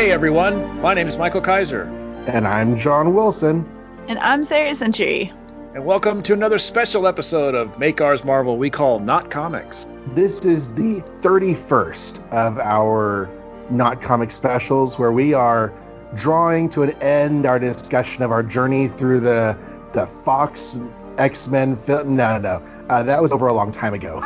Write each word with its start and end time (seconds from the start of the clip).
Hey 0.00 0.12
everyone, 0.12 0.80
my 0.80 0.94
name 0.94 1.08
is 1.08 1.18
Michael 1.18 1.42
Kaiser, 1.42 1.82
And 2.26 2.46
I'm 2.46 2.74
John 2.78 3.12
Wilson. 3.12 3.68
And 4.08 4.18
I'm 4.20 4.42
Sarah 4.42 4.74
Century. 4.74 5.30
and 5.74 5.84
welcome 5.84 6.22
to 6.22 6.32
another 6.32 6.58
special 6.58 7.06
episode 7.06 7.54
of 7.54 7.78
Make 7.78 8.00
Ours 8.00 8.24
Marvel 8.24 8.56
we 8.56 8.70
call 8.70 8.98
Not 8.98 9.28
Comics. 9.28 9.86
This 10.14 10.46
is 10.46 10.72
the 10.72 11.02
31st 11.20 12.26
of 12.32 12.58
our 12.60 13.28
Not 13.68 14.00
Comic 14.00 14.30
specials 14.30 14.98
where 14.98 15.12
we 15.12 15.34
are 15.34 15.70
drawing 16.14 16.70
to 16.70 16.80
an 16.80 16.92
end 17.02 17.44
our 17.44 17.58
discussion 17.58 18.24
of 18.24 18.32
our 18.32 18.42
journey 18.42 18.88
through 18.88 19.20
the 19.20 19.58
the 19.92 20.06
Fox 20.06 20.80
X-Men 21.18 21.76
film. 21.76 22.16
No, 22.16 22.38
no, 22.38 22.58
no. 22.58 22.86
Uh, 22.88 23.02
that 23.02 23.20
was 23.20 23.32
over 23.32 23.48
a 23.48 23.52
long 23.52 23.70
time 23.70 23.92
ago. 23.92 24.22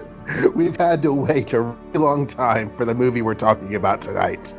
We've 0.54 0.78
had 0.78 1.02
to 1.02 1.12
wait 1.12 1.52
a 1.52 1.60
really 1.60 1.98
long 1.98 2.26
time 2.26 2.70
for 2.70 2.86
the 2.86 2.94
movie 2.94 3.20
we're 3.20 3.34
talking 3.34 3.74
about 3.74 4.00
tonight, 4.00 4.54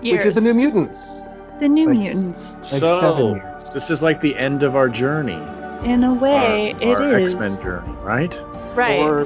which 0.00 0.24
is 0.24 0.34
The 0.34 0.40
New 0.40 0.54
Mutants. 0.54 1.22
the 1.60 1.68
New 1.68 1.86
like- 1.88 1.98
Mutants. 1.98 2.52
Like 2.72 2.80
so, 2.80 3.00
seven 3.00 3.36
years. 3.36 3.70
this 3.70 3.90
is 3.90 4.02
like 4.02 4.20
the 4.20 4.36
end 4.36 4.62
of 4.62 4.76
our 4.76 4.88
journey. 4.88 5.40
In 5.84 6.02
a 6.04 6.12
way, 6.14 6.72
our, 6.74 6.80
it 6.80 6.88
our 7.12 7.18
is. 7.18 7.34
X-Men 7.34 7.62
journey, 7.62 7.92
right? 8.02 8.34
Right. 8.74 8.98
Or, 9.00 9.22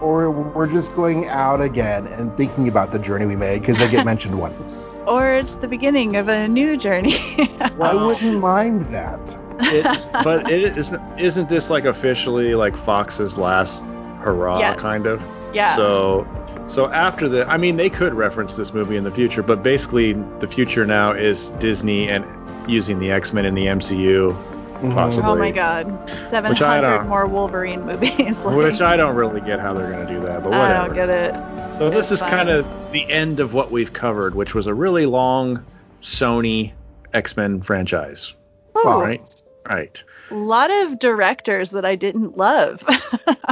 or 0.00 0.30
we're 0.30 0.66
just 0.68 0.94
going 0.94 1.26
out 1.28 1.60
again 1.60 2.06
and 2.08 2.36
thinking 2.36 2.68
about 2.68 2.92
the 2.92 2.98
journey 2.98 3.24
we 3.26 3.34
made 3.36 3.60
because 3.60 3.78
they 3.78 3.90
get 3.90 4.04
mentioned 4.04 4.38
once. 4.38 4.94
Or 5.06 5.32
it's 5.34 5.54
the 5.54 5.68
beginning 5.68 6.16
of 6.16 6.28
a 6.28 6.48
new 6.48 6.76
journey. 6.76 7.16
I 7.80 7.94
wouldn't 7.94 8.40
mind 8.40 8.86
that. 8.86 9.38
It, 9.60 9.84
but 10.24 10.50
it 10.50 10.76
isn't 10.76 11.00
isn't 11.18 11.48
this 11.48 11.70
like 11.70 11.84
officially 11.86 12.54
like 12.56 12.76
Fox's 12.76 13.38
last 13.38 13.82
hurrah 14.20 14.58
Yes. 14.58 14.80
kind 14.80 15.06
of? 15.06 15.22
Yeah. 15.56 15.74
So 15.76 16.26
so 16.66 16.90
after 16.92 17.28
the 17.28 17.46
I 17.48 17.56
mean 17.56 17.76
they 17.76 17.90
could 17.90 18.14
reference 18.14 18.54
this 18.56 18.72
movie 18.72 18.96
in 18.96 19.04
the 19.04 19.10
future, 19.10 19.42
but 19.42 19.62
basically 19.62 20.12
the 20.40 20.48
future 20.48 20.86
now 20.86 21.12
is 21.12 21.50
Disney 21.58 22.08
and 22.08 22.24
using 22.70 22.98
the 22.98 23.10
X-Men 23.10 23.44
in 23.44 23.54
the 23.54 23.66
MCU, 23.66 24.36
Mhm. 24.80 24.92
Possible. 24.94 25.30
oh 25.30 25.36
my 25.36 25.50
god. 25.50 26.10
700 26.28 27.04
more 27.04 27.26
Wolverine 27.26 27.84
movies. 27.86 28.38
like, 28.44 28.56
which 28.56 28.80
I 28.80 28.96
don't 28.96 29.14
really 29.16 29.40
get 29.40 29.58
how 29.60 29.72
they're 29.72 29.90
going 29.90 30.06
to 30.06 30.12
do 30.12 30.20
that, 30.20 30.42
but 30.42 30.50
whatever. 30.50 30.74
I 30.74 30.86
don't 30.86 30.94
get 30.94 31.08
it. 31.08 31.34
So 31.78 31.88
this 31.90 32.10
is 32.12 32.20
kind 32.20 32.48
of 32.48 32.66
the 32.92 33.10
end 33.10 33.40
of 33.40 33.54
what 33.54 33.70
we've 33.70 33.92
covered, 33.92 34.34
which 34.34 34.54
was 34.54 34.66
a 34.66 34.74
really 34.74 35.06
long 35.06 35.64
Sony 36.02 36.72
X-Men 37.14 37.62
franchise, 37.62 38.34
Ooh, 38.76 38.82
right? 38.84 39.42
Right. 39.68 40.02
A 40.30 40.34
lot 40.34 40.70
of 40.70 40.98
directors 40.98 41.70
that 41.70 41.84
I 41.84 41.96
didn't 41.96 42.36
love. 42.36 42.84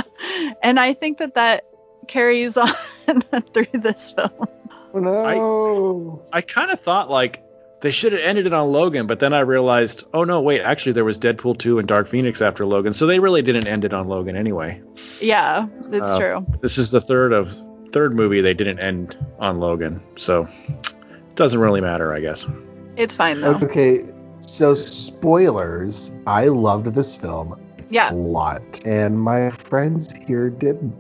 and 0.62 0.78
I 0.78 0.92
think 0.95 1.18
that 1.18 1.34
that 1.34 1.64
carries 2.08 2.56
on 2.56 2.72
through 3.54 3.66
this 3.74 4.12
film. 4.12 4.30
Oh, 4.94 5.00
no. 5.00 6.22
I 6.32 6.40
kind 6.40 6.70
of 6.70 6.80
thought 6.80 7.10
like 7.10 7.42
they 7.80 7.90
should 7.90 8.12
have 8.12 8.20
ended 8.22 8.46
it 8.46 8.52
on 8.54 8.70
Logan, 8.72 9.06
but 9.06 9.18
then 9.18 9.34
I 9.34 9.40
realized, 9.40 10.06
oh 10.14 10.24
no, 10.24 10.40
wait, 10.40 10.60
actually 10.62 10.92
there 10.92 11.04
was 11.04 11.18
Deadpool 11.18 11.58
2 11.58 11.78
and 11.78 11.86
Dark 11.88 12.06
Phoenix 12.08 12.40
after 12.40 12.64
Logan, 12.64 12.92
so 12.92 13.04
they 13.06 13.18
really 13.18 13.42
didn't 13.42 13.66
end 13.66 13.84
it 13.84 13.92
on 13.92 14.08
Logan 14.08 14.36
anyway. 14.36 14.80
Yeah, 15.20 15.66
it's 15.92 16.06
Uh, 16.06 16.18
true. 16.18 16.46
This 16.62 16.78
is 16.78 16.90
the 16.92 17.00
third 17.00 17.32
of 17.32 17.54
third 17.92 18.14
movie 18.16 18.40
they 18.40 18.54
didn't 18.54 18.78
end 18.78 19.16
on 19.38 19.60
Logan, 19.60 20.00
so 20.16 20.48
it 20.68 21.34
doesn't 21.34 21.60
really 21.60 21.80
matter, 21.80 22.12
I 22.14 22.20
guess. 22.20 22.46
It's 22.96 23.14
fine 23.16 23.40
though. 23.40 23.54
Okay, 23.62 24.02
so 24.40 24.72
spoilers. 24.74 26.12
I 26.26 26.46
loved 26.48 26.86
this 26.94 27.16
film 27.16 27.54
Yeah. 27.90 28.12
a 28.12 28.14
lot, 28.14 28.62
and 28.86 29.20
my 29.20 29.50
friends 29.50 30.12
here 30.26 30.48
didn't. 30.50 30.94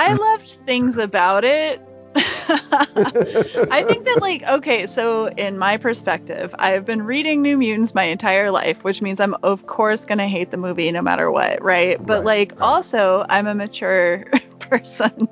I 0.00 0.14
loved 0.14 0.50
things 0.50 0.96
about 0.96 1.44
it. 1.44 1.80
I 2.16 3.84
think 3.86 4.04
that, 4.04 4.18
like, 4.20 4.42
okay, 4.44 4.86
so 4.86 5.28
in 5.36 5.58
my 5.58 5.76
perspective, 5.76 6.54
I've 6.58 6.84
been 6.84 7.02
reading 7.02 7.42
New 7.42 7.56
Mutants 7.56 7.94
my 7.94 8.04
entire 8.04 8.50
life, 8.50 8.82
which 8.82 9.00
means 9.02 9.20
I'm, 9.20 9.34
of 9.42 9.66
course, 9.66 10.04
going 10.04 10.18
to 10.18 10.26
hate 10.26 10.50
the 10.50 10.56
movie 10.56 10.90
no 10.90 11.02
matter 11.02 11.30
what, 11.30 11.62
right? 11.62 12.04
But, 12.04 12.24
Right, 12.24 12.50
like, 12.50 12.52
right. 12.52 12.60
also, 12.60 13.26
I'm 13.28 13.46
a 13.46 13.54
mature 13.54 14.24
person. 14.58 15.28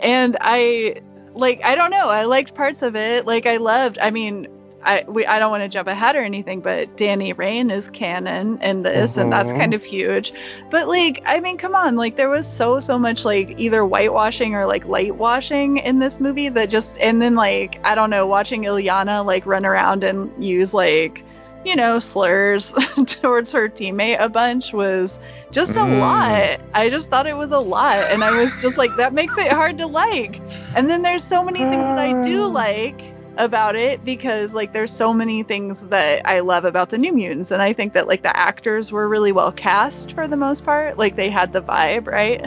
and 0.00 0.36
I, 0.40 0.96
like, 1.34 1.62
I 1.64 1.74
don't 1.74 1.90
know. 1.90 2.08
I 2.08 2.24
liked 2.24 2.54
parts 2.54 2.82
of 2.82 2.96
it. 2.96 3.24
Like, 3.26 3.46
I 3.46 3.56
loved, 3.56 3.98
I 4.02 4.10
mean, 4.10 4.48
I 4.84 5.04
we 5.06 5.26
I 5.26 5.38
don't 5.38 5.50
want 5.50 5.62
to 5.62 5.68
jump 5.68 5.88
ahead 5.88 6.16
or 6.16 6.22
anything, 6.22 6.60
but 6.60 6.96
Dani 6.96 7.34
Rahne 7.34 7.70
is 7.70 7.90
canon 7.90 8.58
in 8.62 8.82
this, 8.82 9.16
and 9.16 9.30
that's 9.32 9.52
Mhm. 9.52 9.56
kind 9.58 9.74
of 9.74 9.84
huge. 9.84 10.32
But 10.70 10.88
like, 10.88 11.22
I 11.26 11.40
mean, 11.40 11.58
come 11.58 11.74
on, 11.74 11.96
like 11.96 12.16
there 12.16 12.28
was 12.30 12.46
so 12.46 12.80
so 12.80 12.98
much 12.98 13.24
like 13.24 13.54
either 13.58 13.84
whitewashing 13.84 14.54
or 14.54 14.66
like 14.66 14.84
light 14.86 15.16
washing 15.16 15.78
in 15.78 15.98
this 15.98 16.18
movie 16.20 16.48
that 16.50 16.70
just 16.70 16.96
and 16.98 17.20
then 17.20 17.34
like 17.34 17.78
I 17.84 17.94
don't 17.94 18.10
know, 18.10 18.26
watching 18.26 18.62
Illyana 18.62 19.24
like 19.24 19.44
run 19.46 19.66
around 19.66 20.02
and 20.04 20.30
use 20.42 20.72
like 20.74 21.24
you 21.64 21.76
know 21.76 21.98
slurs 21.98 22.72
towards 23.06 23.52
her 23.52 23.68
teammate 23.68 24.20
a 24.20 24.28
bunch 24.28 24.72
was 24.72 25.20
just 25.50 25.76
a 25.76 25.80
Mm. 25.80 25.98
lot. 25.98 26.60
I 26.74 26.88
just 26.90 27.10
thought 27.10 27.26
it 27.26 27.36
was 27.36 27.52
a 27.52 27.58
lot, 27.58 28.06
and 28.08 28.24
I 28.24 28.30
was 28.32 28.56
just 28.56 28.76
like, 28.78 28.96
that 28.96 29.12
makes 29.12 29.36
it 29.36 29.52
hard 29.52 29.76
to 29.78 29.86
like. 29.86 30.40
And 30.74 30.88
then 30.88 31.02
there's 31.02 31.24
so 31.24 31.42
many 31.44 31.66
things 31.66 31.88
that 31.88 31.98
I 31.98 32.12
do 32.12 32.46
like 32.52 33.09
about 33.36 33.74
it 33.76 34.04
because 34.04 34.54
like 34.54 34.72
there's 34.72 34.92
so 34.92 35.12
many 35.12 35.42
things 35.42 35.86
that 35.86 36.20
I 36.26 36.40
love 36.40 36.64
about 36.64 36.90
the 36.90 36.98
New 36.98 37.12
Mutants 37.12 37.50
and 37.50 37.62
I 37.62 37.72
think 37.72 37.92
that 37.94 38.06
like 38.06 38.22
the 38.22 38.36
actors 38.36 38.92
were 38.92 39.08
really 39.08 39.32
well 39.32 39.52
cast 39.52 40.12
for 40.12 40.26
the 40.28 40.36
most 40.36 40.64
part. 40.64 40.98
Like 40.98 41.16
they 41.16 41.30
had 41.30 41.52
the 41.52 41.62
vibe 41.62 42.06
right? 42.06 42.44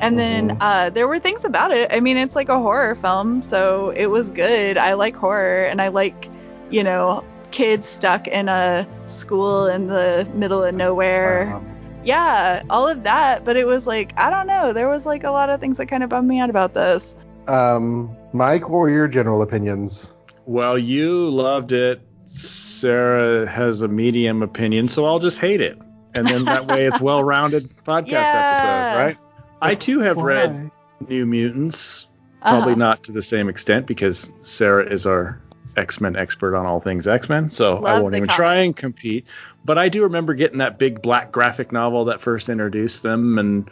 And 0.00 0.18
then 0.18 0.50
Mhm. 0.50 0.56
uh 0.60 0.90
there 0.90 1.08
were 1.08 1.18
things 1.18 1.44
about 1.44 1.72
it. 1.72 1.90
I 1.92 2.00
mean 2.00 2.16
it's 2.16 2.36
like 2.36 2.48
a 2.48 2.58
horror 2.60 2.94
film 2.96 3.42
so 3.42 3.90
it 3.90 4.06
was 4.06 4.30
good. 4.30 4.78
I 4.78 4.92
like 4.94 5.16
horror 5.16 5.64
and 5.66 5.80
I 5.80 5.88
like 5.88 6.28
you 6.70 6.82
know 6.84 7.24
kids 7.50 7.86
stuck 7.86 8.26
in 8.28 8.48
a 8.48 8.86
school 9.06 9.66
in 9.66 9.86
the 9.88 10.28
middle 10.34 10.62
of 10.62 10.74
nowhere. 10.74 11.54
Yeah 12.04 12.62
all 12.70 12.86
of 12.88 13.02
that 13.04 13.44
but 13.44 13.56
it 13.56 13.66
was 13.66 13.86
like 13.86 14.12
I 14.16 14.30
don't 14.30 14.46
know 14.46 14.72
there 14.72 14.88
was 14.88 15.06
like 15.06 15.24
a 15.24 15.30
lot 15.30 15.50
of 15.50 15.60
things 15.60 15.78
that 15.78 15.86
kind 15.86 16.02
of 16.02 16.10
bummed 16.10 16.28
me 16.28 16.38
out 16.40 16.50
about 16.50 16.74
this. 16.74 17.16
Um, 17.48 18.16
Mike, 18.32 18.68
what 18.68 18.78
were 18.78 18.90
your 18.90 19.08
general 19.08 19.42
opinions? 19.42 20.15
Well, 20.46 20.78
you 20.78 21.28
loved 21.28 21.72
it. 21.72 22.00
Sarah 22.26 23.46
has 23.46 23.82
a 23.82 23.88
medium 23.88 24.42
opinion, 24.42 24.88
so 24.88 25.04
I'll 25.06 25.18
just 25.18 25.38
hate 25.38 25.60
it. 25.60 25.78
And 26.14 26.26
then 26.26 26.44
that 26.46 26.66
way 26.66 26.86
it's 26.86 27.00
well-rounded 27.02 27.68
podcast 27.84 28.08
Yeah. 28.32 28.46
episode, 28.50 28.94
right? 28.96 29.16
I 29.62 29.74
too 29.74 30.00
have 30.00 30.18
read 30.18 30.70
New 31.08 31.26
Mutants, 31.26 32.08
probably 32.42 32.72
Uh-huh. 32.72 32.78
not 32.78 33.02
to 33.04 33.12
the 33.12 33.22
same 33.22 33.48
extent 33.48 33.86
because 33.86 34.30
Sarah 34.42 34.86
is 34.90 35.06
our 35.06 35.40
X-Men 35.76 36.16
expert 36.16 36.54
on 36.56 36.64
all 36.64 36.80
things 36.80 37.06
X-Men, 37.06 37.48
so 37.50 37.84
I 37.84 38.00
won't 38.00 38.12
the 38.12 38.18
even 38.18 38.28
try 38.28 38.56
and 38.56 38.74
compete. 38.74 39.26
But 39.64 39.78
I 39.78 39.88
do 39.88 40.02
remember 40.02 40.32
getting 40.34 40.58
that 40.58 40.78
big 40.78 41.02
black 41.02 41.32
graphic 41.32 41.70
novel 41.72 42.04
that 42.06 42.20
first 42.20 42.48
introduced 42.48 43.02
them, 43.02 43.38
and 43.38 43.68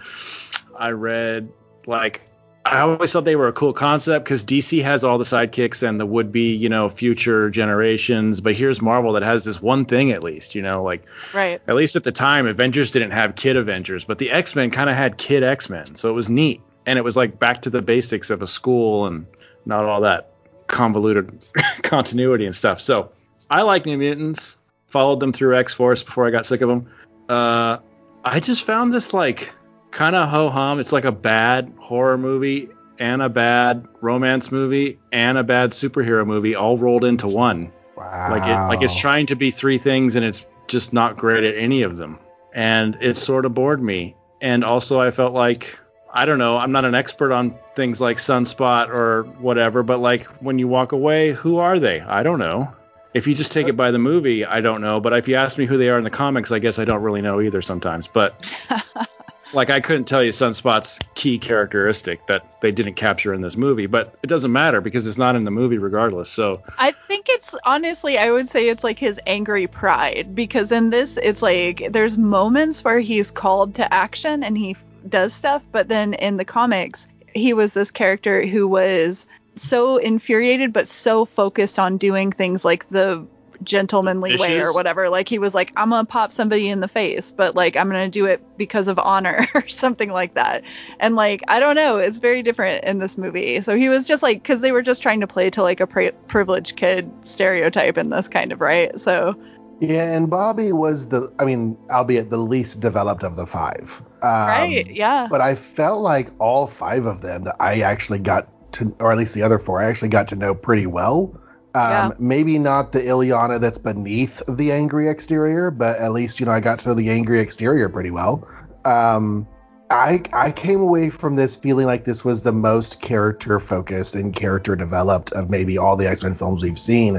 I 0.79 0.91
read 0.91 1.49
like 1.87 2.29
I 2.67 2.81
always 2.81 3.13
thought 3.13 3.25
they 3.25 3.37
were 3.37 3.49
a 3.49 3.53
cool 3.53 3.75
concept 3.75 4.25
because 4.25 4.43
DC 4.43 4.83
has 4.83 5.05
all 5.05 5.19
the 5.19 5.25
sidekicks 5.25 5.87
and 5.87 6.01
the 6.01 6.07
would-be, 6.07 6.55
you 6.55 6.69
know, 6.69 6.89
future 6.89 7.51
generations. 7.51 8.41
But 8.41 8.55
here's 8.55 8.81
Marvel 8.81 9.13
that 9.13 9.23
has 9.23 9.45
this 9.45 9.61
one 9.61 9.85
thing 9.85 10.13
at 10.13 10.23
least, 10.23 10.55
you 10.55 10.63
know, 10.63 10.83
like 10.83 11.05
right 11.35 11.61
at 11.69 11.75
least 11.75 11.95
at 11.95 12.05
the 12.05 12.13
time, 12.13 12.47
Avengers 12.47 12.91
didn't 12.91 13.11
have 13.11 13.37
kid 13.37 13.57
Avengers, 13.57 14.05
but 14.05 14.19
the 14.19 14.31
X 14.31 14.55
Men 14.55 14.71
kind 14.71 14.89
of 14.89 14.97
had 14.97 15.19
kid 15.19 15.43
X 15.43 15.69
Men, 15.69 15.95
so 15.95 16.09
it 16.09 16.15
was 16.15 16.31
neat, 16.31 16.63
and 16.87 16.99
it 16.99 17.03
was 17.03 17.17
like 17.17 17.39
back 17.39 17.61
to 17.63 17.71
the 17.71 17.83
basics 17.83 18.31
of 18.31 18.41
a 18.41 18.47
school 18.47 19.07
and 19.07 19.27
not 19.67 19.85
all 19.85 20.01
that 20.01 20.33
convoluted 20.69 21.47
continuity 21.83 22.47
and 22.47 22.57
stuff. 22.57 22.81
So 22.81 23.11
I 23.51 23.63
like 23.63 23.85
New 23.85 23.99
Mutants. 23.99 24.59
Followed 24.87 25.21
them 25.21 25.33
through 25.33 25.59
X 25.59 25.75
Force 25.75 26.03
before 26.03 26.27
I 26.27 26.31
got 26.31 26.47
sick 26.47 26.61
of 26.61 26.69
them. 26.69 26.89
Uh, 27.29 27.79
I 28.25 28.41
just 28.41 28.63
found 28.63 28.95
this 28.95 29.13
like 29.13 29.53
kind 29.95 30.15
of 30.17 30.29
ho 30.29 30.51
hum. 30.51 30.79
It's 30.81 30.93
like 30.93 31.07
a 31.07 31.13
bad 31.13 31.73
horror 31.79 32.19
movie 32.19 32.69
and 32.99 33.23
a 33.23 33.29
bad 33.29 33.87
romance 34.03 34.53
movie 34.53 34.99
and 35.13 35.39
a 35.39 35.43
bad 35.43 35.71
superhero 35.71 36.27
movie 36.27 36.55
all 36.55 36.77
rolled 36.77 37.05
into 37.05 37.27
one. 37.27 37.73
Wow. 37.97 38.29
like 38.33 38.43
it 38.43 38.69
like 38.69 38.83
it's 38.83 38.95
trying 38.95 39.25
to 39.27 39.37
be 39.37 39.53
three 39.53 39.79
things 39.79 40.17
and 40.17 40.25
it's 40.25 40.47
just 40.67 40.93
not 40.93 41.17
great 41.17 41.45
at 41.45 41.57
any 41.57 41.83
of 41.83 41.97
them. 41.97 42.19
And 42.53 42.99
it 43.01 43.17
sort 43.17 43.47
of 43.47 43.55
bored 43.55 43.83
me. 43.83 44.17
And 44.41 44.65
also 44.65 45.01
i 45.01 45.11
felt 45.11 45.33
like 45.33 45.79
i 46.13 46.25
don't 46.25 46.39
know 46.39 46.59
i'm 46.59 46.71
not 46.71 46.85
an 46.85 46.95
expert 46.95 47.33
on 47.33 47.55
things 47.75 48.01
like 48.01 48.19
sunspot 48.19 48.89
or 48.89 49.23
whatever 49.39 49.83
but 49.83 49.99
like 50.01 50.25
when 50.43 50.59
you 50.59 50.69
walk 50.69 50.93
away 50.93 51.33
who 51.33 51.59
are 51.59 51.79
they? 51.79 52.01
I 52.01 52.23
don't 52.23 52.39
know. 52.39 52.71
If 53.15 53.29
you 53.29 53.35
just 53.35 53.53
take 53.53 53.69
it 53.69 53.77
by 53.77 53.91
the 53.93 53.99
movie 53.99 54.45
i 54.45 54.61
don't 54.61 54.81
know. 54.81 55.01
But 55.01 55.13
if 55.15 55.29
you 55.29 55.37
ask 55.37 55.57
me 55.57 55.67
who 55.67 55.79
they 55.79 55.89
are 55.89 55.99
in 55.99 56.05
the 56.05 56.11
comics 56.11 56.51
i 56.53 56.59
guess 56.59 56.79
i 56.81 56.85
don't 56.85 57.03
really 57.03 57.23
know 57.23 57.41
either 57.41 57.63
sometimes. 57.63 58.09
But 58.09 58.45
like 59.55 59.71
I 59.71 59.81
couldn't 59.81 60.05
tell 60.05 60.23
you 60.23 60.31
Sunspot's 60.31 60.99
key 61.15 61.39
characteristic 61.39 62.27
that 62.27 62.61
they 62.61 62.73
didn't 62.73 62.95
capture 62.95 63.33
in 63.33 63.41
this 63.41 63.57
movie, 63.57 63.87
but 63.87 64.15
it 64.23 64.27
doesn't 64.27 64.53
matter 64.53 64.81
because 64.81 65.07
it's 65.07 65.19
not 65.19 65.37
in 65.37 65.45
the 65.45 65.51
movie 65.51 65.79
regardless. 65.79 66.29
So 66.29 66.63
I 66.79 66.93
think 67.09 67.27
it's 67.29 67.55
honestly, 67.65 68.19
I 68.19 68.31
would 68.31 68.49
say 68.49 68.69
it's 68.69 68.85
like 68.85 68.99
his 68.99 69.21
angry 69.27 69.67
pride 69.67 70.35
because 70.35 70.73
in 70.73 70.91
this, 70.91 71.19
it's 71.23 71.43
like 71.43 71.87
there's 71.91 72.19
moments 72.19 72.85
where 72.85 73.01
he's 73.01 73.31
called 73.31 73.75
to 73.77 73.95
action 73.95 74.43
and 74.43 74.59
he 74.59 74.77
does 75.09 75.33
stuff, 75.33 75.65
but 75.73 75.89
then 75.89 76.15
in 76.15 76.37
the 76.37 76.45
comics, 76.45 77.09
he 77.35 77.53
was 77.53 77.75
this 77.75 77.91
character 77.91 78.47
who 78.47 78.67
was 78.67 79.27
so 79.57 79.99
infuriated 79.99 80.73
but 80.73 80.89
so 80.89 81.25
focused 81.25 81.79
on 81.79 81.97
doing 81.97 82.33
things 82.33 82.65
like 82.65 82.89
the 82.91 83.25
gentlemanly 83.63 84.37
way 84.37 84.61
or 84.61 84.73
whatever. 84.73 85.09
Like 85.09 85.29
he 85.29 85.39
was 85.39 85.55
like, 85.55 85.73
I'm 85.77 85.91
gonna 85.91 86.05
pop 86.05 86.33
somebody 86.33 86.69
in 86.69 86.81
the 86.81 86.89
face, 86.89 87.33
but 87.33 87.55
like 87.55 87.77
I'm 87.77 87.89
gonna 87.89 88.09
do 88.09 88.27
it 88.27 88.43
because 88.57 88.89
of 88.89 88.99
honor 88.99 89.47
or 89.55 89.69
something 89.69 90.11
like 90.11 90.35
that. 90.35 90.63
And 91.01 91.17
like 91.17 91.43
I 91.49 91.61
don't 91.61 91.77
know, 91.77 91.99
it's 91.99 92.19
very 92.19 92.43
different 92.43 92.85
in 92.85 92.99
this 92.99 93.17
movie. 93.17 93.61
So 93.63 93.77
he 93.77 93.89
was 93.89 94.07
just 94.07 94.23
like, 94.23 94.43
because 94.43 94.61
they 94.61 94.73
were 94.73 94.83
just 94.83 95.03
trying 95.03 95.21
to 95.21 95.27
play 95.27 95.51
to 95.51 95.63
like 95.63 95.81
a 95.81 95.87
pri- 95.87 96.13
privileged 96.29 96.77
kid 96.77 97.11
stereotype 97.23 97.99
in 97.99 98.11
this 98.11 98.29
kind 98.29 98.53
of 98.53 98.61
right. 98.61 98.99
So 98.99 99.37
Yeah, 99.81 100.15
and 100.15 100.31
Bobby 100.31 100.73
was 100.73 101.09
the, 101.09 101.33
I 101.39 101.45
mean, 101.45 101.77
albeit 101.91 102.31
the 102.31 102.39
least 102.39 102.81
developed 102.81 103.23
of 103.23 103.37
the 103.37 103.47
five. 103.47 104.03
Um, 104.23 104.49
right, 104.49 104.91
yeah, 104.91 105.27
But 105.31 105.41
I 105.41 105.55
felt 105.55 106.01
like 106.01 106.31
all 106.39 106.67
five 106.67 107.05
of 107.05 107.21
them 107.21 107.45
that 107.45 107.57
I 107.61 107.81
actually 107.81 108.21
got 108.21 108.49
to, 108.73 108.95
or 109.01 109.13
at 109.13 109.19
least 109.19 109.35
the 109.35 109.43
other 109.43 109.59
four, 109.59 109.81
I 109.81 109.85
actually 109.85 110.09
got 110.09 110.29
to 110.29 110.37
know 110.37 110.55
pretty 110.55 110.87
well. 110.87 111.39
Um, 111.75 111.91
Yeah. 111.91 112.11
Maybe 112.19 112.59
not 112.59 112.93
the 112.93 113.01
Illyana 113.01 113.61
that's 113.61 113.79
beneath 113.79 114.43
the 114.49 114.71
angry 114.73 115.09
exterior, 115.09 115.71
but 115.71 115.99
at 115.99 116.13
least, 116.13 116.39
you 116.41 116.47
know, 116.47 116.53
I 116.53 116.61
got 116.61 116.79
to 116.81 116.89
know 116.89 116.95
the 116.95 117.11
angry 117.11 117.41
exterior 117.41 117.89
pretty 117.89 118.11
well. 118.13 118.47
Um, 118.85 119.47
I, 119.91 120.23
I 120.33 120.51
came 120.53 120.81
away 120.81 121.11
from 121.11 121.37
this 121.37 121.57
feeling 121.57 121.87
like 121.87 122.05
this 122.05 122.25
was 122.25 122.43
the 122.43 122.53
most 122.53 123.01
character 123.01 123.61
focused 123.61 124.15
and 124.15 124.35
character 124.35 124.75
developed 124.77 125.33
of 125.33 125.51
maybe 125.51 125.77
all 125.79 125.97
the 125.97 126.09
X 126.09 126.23
Men 126.23 126.35
films 126.35 126.63
we've 126.63 126.79
seen. 126.79 127.15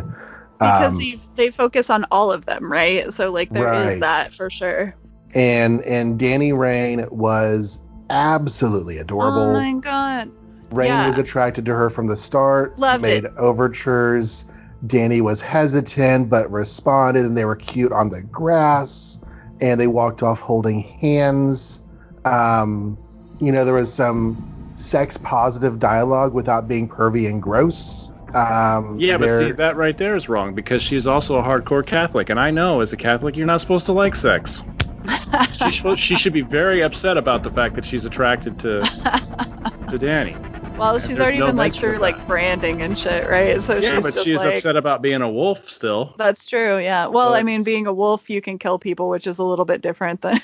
because 0.60 0.94
Um, 0.94 0.98
they 0.98 1.20
they 1.36 1.52
focus 1.52 1.90
on 1.90 2.06
all 2.12 2.32
of 2.32 2.46
them, 2.46 2.72
right? 2.72 3.12
So 3.14 3.32
like 3.32 3.50
there 3.52 3.72
is 3.74 3.88
Right. 3.88 4.00
that 4.00 4.34
for 4.34 4.50
sure. 4.50 4.96
and 5.36 5.82
and 5.82 6.18
Dani 6.20 6.52
Rahne 6.54 7.12
was 7.12 7.80
absolutely 8.10 8.98
adorable. 9.00 9.42
Oh 9.42 9.54
my 9.54 9.74
god. 9.80 10.32
Rahne 10.72 10.88
yeah. 10.88 11.08
was 11.08 11.18
attracted 11.18 11.66
to 11.66 11.74
her 11.74 11.90
from 11.90 12.08
the 12.08 12.16
start. 12.16 12.78
Loved 12.80 13.02
made 13.02 13.26
it. 13.26 13.34
overtures. 13.38 14.46
Dani 14.88 15.22
was 15.22 15.42
hesitant 15.42 16.30
but 16.30 16.52
responded, 16.52 17.26
and 17.26 17.38
they 17.38 17.46
were 17.46 17.56
cute 17.56 17.92
on 17.92 18.10
the 18.10 18.22
grass. 18.24 19.24
And 19.62 19.80
they 19.80 19.88
walked 19.88 20.22
off 20.22 20.42
holding 20.42 20.82
hands. 20.82 21.84
Um, 22.26 22.98
you 23.40 23.52
know, 23.52 23.64
there 23.64 23.74
was 23.74 23.94
some 23.94 24.72
sex 24.74 25.18
positive 25.18 25.80
dialogue 25.80 26.34
without 26.34 26.68
being 26.68 26.90
pervy 26.90 27.28
and 27.28 27.42
gross. 27.42 28.12
Um, 28.34 29.00
Yeah, 29.00 29.18
but 29.18 29.38
see, 29.38 29.52
that 29.54 29.78
right 29.78 29.98
there 29.98 30.16
is 30.16 30.28
wrong 30.28 30.54
because 30.54 30.84
she's 30.84 31.08
also 31.08 31.38
a 31.38 31.44
hardcore 31.44 31.86
Catholic, 31.86 32.30
and 32.30 32.40
I 32.40 32.52
know 32.52 32.82
as 32.82 32.92
a 32.92 32.98
Catholic 32.98 33.38
you're 33.38 33.46
not 33.46 33.62
supposed 33.62 33.86
to 33.86 33.94
like 33.94 34.16
sex. 34.16 34.62
She's 35.52 35.78
supposed, 35.78 36.02
she 36.02 36.16
should 36.16 36.34
be 36.34 36.42
very 36.42 36.82
upset 36.82 37.16
about 37.16 37.44
the 37.44 37.52
fact 37.52 37.76
that 37.76 37.86
she's 37.86 38.06
attracted 38.06 38.58
to 38.60 38.82
to 38.82 39.98
Dani. 40.00 40.55
Well, 40.78 41.00
she's 41.00 41.20
already 41.20 41.40
no 41.40 41.48
been 41.48 41.56
like 41.56 41.74
through 41.74 41.98
like 42.00 42.26
branding 42.28 42.82
and 42.82 42.98
shit, 42.98 43.28
right? 43.30 43.62
So 43.64 43.78
yeah, 43.78 43.96
she's 43.96 44.04
but 44.04 44.14
just 44.14 44.26
she's 44.26 44.44
like, 44.44 44.56
upset 44.56 44.76
about 44.76 45.02
being 45.02 45.22
a 45.22 45.30
wolf 45.30 45.70
still. 45.70 46.14
That's 46.18 46.46
true. 46.46 46.78
Yeah. 46.80 47.08
Well, 47.08 47.34
I 47.34 47.44
mean, 47.44 47.64
being 47.64 47.88
a 47.88 47.94
wolf, 47.94 48.30
you 48.30 48.42
can 48.42 48.60
kill 48.60 48.78
people, 48.80 49.10
which 49.10 49.26
is 49.28 49.40
a 49.40 49.44
little 49.44 49.66
bit 49.66 49.82
different 49.82 50.22
than. 50.22 50.42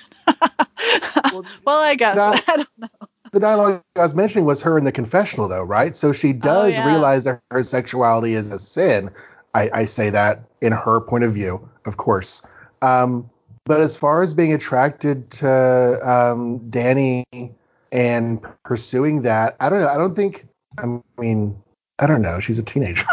Well, 1.32 1.44
well, 1.66 1.80
I 1.82 1.96
guess. 1.96 2.16
that- 2.16 2.44
I 2.48 2.56
don't 2.58 2.70
know. 2.78 2.88
the 3.34 3.40
dialogue 3.40 3.82
I 3.96 4.00
was 4.02 4.16
mentioning 4.16 4.46
was 4.46 4.62
her 4.62 4.78
in 4.78 4.84
the 4.86 4.92
confessional, 4.92 5.48
though, 5.48 5.64
right? 5.64 5.96
So 5.96 6.12
she 6.14 6.34
does 6.34 6.74
Oh, 6.76 6.78
yeah. 6.78 6.88
realize 6.88 7.26
that 7.26 7.42
her 7.52 7.64
sexuality 7.64 8.34
is 8.34 8.52
a 8.52 8.60
sin. 8.60 9.10
I, 9.54 9.70
I 9.74 9.86
say 9.86 10.10
that 10.10 10.44
in 10.62 10.72
her 10.72 11.02
point 11.02 11.24
of 11.26 11.34
view, 11.34 11.68
of 11.86 11.98
course. 11.98 12.42
Um, 12.82 13.30
but 13.66 13.80
as 13.82 13.96
far 13.98 14.22
as 14.24 14.34
being 14.34 14.54
attracted 14.54 15.30
to 15.32 16.00
um, 16.10 16.60
Dani 16.72 17.24
and 17.92 18.42
pursuing 18.64 19.22
that, 19.24 19.56
I 19.60 19.70
don't 19.70 19.80
know. 19.80 19.88
I 19.88 19.98
don't 19.98 20.16
think. 20.16 20.48
I 20.80 21.00
mean, 21.20 21.62
I 22.00 22.08
don't 22.08 22.22
know. 22.22 22.40
She's 22.40 22.60
a 22.60 22.64
teenager. 22.64 23.06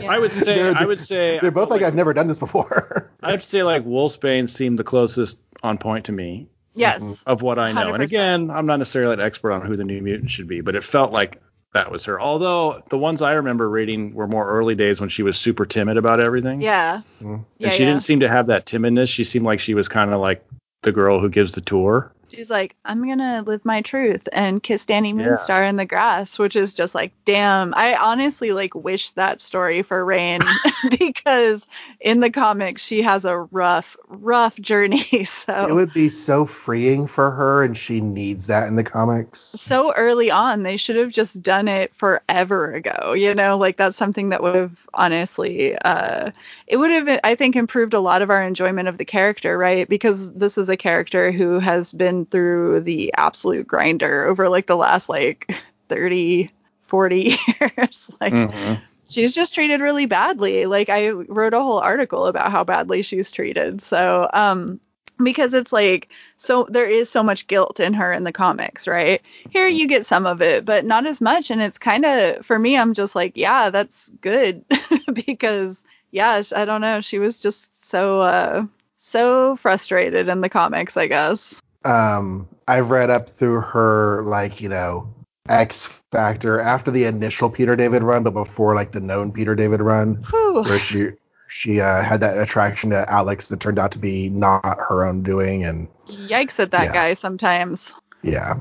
Yeah. 0.00 0.10
I 0.10 0.18
would 0.18 0.32
say 0.32 0.56
They're- 0.56 0.74
I 0.76 0.84
would 0.84 1.00
say 1.00 1.38
They're 1.40 1.52
both 1.52 1.70
like, 1.70 1.80
like 1.80 1.86
I've 1.86 1.94
never 1.94 2.12
done 2.12 2.26
this 2.26 2.40
before. 2.40 3.08
I'd 3.22 3.42
say 3.42 3.62
like 3.62 3.84
Wolfsbane 3.86 4.48
seemed 4.48 4.78
the 4.80 4.84
closest 4.84 5.38
on 5.62 5.78
point 5.78 6.04
to 6.06 6.12
me 6.12 6.48
Yes. 6.74 7.22
of 7.26 7.40
what 7.40 7.58
I 7.60 7.70
know. 7.72 7.94
And 7.94 8.02
100%. 8.02 8.04
again, 8.04 8.50
I'm 8.50 8.66
not 8.66 8.78
necessarily 8.78 9.14
an 9.14 9.20
expert 9.20 9.52
on 9.52 9.62
who 9.64 9.76
the 9.76 9.84
new 9.84 10.00
mutant 10.02 10.28
should 10.28 10.48
be, 10.48 10.60
but 10.60 10.74
it 10.74 10.82
felt 10.82 11.12
like 11.12 11.40
that 11.72 11.90
was 11.92 12.04
her. 12.04 12.20
Although 12.20 12.82
the 12.90 12.98
ones 12.98 13.22
I 13.22 13.32
remember 13.34 13.70
reading 13.70 14.12
were 14.12 14.26
more 14.26 14.48
early 14.50 14.74
days 14.74 14.98
when 15.00 15.08
she 15.08 15.22
was 15.22 15.36
super 15.36 15.64
timid 15.64 15.96
about 15.96 16.18
everything. 16.20 16.60
Yeah. 16.60 17.02
Mm. 17.22 17.44
Yeah. 17.58 17.68
and 17.68 17.72
she 17.72 17.82
yeah. 17.84 17.90
didn't 17.90 18.02
seem 18.02 18.18
to 18.20 18.28
have 18.28 18.48
that 18.48 18.66
timidness. 18.66 19.08
She 19.08 19.22
seemed 19.24 19.46
like 19.46 19.60
she 19.60 19.74
was 19.74 19.88
kind 19.88 20.12
of 20.12 20.20
like 20.20 20.44
the 20.82 20.90
girl 20.92 21.20
who 21.20 21.28
gives 21.28 21.52
the 21.52 21.60
tour. 21.60 22.12
She's 22.32 22.50
like, 22.50 22.74
I'm 22.84 23.06
gonna 23.06 23.42
live 23.46 23.64
my 23.64 23.80
truth 23.82 24.28
and 24.32 24.62
kiss 24.62 24.84
Dani 24.84 25.14
Yeah. 25.16 25.26
Moonstar 25.28 25.68
in 25.68 25.76
the 25.76 25.84
grass, 25.86 26.38
which 26.38 26.56
is 26.56 26.74
just 26.74 26.94
like, 26.94 27.12
damn. 27.24 27.72
I 27.74 27.94
honestly 27.96 28.52
like 28.52 28.74
wish 28.74 29.12
that 29.12 29.40
story 29.40 29.82
for 29.82 30.04
Rahne 30.04 30.44
because 30.98 31.66
in 32.00 32.20
the 32.20 32.30
comics 32.30 32.82
she 32.84 33.00
has 33.02 33.24
a 33.24 33.38
rough, 33.38 33.96
rough 34.08 34.56
journey. 34.58 35.06
So 35.26 35.66
It 35.68 35.72
would 35.74 35.92
be 35.92 36.08
so 36.08 36.44
freeing 36.46 37.06
for 37.06 37.30
her, 37.30 37.62
and 37.62 37.76
she 37.76 38.00
needs 38.00 38.46
that 38.48 38.66
in 38.68 38.76
the 38.76 38.84
comics. 38.84 39.38
so 39.40 39.92
early 39.94 40.30
on 40.30 40.62
they 40.62 40.76
should 40.76 40.96
have 40.96 41.10
just 41.10 41.42
done 41.42 41.68
it 41.68 41.94
forever 41.94 42.72
ago 42.74 43.12
you 43.12 43.34
know 43.34 43.56
like 43.56 43.76
that's 43.76 43.96
something 43.96 44.28
that 44.30 44.42
would 44.42 44.54
have 44.54 44.78
honestly 44.94 45.76
uh 45.84 46.30
it 46.66 46.76
would 46.78 46.90
have 46.90 47.20
i 47.24 47.34
think 47.34 47.56
improved 47.56 47.94
a 47.94 48.00
lot 48.00 48.22
of 48.22 48.30
our 48.30 48.42
enjoyment 48.42 48.88
of 48.88 48.98
the 48.98 49.04
character 49.04 49.56
right 49.58 49.88
because 49.88 50.32
this 50.34 50.56
is 50.58 50.68
a 50.68 50.76
character 50.76 51.32
who 51.32 51.58
has 51.58 51.92
been 51.92 52.15
through 52.24 52.80
the 52.80 53.12
absolute 53.16 53.66
grinder 53.66 54.24
over 54.24 54.48
like 54.48 54.66
the 54.66 54.76
last 54.76 55.08
like 55.08 55.54
30 55.88 56.50
40 56.86 57.36
years 57.60 58.10
like 58.20 58.32
Mm-hmm. 58.32 58.74
she's 59.08 59.34
just 59.34 59.54
treated 59.54 59.80
really 59.80 60.06
badly. 60.06 60.66
Like 60.66 60.88
I 60.88 61.10
wrote 61.10 61.54
a 61.54 61.60
whole 61.60 61.78
article 61.78 62.26
about 62.26 62.50
how 62.50 62.64
badly 62.64 63.02
she's 63.02 63.30
treated. 63.30 63.82
So, 63.82 64.28
um 64.32 64.80
because 65.22 65.54
it's 65.54 65.72
like 65.72 66.08
so 66.36 66.66
there 66.70 66.88
is 66.88 67.08
so 67.10 67.22
much 67.22 67.46
guilt 67.46 67.80
in 67.80 67.94
her 67.94 68.12
in 68.12 68.24
the 68.24 68.32
comics, 68.32 68.86
right? 68.86 69.22
Here 69.50 69.66
you 69.68 69.86
get 69.88 70.04
some 70.04 70.26
of 70.26 70.42
it, 70.42 70.64
but 70.64 70.84
not 70.84 71.06
as 71.06 71.20
much 71.20 71.50
and 71.50 71.60
it's 71.62 71.78
kind 71.78 72.04
of 72.04 72.44
for 72.44 72.58
me 72.58 72.76
I'm 72.76 72.94
just 72.94 73.14
like, 73.14 73.32
yeah, 73.36 73.70
that's 73.70 74.10
good 74.20 74.64
because 75.26 75.84
yeah, 76.12 76.42
I 76.54 76.64
don't 76.64 76.80
know, 76.80 77.00
she 77.00 77.18
was 77.18 77.38
just 77.38 77.84
so 77.84 78.20
uh 78.22 78.66
so 78.98 79.56
frustrated 79.56 80.28
in 80.28 80.40
the 80.40 80.48
comics, 80.48 80.96
I 80.96 81.06
guess. 81.06 81.60
Um 81.86 82.48
I've 82.68 82.90
read 82.90 83.10
up 83.10 83.28
through 83.28 83.60
her 83.60 84.22
like, 84.24 84.60
you 84.60 84.68
know, 84.68 85.08
X 85.48 86.02
Factor 86.10 86.60
after 86.60 86.90
the 86.90 87.04
initial 87.04 87.48
Peter 87.48 87.76
David 87.76 88.02
run, 88.02 88.24
but 88.24 88.32
before 88.32 88.74
like 88.74 88.92
the 88.92 89.00
known 89.00 89.30
Peter 89.30 89.54
David 89.54 89.80
run, 89.80 90.14
Whew. 90.30 90.64
where 90.64 90.78
she 90.78 91.10
she 91.48 91.80
uh, 91.80 92.02
had 92.02 92.18
that 92.20 92.36
attraction 92.38 92.90
to 92.90 93.08
Alex 93.10 93.48
that 93.48 93.60
turned 93.60 93.78
out 93.78 93.92
to 93.92 93.98
be 94.00 94.28
not 94.30 94.64
her 94.88 95.04
own 95.04 95.22
doing, 95.22 95.64
and 95.64 95.86
Yikes 96.08 96.58
at 96.58 96.72
that 96.72 96.86
Yeah. 96.86 96.92
guy 96.92 97.14
sometimes. 97.14 97.94
yeah. 98.22 98.54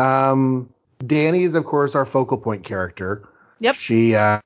Um, 0.00 0.68
Dani 1.04 1.42
is 1.42 1.54
of 1.54 1.64
course 1.64 1.94
our 1.94 2.04
focal 2.04 2.36
point 2.38 2.64
character. 2.64 3.28
Yep. 3.60 3.74
She 3.76 4.16
uh, 4.16 4.40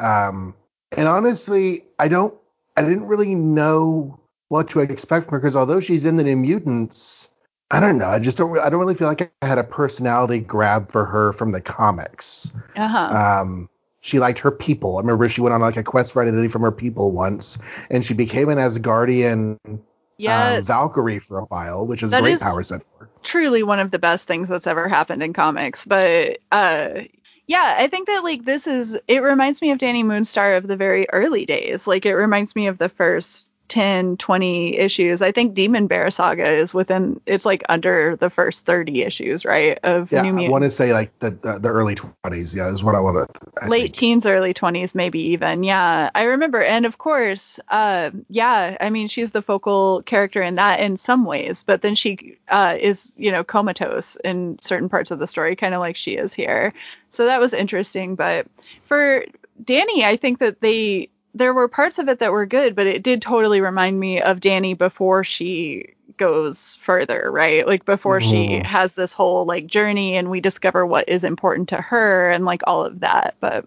um, 0.00 0.54
and 0.96 1.06
honestly, 1.06 1.84
I 2.00 2.08
don't, 2.08 2.34
I 2.76 2.82
didn't 2.82 3.06
really 3.06 3.34
know 3.36 4.18
what 4.48 4.68
to 4.70 4.80
expect 4.80 5.26
from 5.26 5.32
her 5.32 5.38
because 5.38 5.56
although 5.56 5.80
she's 5.80 6.04
in 6.04 6.16
the 6.16 6.24
New 6.24 6.36
Mutants, 6.36 7.30
I 7.70 7.80
don't 7.80 7.98
know. 7.98 8.08
I 8.08 8.18
just 8.18 8.38
don't. 8.38 8.58
I 8.58 8.68
don't 8.70 8.80
really 8.80 8.94
feel 8.94 9.08
like 9.08 9.30
I 9.42 9.46
had 9.46 9.58
a 9.58 9.64
personality 9.64 10.40
grab 10.40 10.90
for 10.90 11.04
her 11.04 11.32
from 11.32 11.52
the 11.52 11.60
comics. 11.60 12.52
Uh-huh. 12.76 12.98
Um, 13.42 13.68
she 14.00 14.18
liked 14.18 14.38
her 14.38 14.50
people. 14.50 14.96
I 14.96 15.00
remember 15.00 15.28
she 15.28 15.40
went 15.40 15.52
on 15.54 15.60
like 15.60 15.76
a 15.76 15.82
quest 15.82 16.12
for 16.12 16.22
identity 16.22 16.48
from 16.48 16.62
her 16.62 16.72
people 16.72 17.12
once, 17.12 17.58
and 17.90 18.04
she 18.04 18.14
became 18.14 18.48
an 18.48 18.58
Asgardian 18.58 19.58
um. 19.64 20.62
Valkyrie 20.62 21.18
for 21.18 21.38
a 21.40 21.44
while, 21.44 21.86
which 21.86 22.02
is 22.02 22.10
That 22.10 22.22
great 22.22 22.34
is- 22.34 22.40
power 22.40 22.62
set 22.62 22.82
for. 22.96 23.08
truly 23.22 23.62
one 23.62 23.80
of 23.80 23.90
the 23.90 23.98
best 23.98 24.26
things 24.26 24.48
that's 24.48 24.66
ever 24.66 24.88
happened 24.88 25.22
in 25.22 25.32
comics. 25.32 25.84
But 25.84 26.38
uh 26.52 27.00
yeah, 27.48 27.74
I 27.78 27.86
think 27.88 28.06
that 28.08 28.22
like 28.24 28.44
this 28.44 28.66
is 28.66 28.96
it 29.08 29.22
reminds 29.22 29.60
me 29.60 29.70
of 29.72 29.78
Dani 29.78 30.04
Moonstar 30.04 30.56
of 30.56 30.68
the 30.68 30.76
very 30.76 31.06
early 31.10 31.44
days. 31.44 31.86
Like 31.86 32.06
it 32.06 32.14
reminds 32.14 32.54
me 32.56 32.66
of 32.66 32.78
the 32.78 32.88
first 32.88 33.47
10, 33.68 34.16
20 34.16 34.76
issues. 34.78 35.22
I 35.22 35.32
think 35.32 35.54
Demon 35.54 35.86
Bear 35.86 36.10
Saga 36.10 36.48
is 36.50 36.74
within 36.74 37.20
it's 37.26 37.44
like 37.46 37.62
under 37.68 38.16
the 38.16 38.30
first 38.30 38.66
30 38.66 39.02
issues, 39.02 39.44
right? 39.44 39.78
Of 39.84 40.10
Yeah, 40.12 40.22
New 40.22 40.46
I 40.46 40.48
want 40.50 40.64
to 40.64 40.70
say 40.70 40.92
like 40.92 41.16
the, 41.18 41.30
the 41.30 41.58
the 41.58 41.68
early 41.68 41.94
twenties. 41.94 42.54
Yeah, 42.54 42.70
is 42.70 42.82
what 42.82 42.94
I 42.94 43.00
want 43.00 43.28
to. 43.28 43.68
late 43.68 43.92
teens 43.92 44.24
early 44.26 44.54
20s 44.54 44.94
maybe 44.94 45.20
even 45.20 45.62
yeah 45.64 46.10
i 46.14 46.22
remember 46.22 46.62
and 46.62 46.86
of 46.86 46.98
course 46.98 47.58
uh 47.70 48.10
yeah 48.28 48.76
i 48.80 48.88
mean 48.88 49.08
she's 49.08 49.32
the 49.32 49.42
focal 49.42 50.02
character 50.04 50.42
in 50.42 50.54
that 50.54 50.80
in 50.80 50.96
some 50.96 51.24
ways 51.24 51.64
but 51.64 51.82
then 51.82 51.94
she 51.94 52.36
uh 52.48 52.76
is 52.80 53.14
you 53.18 53.30
know 53.30 53.42
comatose 53.42 54.16
in 54.24 54.56
certain 54.60 54.88
parts 54.88 55.10
of 55.10 55.18
the 55.18 55.26
story 55.26 55.56
kind 55.56 55.74
of 55.74 55.80
like 55.80 55.96
she 55.96 56.12
is 56.16 56.32
here 56.32 56.72
so 57.10 57.24
that 57.24 57.40
was 57.40 57.52
interesting 57.52 58.14
but 58.14 58.46
for 58.84 59.24
dani 59.64 60.02
i 60.04 60.16
think 60.16 60.38
that 60.38 60.60
they 60.60 61.08
there 61.38 61.54
were 61.54 61.68
parts 61.68 61.98
of 61.98 62.08
it 62.08 62.18
that 62.18 62.32
were 62.32 62.46
good 62.46 62.74
but 62.74 62.86
it 62.86 63.02
did 63.02 63.22
totally 63.22 63.60
remind 63.60 63.98
me 64.00 64.20
of 64.20 64.40
dani 64.40 64.76
before 64.76 65.24
she 65.24 65.94
goes 66.16 66.76
further, 66.82 67.30
right? 67.30 67.64
Like 67.66 67.84
before 67.84 68.20
she 68.20 68.48
Mhm. 68.48 68.64
has 68.66 68.94
this 68.94 69.12
whole 69.12 69.44
like 69.46 69.68
journey 69.68 70.16
and 70.16 70.30
we 70.30 70.40
discover 70.40 70.84
what 70.84 71.08
is 71.08 71.22
important 71.22 71.68
to 71.68 71.76
her 71.76 72.28
and 72.30 72.44
like 72.44 72.60
all 72.66 72.84
of 72.84 72.98
that. 73.00 73.36
But 73.40 73.64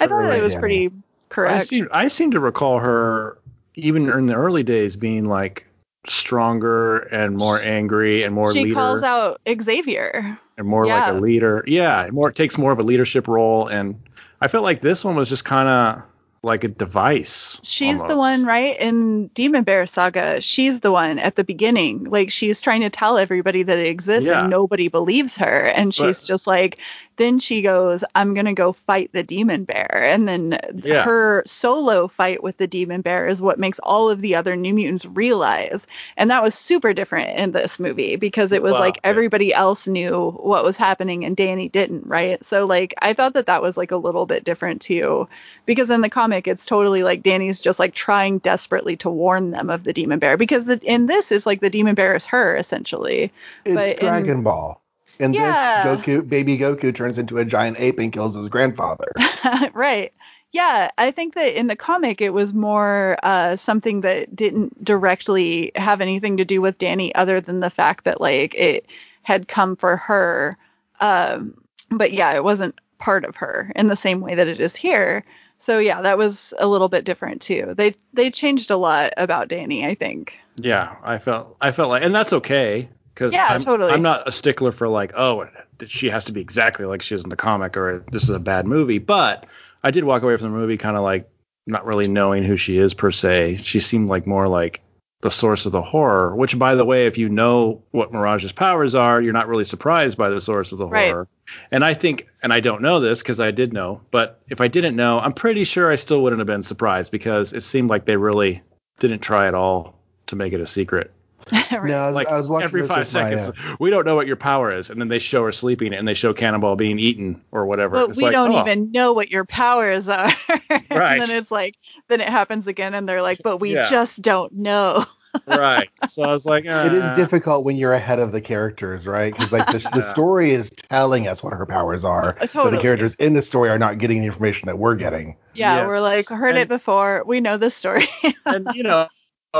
I 0.00 0.06
thought 0.06 0.10
Right, 0.24 0.38
it 0.38 0.42
was 0.42 0.54
Dani. 0.54 0.58
pretty 0.60 0.86
I 0.86 0.90
correct. 1.28 1.66
seem 1.66 1.86
I 1.92 2.08
seem 2.08 2.30
to 2.30 2.40
recall 2.40 2.78
her 2.78 3.36
even 3.74 4.08
in 4.08 4.24
the 4.24 4.34
early 4.34 4.62
days 4.62 4.96
being 4.96 5.26
like 5.26 5.66
stronger 6.06 6.98
and 7.12 7.36
more 7.36 7.60
angry 7.60 8.22
and 8.22 8.34
more 8.34 8.52
she 8.54 8.64
leader 8.64 8.74
calls 8.74 9.02
out 9.02 9.40
Xavier. 9.60 10.38
and 10.56 10.66
more 10.66 10.86
like 10.86 11.06
a 11.08 11.12
leader. 11.20 11.62
Yeah, 11.66 12.08
more 12.10 12.30
it 12.30 12.36
takes 12.36 12.56
more 12.56 12.72
of 12.72 12.78
a 12.78 12.82
leadership 12.82 13.28
role 13.28 13.66
and 13.66 14.00
I 14.40 14.48
felt 14.48 14.64
like 14.64 14.80
this 14.80 15.04
one 15.04 15.14
was 15.14 15.28
just 15.28 15.44
kind 15.44 15.68
of 15.68 16.02
like 16.46 16.64
a 16.64 16.68
device. 16.68 17.60
She's 17.62 18.02
the 18.04 18.16
one, 18.16 18.44
right? 18.44 18.78
In 18.80 19.26
Demon 19.28 19.64
Bear 19.64 19.86
Saga, 19.86 20.40
she's 20.40 20.80
the 20.80 20.92
one 20.92 21.18
at 21.18 21.36
the 21.36 21.44
beginning. 21.44 22.04
Like 22.04 22.30
she's 22.30 22.60
trying 22.60 22.80
to 22.80 22.88
tell 22.90 23.18
everybody 23.18 23.62
that 23.62 23.78
it 23.78 23.86
exists 23.86 24.28
Yeah. 24.28 24.40
and 24.40 24.50
nobody 24.50 24.88
believes 24.88 25.36
her. 25.36 25.66
And 25.66 25.92
she's 25.92 26.22
But- 26.22 26.26
just 26.28 26.46
like, 26.46 26.78
then 27.16 27.38
she 27.38 27.62
goes, 27.62 28.04
I'm 28.14 28.34
going 28.34 28.46
to 28.46 28.52
go 28.52 28.72
fight 28.72 29.10
the 29.12 29.22
demon 29.22 29.64
bear. 29.64 29.88
And 30.04 30.28
then 30.28 30.58
Yeah. 30.84 31.02
her 31.04 31.42
solo 31.46 32.08
fight 32.08 32.42
with 32.42 32.58
the 32.58 32.66
demon 32.66 33.00
bear 33.00 33.26
is 33.28 33.40
what 33.40 33.58
makes 33.58 33.78
all 33.80 34.10
of 34.10 34.20
the 34.20 34.34
other 34.34 34.54
New 34.56 34.74
Mutants 34.74 35.06
realize. 35.06 35.86
And 36.16 36.30
that 36.30 36.42
was 36.42 36.54
super 36.54 36.92
different 36.92 37.38
in 37.38 37.52
this 37.52 37.80
movie 37.80 38.16
because 38.16 38.52
it 38.52 38.62
was 38.62 38.72
Wow, 38.74 38.80
like 38.80 38.96
yeah. 38.96 39.00
everybody 39.10 39.52
else 39.54 39.86
knew 39.88 40.32
what 40.32 40.64
was 40.64 40.76
happening 40.76 41.24
and 41.24 41.36
Dani 41.36 41.70
didn't, 41.70 42.06
right? 42.06 42.44
So, 42.44 42.66
like, 42.66 42.94
I 43.02 43.12
thought 43.12 43.32
that 43.34 43.46
that 43.46 43.62
was 43.62 43.76
like 43.76 43.90
a 43.90 43.96
little 43.96 44.26
bit 44.26 44.44
different 44.44 44.80
too 44.82 45.28
because 45.64 45.90
in 45.90 46.00
the 46.02 46.08
comic 46.10 46.46
it's 46.46 46.66
totally 46.66 47.02
like 47.02 47.22
Dani's 47.22 47.60
just 47.60 47.78
like 47.78 47.94
trying 47.94 48.38
desperately 48.38 48.96
to 48.98 49.10
warn 49.10 49.50
them 49.50 49.70
of 49.70 49.84
the 49.84 49.92
demon 49.92 50.18
bear 50.18 50.36
because 50.36 50.66
the, 50.66 50.78
in 50.84 51.06
this 51.06 51.32
it's 51.32 51.46
like 51.46 51.60
the 51.60 51.70
demon 51.70 51.94
bear 51.94 52.14
is 52.14 52.26
her 52.26 52.56
essentially. 52.56 53.32
It's 53.64 53.74
But 53.74 53.88
in- 53.98 53.98
Dragon 53.98 54.42
Ball. 54.42 54.80
In 55.18 55.32
Yeah. 55.32 55.96
this, 55.96 56.06
Goku, 56.06 56.28
baby 56.28 56.58
Goku 56.58 56.94
turns 56.94 57.18
into 57.18 57.38
a 57.38 57.44
giant 57.44 57.78
ape 57.80 57.98
and 57.98 58.12
kills 58.12 58.34
his 58.34 58.48
grandfather. 58.48 59.10
right. 59.72 60.12
Yeah, 60.52 60.90
I 60.96 61.10
think 61.10 61.34
that 61.34 61.58
in 61.58 61.66
the 61.66 61.76
comic 61.76 62.20
it 62.20 62.30
was 62.30 62.54
more 62.54 63.18
uh, 63.22 63.56
something 63.56 64.00
that 64.02 64.34
didn't 64.34 64.82
directly 64.84 65.72
have 65.74 66.00
anything 66.00 66.36
to 66.36 66.44
do 66.44 66.60
with 66.60 66.78
Dani 66.78 67.10
other 67.14 67.40
than 67.40 67.60
the 67.60 67.70
fact 67.70 68.04
that 68.04 68.20
like 68.20 68.54
it 68.54 68.86
had 69.22 69.48
come 69.48 69.76
for 69.76 69.96
her. 69.96 70.56
Um, 71.00 71.54
but 71.90 72.12
yeah, 72.12 72.32
it 72.34 72.44
wasn't 72.44 72.74
part 72.98 73.24
of 73.24 73.36
her 73.36 73.70
in 73.76 73.88
the 73.88 73.96
same 73.96 74.20
way 74.20 74.34
that 74.34 74.48
it 74.48 74.60
is 74.60 74.76
here. 74.76 75.24
So 75.58 75.78
yeah, 75.78 76.00
that 76.02 76.18
was 76.18 76.54
a 76.58 76.66
little 76.68 76.88
bit 76.88 77.04
different 77.04 77.42
too. 77.42 77.74
They 77.76 77.94
they 78.12 78.30
changed 78.30 78.70
a 78.70 78.76
lot 78.76 79.12
about 79.16 79.48
Dani, 79.48 79.84
I 79.84 79.94
think. 79.94 80.38
Yeah, 80.56 80.96
I 81.02 81.18
felt 81.18 81.56
I 81.60 81.70
felt 81.70 81.90
like, 81.90 82.02
and 82.02 82.14
that's 82.14 82.32
okay 82.32 82.88
because 83.16 83.32
Yeah, 83.32 83.46
I'm, 83.48 83.62
totally. 83.64 83.92
I'm 83.92 84.02
not 84.02 84.28
a 84.28 84.32
stickler 84.32 84.70
for 84.72 84.88
like, 84.88 85.12
oh, 85.16 85.48
she 85.88 86.10
has 86.10 86.24
to 86.26 86.32
be 86.32 86.40
exactly 86.42 86.84
like 86.84 87.00
she 87.00 87.14
is 87.14 87.24
in 87.24 87.30
the 87.30 87.36
comic, 87.36 87.76
or 87.76 88.04
this 88.12 88.24
is 88.24 88.28
a 88.30 88.38
bad 88.38 88.66
movie. 88.66 88.98
But 88.98 89.46
I 89.82 89.90
did 89.90 90.04
walk 90.04 90.22
away 90.22 90.36
from 90.36 90.52
the 90.52 90.56
movie 90.58 90.76
kind 90.76 90.96
of 90.96 91.02
like 91.02 91.28
not 91.66 91.86
really 91.86 92.06
knowing 92.08 92.42
who 92.44 92.56
she 92.56 92.76
is 92.78 92.92
per 92.92 93.10
se. 93.10 93.56
She 93.56 93.80
seemed 93.80 94.08
like 94.08 94.26
more 94.26 94.46
like 94.46 94.82
the 95.22 95.30
source 95.30 95.64
of 95.64 95.72
the 95.72 95.80
horror. 95.80 96.36
Which, 96.36 96.58
by 96.58 96.74
the 96.74 96.84
way, 96.84 97.06
if 97.06 97.16
you 97.16 97.28
know 97.30 97.82
what 97.92 98.12
Mirage's 98.12 98.52
powers 98.52 98.94
are, 98.94 99.22
you're 99.22 99.32
not 99.32 99.48
really 99.48 99.64
surprised 99.64 100.18
by 100.18 100.28
the 100.28 100.40
source 100.40 100.70
of 100.70 100.78
the 100.78 100.86
Right. 100.86 101.08
horror. 101.08 101.26
And 101.70 101.84
I 101.84 101.94
think, 101.94 102.28
and 102.42 102.52
I 102.52 102.60
don't 102.60 102.82
know 102.82 103.00
this 103.00 103.22
because 103.22 103.40
I 103.40 103.50
did 103.50 103.72
know, 103.72 104.02
but 104.10 104.42
if 104.48 104.60
I 104.60 104.68
didn't 104.68 104.94
know, 104.94 105.20
I'm 105.20 105.32
pretty 105.32 105.64
sure 105.64 105.90
I 105.90 105.96
still 105.96 106.22
wouldn't 106.22 106.40
have 106.40 106.46
been 106.46 106.62
surprised 106.62 107.10
because 107.10 107.54
it 107.54 107.62
seemed 107.62 107.88
like 107.88 108.04
they 108.04 108.16
really 108.16 108.60
didn't 108.98 109.20
try 109.20 109.48
at 109.48 109.54
all 109.54 109.98
to 110.26 110.36
make 110.36 110.52
it 110.52 110.60
a 110.60 110.66
secret. 110.66 111.12
Right. 111.52 111.84
No, 111.84 111.98
I 111.98 112.06
was, 112.06 112.16
Like 112.16 112.28
I 112.28 112.36
was 112.36 112.48
watching 112.48 112.64
every 112.66 112.82
five 112.82 112.98
with 113.00 113.14
my, 113.14 113.30
seconds, 113.30 113.58
uh, 113.64 113.76
we 113.78 113.90
don't 113.90 114.04
know 114.04 114.14
what 114.16 114.26
your 114.26 114.36
power 114.36 114.74
is, 114.74 114.90
and 114.90 115.00
then 115.00 115.08
they 115.08 115.18
show 115.18 115.44
her 115.44 115.52
sleeping, 115.52 115.92
and 115.94 116.06
they 116.08 116.14
show 116.14 116.32
Cannonball 116.32 116.76
being 116.76 116.98
eaten 116.98 117.40
or 117.52 117.66
whatever. 117.66 117.96
But 117.96 118.10
It's 118.10 118.18
we 118.18 118.24
like, 118.24 118.32
don't 118.32 118.52
oh, 118.52 118.60
even 118.60 118.90
know 118.90 119.12
what 119.12 119.30
your 119.30 119.44
powers 119.44 120.08
are. 120.08 120.32
Right. 120.90 121.12
and 121.12 121.20
then 121.20 121.30
it's 121.30 121.50
like, 121.50 121.76
then 122.08 122.20
it 122.20 122.28
happens 122.28 122.66
again, 122.66 122.94
and 122.94 123.08
they're 123.08 123.22
like, 123.22 123.42
but 123.42 123.58
we 123.58 123.74
Yeah. 123.74 123.88
just 123.90 124.22
don't 124.22 124.52
know. 124.52 125.04
right. 125.46 125.88
So 126.04 126.24
I 126.24 126.32
was 126.32 126.46
like, 126.46 126.64
it 126.64 126.92
is 126.92 127.10
uh, 127.10 127.14
difficult 127.14 127.64
when 127.64 127.76
you're 127.76 127.92
ahead 127.92 128.18
of 128.18 128.32
the 128.32 128.40
characters, 128.40 129.06
right? 129.06 129.32
Because 129.32 129.52
like 129.52 129.66
the, 129.66 129.78
the 129.92 130.02
story 130.02 130.50
is 130.50 130.70
telling 130.70 131.28
us 131.28 131.42
what 131.42 131.52
her 131.52 131.66
powers 131.66 132.04
are, 132.04 132.36
but 132.62 132.70
the 132.70 132.78
characters 132.78 133.14
in 133.16 133.34
the 133.34 133.42
story 133.42 133.68
are 133.68 133.78
not 133.78 133.98
getting 133.98 134.20
the 134.20 134.26
information 134.26 134.66
that 134.66 134.78
we're 134.78 134.96
getting. 134.96 135.36
Yeah, 135.52 135.76
Yes. 135.76 135.86
we're 135.86 136.00
like, 136.00 136.28
heard 136.28 136.56
it 136.56 136.68
before. 136.68 137.22
We 137.26 137.40
know 137.40 137.56
this 137.56 137.74
story. 137.74 138.08
and 138.48 138.74
you 138.74 138.82
know, 138.82 139.08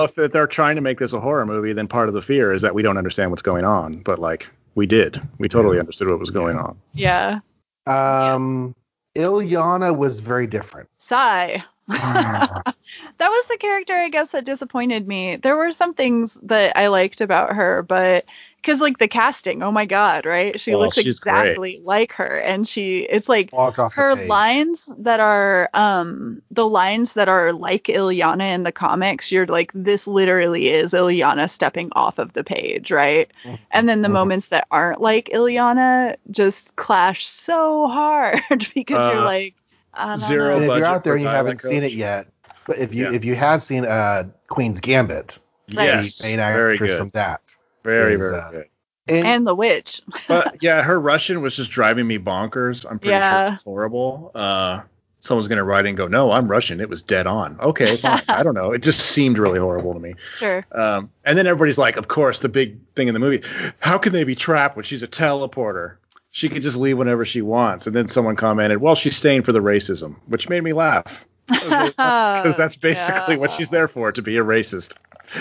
if 0.05 0.15
they're 0.33 0.47
trying 0.47 0.77
to 0.77 0.83
make 0.83 0.99
this 0.99 1.13
a 1.13 1.21
horror 1.21 1.47
movie, 1.47 1.73
then 1.73 1.89
part 1.89 2.09
of 2.09 2.15
the 2.15 2.23
fear 2.23 2.53
is 2.53 2.63
that 2.63 2.75
we 2.75 2.83
don't 2.83 2.99
understand 2.99 3.31
what's 3.31 3.43
going 3.43 3.65
on. 3.65 3.99
But 3.99 4.19
like, 4.19 4.49
we 4.75 4.87
did. 4.87 5.21
We 5.39 5.49
totally 5.49 5.79
understood 5.79 6.09
what 6.09 6.19
was 6.19 6.31
going 6.31 6.59
on. 6.59 6.79
yeah. 6.93 7.41
Um, 7.87 8.75
Illyana 9.17 9.97
was 9.97 10.21
very 10.21 10.47
different. 10.47 10.89
Sigh. 10.99 11.65
that 11.89 12.75
was 13.21 13.47
the 13.47 13.57
character, 13.59 13.97
I 13.97 14.09
guess, 14.09 14.31
that 14.31 14.45
disappointed 14.45 15.07
me. 15.07 15.37
There 15.37 15.57
were 15.57 15.73
some 15.73 15.95
things 15.95 16.35
that 16.43 16.77
I 16.77 16.89
liked 16.89 17.21
about 17.21 17.55
her, 17.55 17.83
but 17.83 18.25
because 18.57 18.81
like 18.81 18.99
the 18.99 19.09
casting, 19.09 19.63
oh 19.63 19.71
my 19.73 19.85
god, 19.87 20.27
right? 20.27 20.61
She 20.61 20.73
Well, 20.73 20.83
looks 20.85 20.97
she's 20.97 21.21
great. 21.21 21.59
exactly 21.59 21.81
like 21.85 22.13
her, 22.13 22.39
and 22.41 22.69
she, 22.69 23.07
it's 23.11 23.29
like 23.29 23.53
Walked 23.53 23.79
off 23.79 23.95
the 23.95 24.03
her 24.03 24.15
lines 24.29 24.91
that 24.99 25.21
are 25.21 25.71
um 25.75 26.43
the 26.51 26.69
lines 26.69 27.15
that 27.15 27.29
are 27.29 27.53
like 27.53 27.85
Illyana 27.85 28.55
in 28.55 28.63
the 28.65 28.73
comics 28.73 29.31
you're 29.33 29.47
like 29.47 29.71
this 29.75 30.07
literally 30.07 30.69
is 30.69 30.93
Illyana 30.93 31.49
stepping 31.51 31.91
off 31.93 32.19
of 32.19 32.33
the 32.35 32.45
page 32.45 32.91
right 32.91 33.31
and 33.71 33.89
then 33.89 34.03
the 34.03 34.09
Mhm. 34.09 34.13
moments 34.13 34.49
that 34.51 34.67
aren't 34.71 35.01
like 35.01 35.31
Illyana 35.33 36.17
just 36.31 36.77
clash 36.77 37.27
so 37.27 37.89
hard 37.89 38.41
because 38.75 39.07
you're 39.07 39.17
Uh, 39.17 39.23
like 39.23 39.55
I 39.95 40.09
don't 40.09 40.19
zero 40.21 40.59
know. 40.59 40.63
If 40.63 40.75
you're 40.77 40.85
out 40.87 41.05
there 41.05 41.15
and 41.15 41.23
you 41.23 41.29
haven't 41.29 41.61
seen 41.61 41.83
it 41.83 41.93
yet, 41.93 42.27
but 42.67 42.79
if 42.79 42.95
you 42.95 43.07
Yeah. 43.07 43.13
if 43.13 43.25
you 43.25 43.35
have 43.35 43.63
seen 43.63 43.85
uh, 43.87 44.25
Queen's 44.49 44.81
Gambit, 44.81 45.39
Right. 45.75 45.85
Yes, 45.85 46.19
the 46.19 46.29
main 46.29 46.39
very 46.39 46.75
actress 46.75 46.91
good. 46.91 46.99
from 46.99 47.09
that, 47.15 47.41
Very, 47.87 48.15
is, 48.15 48.21
very 48.21 48.35
uh, 48.41 48.51
good. 48.51 48.69
and, 49.09 49.27
and 49.27 49.47
the 49.47 49.55
witch 49.55 50.03
But 50.29 50.57
yeah, 50.63 50.83
her 50.83 51.01
Russian 51.01 51.41
was 51.43 51.57
just 51.57 51.71
driving 51.71 52.07
me 52.07 52.19
bonkers. 52.19 52.85
I'm 52.91 52.99
pretty 52.99 53.13
Yeah. 53.13 53.47
sure 53.49 53.55
it's 53.55 53.65
horrible. 53.65 54.31
Uh, 54.35 54.81
someone's 55.21 55.49
gonna 55.49 55.65
write 55.65 55.87
and 55.87 55.97
go, 55.97 56.07
"No, 56.07 56.31
I'm 56.33 56.47
Russian. 56.49 56.81
It 56.81 56.89
was 56.89 57.03
dead 57.03 57.27
on." 57.27 57.59
Okay, 57.61 57.97
fine. 57.97 58.23
I 58.29 58.43
don't 58.43 58.55
know. 58.55 58.73
It 58.73 58.83
just 58.83 59.01
seemed 59.01 59.39
really 59.39 59.59
horrible 59.59 59.93
to 59.95 60.01
me. 60.01 60.15
sure 60.39 60.65
Um, 60.73 61.11
and 61.25 61.37
then 61.39 61.47
everybody's 61.47 61.79
like, 61.79 61.97
of 61.97 62.09
course, 62.09 62.41
the 62.41 62.49
big 62.49 62.79
thing 62.95 63.09
in 63.09 63.15
the 63.15 63.21
movie, 63.21 63.43
how 63.81 63.99
can 63.99 64.13
they 64.13 64.25
be 64.25 64.35
trapped 64.35 64.77
when 64.77 64.85
she's 64.85 65.03
a 65.03 65.09
teleporter? 65.09 65.97
She 66.33 66.49
could 66.51 66.63
just 66.63 66.77
leave 66.77 66.99
whenever 66.99 67.25
she 67.25 67.41
wants. 67.41 67.87
And 67.87 67.97
then 67.97 68.09
someone 68.09 68.37
commented, 68.37 68.79
well, 68.83 68.95
she's 68.95 69.17
staying 69.17 69.43
for 69.43 69.53
the 69.53 69.61
racism, 69.61 70.17
which 70.27 70.49
made 70.51 70.63
me 70.63 70.73
laugh. 70.73 71.25
Because 71.49 72.57
that's 72.57 72.77
basically 72.77 73.37
what 73.37 73.51
she's 73.53 73.71
there 73.71 73.89
for, 73.89 74.13
to 74.13 74.21
be 74.21 74.37
a 74.37 74.45
racist. 74.45 74.95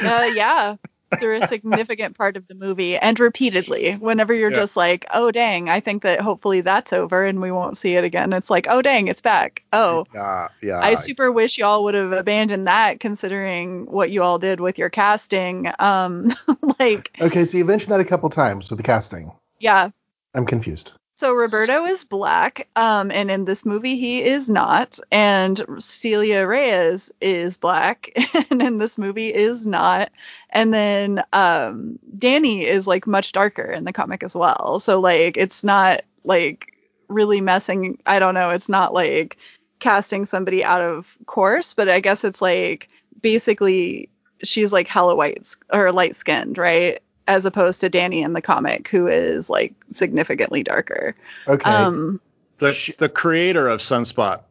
uh, 0.04 0.32
yeah 0.34 0.76
through 1.20 1.42
a 1.42 1.48
significant 1.48 2.18
part 2.18 2.36
of 2.36 2.48
the 2.48 2.56
movie 2.56 2.98
and 2.98 3.20
repeatedly 3.20 3.94
whenever 3.96 4.34
you're 4.34 4.52
Yeah. 4.52 4.58
just 4.60 4.76
like 4.76 5.06
oh 5.14 5.32
dang 5.32 5.70
i 5.70 5.80
think 5.80 6.04
that 6.04 6.20
hopefully 6.22 6.62
that's 6.62 6.92
over 6.94 7.24
and 7.24 7.42
we 7.42 7.52
won't 7.52 7.78
see 7.78 7.96
it 7.96 8.04
again 8.04 8.34
it's 8.34 8.50
like 8.50 8.68
oh 8.70 8.82
dang 8.82 9.08
it's 9.08 9.22
back 9.22 9.64
oh 9.74 10.06
Yeah, 10.14 10.48
yeah. 10.62 10.80
I 10.80 10.96
super 10.96 11.32
wish 11.32 11.58
y'all 11.58 11.84
would 11.84 11.94
have 11.94 12.12
abandoned 12.12 12.68
that 12.68 13.00
considering 13.00 13.86
what 13.86 14.12
you 14.12 14.24
all 14.24 14.40
did 14.40 14.60
with 14.60 14.78
your 14.78 14.90
casting. 14.90 15.72
Um 15.80 16.34
like 16.80 17.12
okay, 17.22 17.46
so 17.46 17.58
you 17.58 17.66
mentioned 17.66 17.92
that 17.94 18.00
a 18.00 18.06
couple 18.06 18.30
times 18.30 18.70
with 18.70 18.78
the 18.78 18.84
casting. 18.84 19.32
yeah. 19.60 19.90
I'm 20.34 20.46
confused. 20.46 20.92
So 21.18 21.34
Roberto 21.34 21.86
is 21.86 22.04
black, 22.04 22.68
um, 22.76 23.10
and 23.10 23.32
in 23.32 23.46
this 23.46 23.66
movie 23.66 23.98
he 23.98 24.22
is 24.22 24.50
not, 24.50 25.00
and 25.14 25.64
Celia 25.80 26.46
Reyes 26.46 27.10
is 27.22 27.56
black, 27.56 28.12
and 28.52 28.62
in 28.62 28.80
this 28.80 28.98
movie 28.98 29.34
is 29.34 29.66
not, 29.66 30.10
and 30.52 30.74
then 30.74 31.24
um, 31.34 32.00
Dani 32.18 32.64
is 32.64 32.88
like 32.88 33.08
much 33.08 33.32
darker 33.32 33.64
in 33.72 33.84
the 33.84 33.94
comic 33.94 34.24
as 34.24 34.36
well. 34.36 34.80
So 34.80 35.00
like 35.00 35.38
it's 35.38 35.64
not 35.64 36.04
like 36.24 36.74
really 37.08 37.42
messing. 37.42 37.98
I 38.06 38.20
don't 38.20 38.34
know. 38.34 38.50
It's 38.50 38.70
not 38.70 38.94
like 38.94 39.38
casting 39.80 40.26
somebody 40.26 40.64
out 40.64 40.82
of 40.82 41.08
course, 41.26 41.74
but 41.74 41.90
I 41.90 42.00
guess 42.00 42.24
it's 42.24 42.42
like 42.42 42.90
basically 43.22 44.10
she's 44.44 44.72
like 44.74 44.88
hella 44.88 45.16
white 45.16 45.48
or 45.74 45.92
light 45.92 46.16
skinned, 46.16 46.58
right? 46.58 47.02
As 47.28 47.46
opposed 47.46 47.82
to 47.82 47.90
Dani 47.90 48.24
in 48.24 48.34
the 48.34 48.42
comic, 48.42 48.88
who 48.88 49.08
is 49.08 49.50
like 49.50 49.74
significantly 49.94 50.64
darker. 50.64 51.16
Okay, 51.48 51.70
Um, 51.70 52.22
the, 52.60 52.96
the 53.00 53.10
creator 53.10 53.68
of 53.68 53.82
Sunspot 53.82 54.42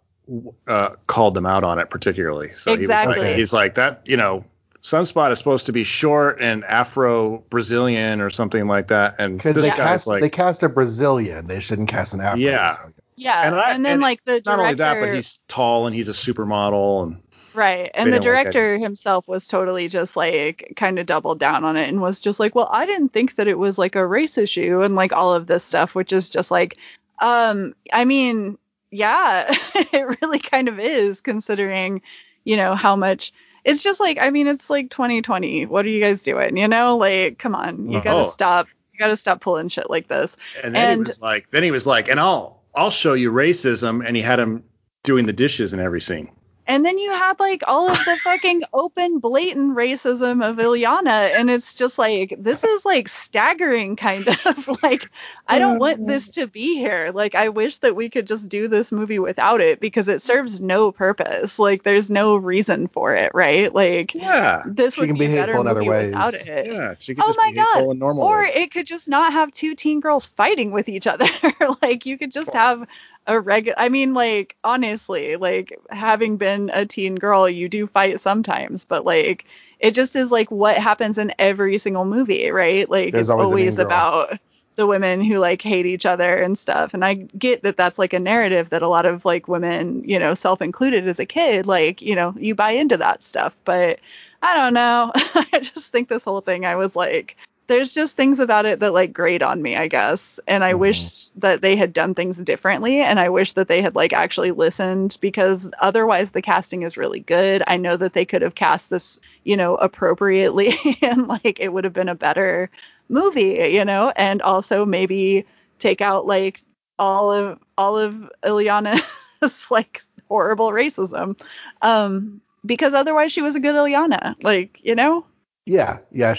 uh, 0.67 0.91
called 1.07 1.35
them 1.35 1.47
out 1.47 1.65
on 1.65 1.79
it 1.79 1.91
particularly. 1.91 2.53
So 2.53 2.73
he 2.73 2.79
was 2.79 2.85
Exactly. 2.85 3.29
like, 3.29 3.37
he's 3.37 3.53
like, 3.53 3.75
that, 3.77 4.03
you 4.07 4.17
know, 4.17 4.45
Sunspot 4.85 5.33
is 5.33 5.39
supposed 5.39 5.65
to 5.65 5.73
be 5.73 5.83
short 5.83 6.43
and 6.43 6.63
Afro 6.67 7.39
Brazilian 7.49 8.21
or 8.21 8.29
something 8.29 8.67
like 8.67 8.89
that. 8.89 9.15
And 9.19 9.39
because 9.39 9.55
this 9.55 9.65
they 9.65 9.71
guy's 9.71 9.79
cast 9.79 10.07
like, 10.07 10.21
they 10.21 10.29
cast 10.29 10.63
a 10.63 10.69
Brazilian, 10.69 11.47
they 11.47 11.59
shouldn't 11.59 11.89
cast 11.89 12.13
an 12.13 12.21
Afro. 12.21 12.39
Yeah. 12.39 12.77
Yeah, 13.17 13.47
And 13.47 13.55
and, 13.55 13.85
then 13.85 13.93
and 13.95 14.03
like 14.03 14.23
the 14.25 14.43
not 14.45 14.57
director, 14.57 14.63
only 14.63 14.75
that, 14.75 15.01
but 15.01 15.15
he's 15.15 15.41
tall 15.49 15.87
and 15.87 15.97
he's 15.97 16.09
a 16.09 16.13
supermodel. 16.13 17.05
And 17.05 17.23
Right. 17.55 17.91
And 17.95 18.13
the 18.13 18.19
didn't 18.19 18.35
like 18.35 18.45
director 18.45 18.77
himself 18.77 19.27
was 19.27 19.47
totally 19.47 19.89
just 19.89 20.17
like 20.17 20.75
kind 20.77 20.99
of 20.99 21.07
doubled 21.07 21.39
down 21.39 21.65
on 21.65 21.77
it 21.77 21.89
and 21.89 22.03
was 22.03 22.21
just 22.21 22.39
like, 22.39 22.55
well, 22.55 22.69
I 22.71 22.85
didn't 22.85 23.11
think 23.11 23.37
that 23.37 23.49
it 23.49 23.59
was 23.59 23.79
like 23.79 23.95
a 23.95 24.07
race 24.07 24.37
issue 24.37 24.83
and 24.83 24.97
like 24.97 25.13
all 25.13 25.33
of 25.33 25.47
this 25.47 25.65
stuff, 25.65 25.95
which 25.95 26.13
is 26.13 26.29
just 26.29 26.51
like, 26.51 26.77
um, 27.21 27.75
I 27.95 28.05
mean, 28.05 28.59
yeah, 28.91 29.57
it 29.75 30.21
really 30.21 30.41
kind 30.41 30.69
of 30.69 30.79
is 30.79 31.23
considering, 31.23 32.03
you 32.45 32.57
know, 32.57 32.75
how 32.75 32.97
much 32.97 33.33
it's 33.65 33.83
just 33.83 34.01
like, 34.01 34.19
I 34.21 34.31
mean, 34.31 34.47
it's 34.47 34.71
like 34.71 34.91
2020. 34.91 35.67
What 35.67 35.85
are 35.85 35.89
you 35.89 36.01
guys 36.01 36.23
doing? 36.23 36.57
You 36.57 36.69
know, 36.69 36.97
like, 36.97 37.39
come 37.39 37.55
on, 37.55 37.91
you 37.91 38.01
gotta 38.01 38.29
Oh. 38.29 38.31
stop. 38.31 38.69
You 38.93 38.99
gotta 38.99 39.17
stop 39.17 39.41
pulling 39.41 39.69
shit 39.69 39.91
like 39.91 40.09
this. 40.09 40.37
And 40.63 40.75
then 40.75 40.91
And- 40.91 41.07
he 41.07 41.09
was 41.11 41.21
like, 41.21 41.51
then 41.51 41.63
he 41.63 41.71
was 41.71 41.87
like, 41.87 42.09
and 42.09 42.21
I'll 42.21 42.63
I'll 42.77 42.91
show 42.91 43.13
you 43.15 43.31
racism, 43.31 44.05
and 44.05 44.17
he 44.17 44.23
had 44.23 44.41
him 44.41 44.65
doing 45.05 45.27
the 45.27 45.33
dishes 45.33 45.73
in 45.73 45.79
every 45.81 46.01
scene. 46.01 46.29
And 46.67 46.85
then 46.85 46.99
you 46.99 47.11
had 47.13 47.39
like 47.39 47.63
all 47.67 47.91
of 47.91 48.05
the 48.05 48.17
fucking 48.17 48.63
open, 48.73 49.19
blatant 49.19 49.77
racism 49.77 50.43
of 50.49 50.57
Illyana, 50.57 51.35
and 51.35 51.51
it's 51.51 51.75
just 51.75 51.99
like 51.99 52.35
this 52.39 52.65
is 52.65 52.85
like 52.85 53.09
staggering, 53.09 53.97
kind 53.97 54.27
of 54.47 54.69
like 54.83 55.11
I 55.49 55.59
don't 55.59 55.79
want 55.79 55.99
mm-hmm. 55.99 56.07
this 56.09 56.29
to 56.31 56.47
be 56.47 56.75
here. 56.77 57.11
Like 57.15 57.35
I 57.35 57.49
wish 57.49 57.79
that 57.79 57.97
we 57.97 58.09
could 58.09 58.27
just 58.27 58.49
do 58.49 58.67
this 58.69 58.93
movie 58.93 59.19
without 59.19 59.61
it 59.61 59.81
because 59.81 60.09
it 60.09 60.23
serves 60.23 60.61
no 60.61 60.91
purpose. 60.93 61.59
Like 61.59 61.83
there's 61.83 62.11
no 62.11 62.37
reason 62.37 62.89
for 62.89 63.15
it, 63.15 63.31
right? 63.35 63.75
Like 63.75 64.15
Yeah, 64.15 64.63
this 64.65 64.97
She 64.97 65.01
would 65.01 65.09
can 65.09 65.19
be 65.19 65.27
be 65.27 65.35
better 65.35 65.57
hateful 65.57 65.61
in 65.61 65.67
other 65.67 65.83
movie 65.83 65.89
ways. 65.89 66.07
without 66.07 66.35
it. 66.35 66.67
yeah. 66.67 66.95
She 66.99 67.15
could 67.15 67.25
Oh 67.25 67.29
just 67.29 67.39
my 67.39 67.51
be 67.51 67.55
hateful 67.57 67.87
God. 67.87 67.91
and 67.91 67.99
normal. 68.01 68.25
Or 68.25 68.43
it 68.43 68.73
could 68.73 68.87
just 68.87 69.09
not 69.09 69.33
have 69.33 69.53
two 69.53 69.75
teen 69.75 70.01
girls 70.01 70.27
fighting 70.29 70.71
with 70.73 70.89
each 70.89 71.07
other. 71.07 71.27
like 71.83 72.07
you 72.07 72.19
could 72.19 72.33
just 72.33 72.53
have 72.53 72.87
a 73.27 73.41
regular. 73.41 73.79
I 73.79 73.89
mean, 73.89 74.15
like 74.15 74.57
honestly, 74.65 75.37
like 75.37 75.79
having 75.91 76.37
been 76.37 76.71
a 76.75 76.87
teen 76.87 77.15
girl, 77.17 77.49
you 77.49 77.69
do 77.69 77.87
fight 77.87 78.21
sometimes, 78.21 78.85
but 78.85 79.05
like 79.05 79.45
it 79.81 79.93
just 79.93 80.17
is 80.17 80.31
like 80.31 80.51
what 80.51 80.77
happens 80.79 81.19
in 81.19 81.33
every 81.39 81.79
single 81.79 82.05
movie, 82.05 82.51
right? 82.51 82.89
Like 82.89 83.13
There's 83.13 83.29
it's 83.29 83.31
always 83.31 83.47
always, 83.47 83.79
a 83.79 83.83
mean 83.83 83.85
girl. 83.85 83.87
about 83.87 84.39
the 84.77 84.87
women 84.87 85.23
who 85.25 85.39
like 85.39 85.63
hate 85.63 85.87
each 85.87 86.05
other 86.07 86.37
and 86.37 86.59
stuff. 86.59 86.95
And 86.95 87.05
I 87.05 87.15
get 87.15 87.63
that 87.63 87.77
that's 87.77 87.99
like 87.99 88.13
a 88.13 88.19
narrative 88.19 88.71
that 88.71 88.83
a 88.83 88.89
lot 88.89 89.07
of 89.07 89.25
like 89.25 89.49
women, 89.49 90.03
you 90.05 90.19
know, 90.19 90.35
self 90.35 90.61
included 90.61 91.07
as 91.09 91.19
a 91.21 91.27
kid, 91.27 91.67
like 91.67 92.03
you 92.03 92.15
know, 92.15 92.35
you 92.39 92.55
buy 92.55 92.71
into 92.73 92.97
that 92.99 93.25
stuff, 93.25 93.55
but. 93.65 94.01
I 94.43 94.55
don't 94.55 94.75
know. 94.75 95.11
I 95.55 95.61
just 95.61 95.87
think 95.87 96.11
this 96.11 96.25
whole 96.25 96.43
thing, 96.43 96.67
I 96.67 96.77
was 96.77 96.95
like, 96.95 97.35
there's 97.67 97.93
just 97.93 98.17
things 98.17 98.39
about 98.39 98.67
it 98.67 98.81
that 98.81 98.93
like 98.93 99.13
grate 99.13 99.43
on 99.43 99.63
me, 99.63 99.77
I 99.77 99.89
guess. 99.89 100.39
And 100.47 100.65
I 100.65 100.75
Mhm. 100.75 100.79
wish 100.81 101.27
that 101.37 101.63
they 101.63 101.77
had 101.77 101.93
done 101.93 102.15
things 102.15 102.39
differently. 102.39 103.01
And 103.01 103.19
I 103.19 103.29
wish 103.29 103.53
that 103.53 103.69
they 103.69 103.81
had 103.83 103.95
like 103.95 104.13
actually 104.13 104.51
listened 104.51 105.17
because 105.21 105.71
otherwise 105.81 106.31
the 106.33 106.43
casting 106.43 106.83
is 106.83 106.97
really 106.97 107.21
good. 107.21 107.63
I 107.67 107.77
know 107.77 107.97
that 107.97 108.13
they 108.13 108.25
could 108.25 108.43
have 108.43 108.55
cast 108.55 108.91
this, 108.91 109.19
you 109.45 109.57
know, 109.57 109.77
appropriately 109.77 110.75
and 111.03 111.27
like 111.29 111.59
it 111.61 111.73
would 111.73 111.85
have 111.85 111.93
been 111.95 112.09
a 112.09 112.15
better 112.15 112.71
movie, 113.09 113.69
you 113.73 113.85
know, 113.85 114.13
and 114.17 114.43
also 114.43 114.85
maybe 114.85 115.45
take 115.79 116.01
out 116.01 116.27
like 116.27 116.63
all 116.99 117.31
of 117.33 117.59
all 117.79 117.97
of 117.99 118.31
Illyana's 118.45 119.03
like 119.71 120.03
horrible 120.29 120.71
racism. 120.71 121.39
Um 121.83 122.41
because 122.67 122.95
otherwise 122.95 123.33
she 123.33 123.43
was 123.43 123.57
a 123.57 123.61
good 123.61 123.75
Illyana. 123.75 124.35
Like, 124.43 124.79
you 124.83 124.95
know? 124.95 125.25
Yeah, 125.67 125.99
yeah. 126.13 126.35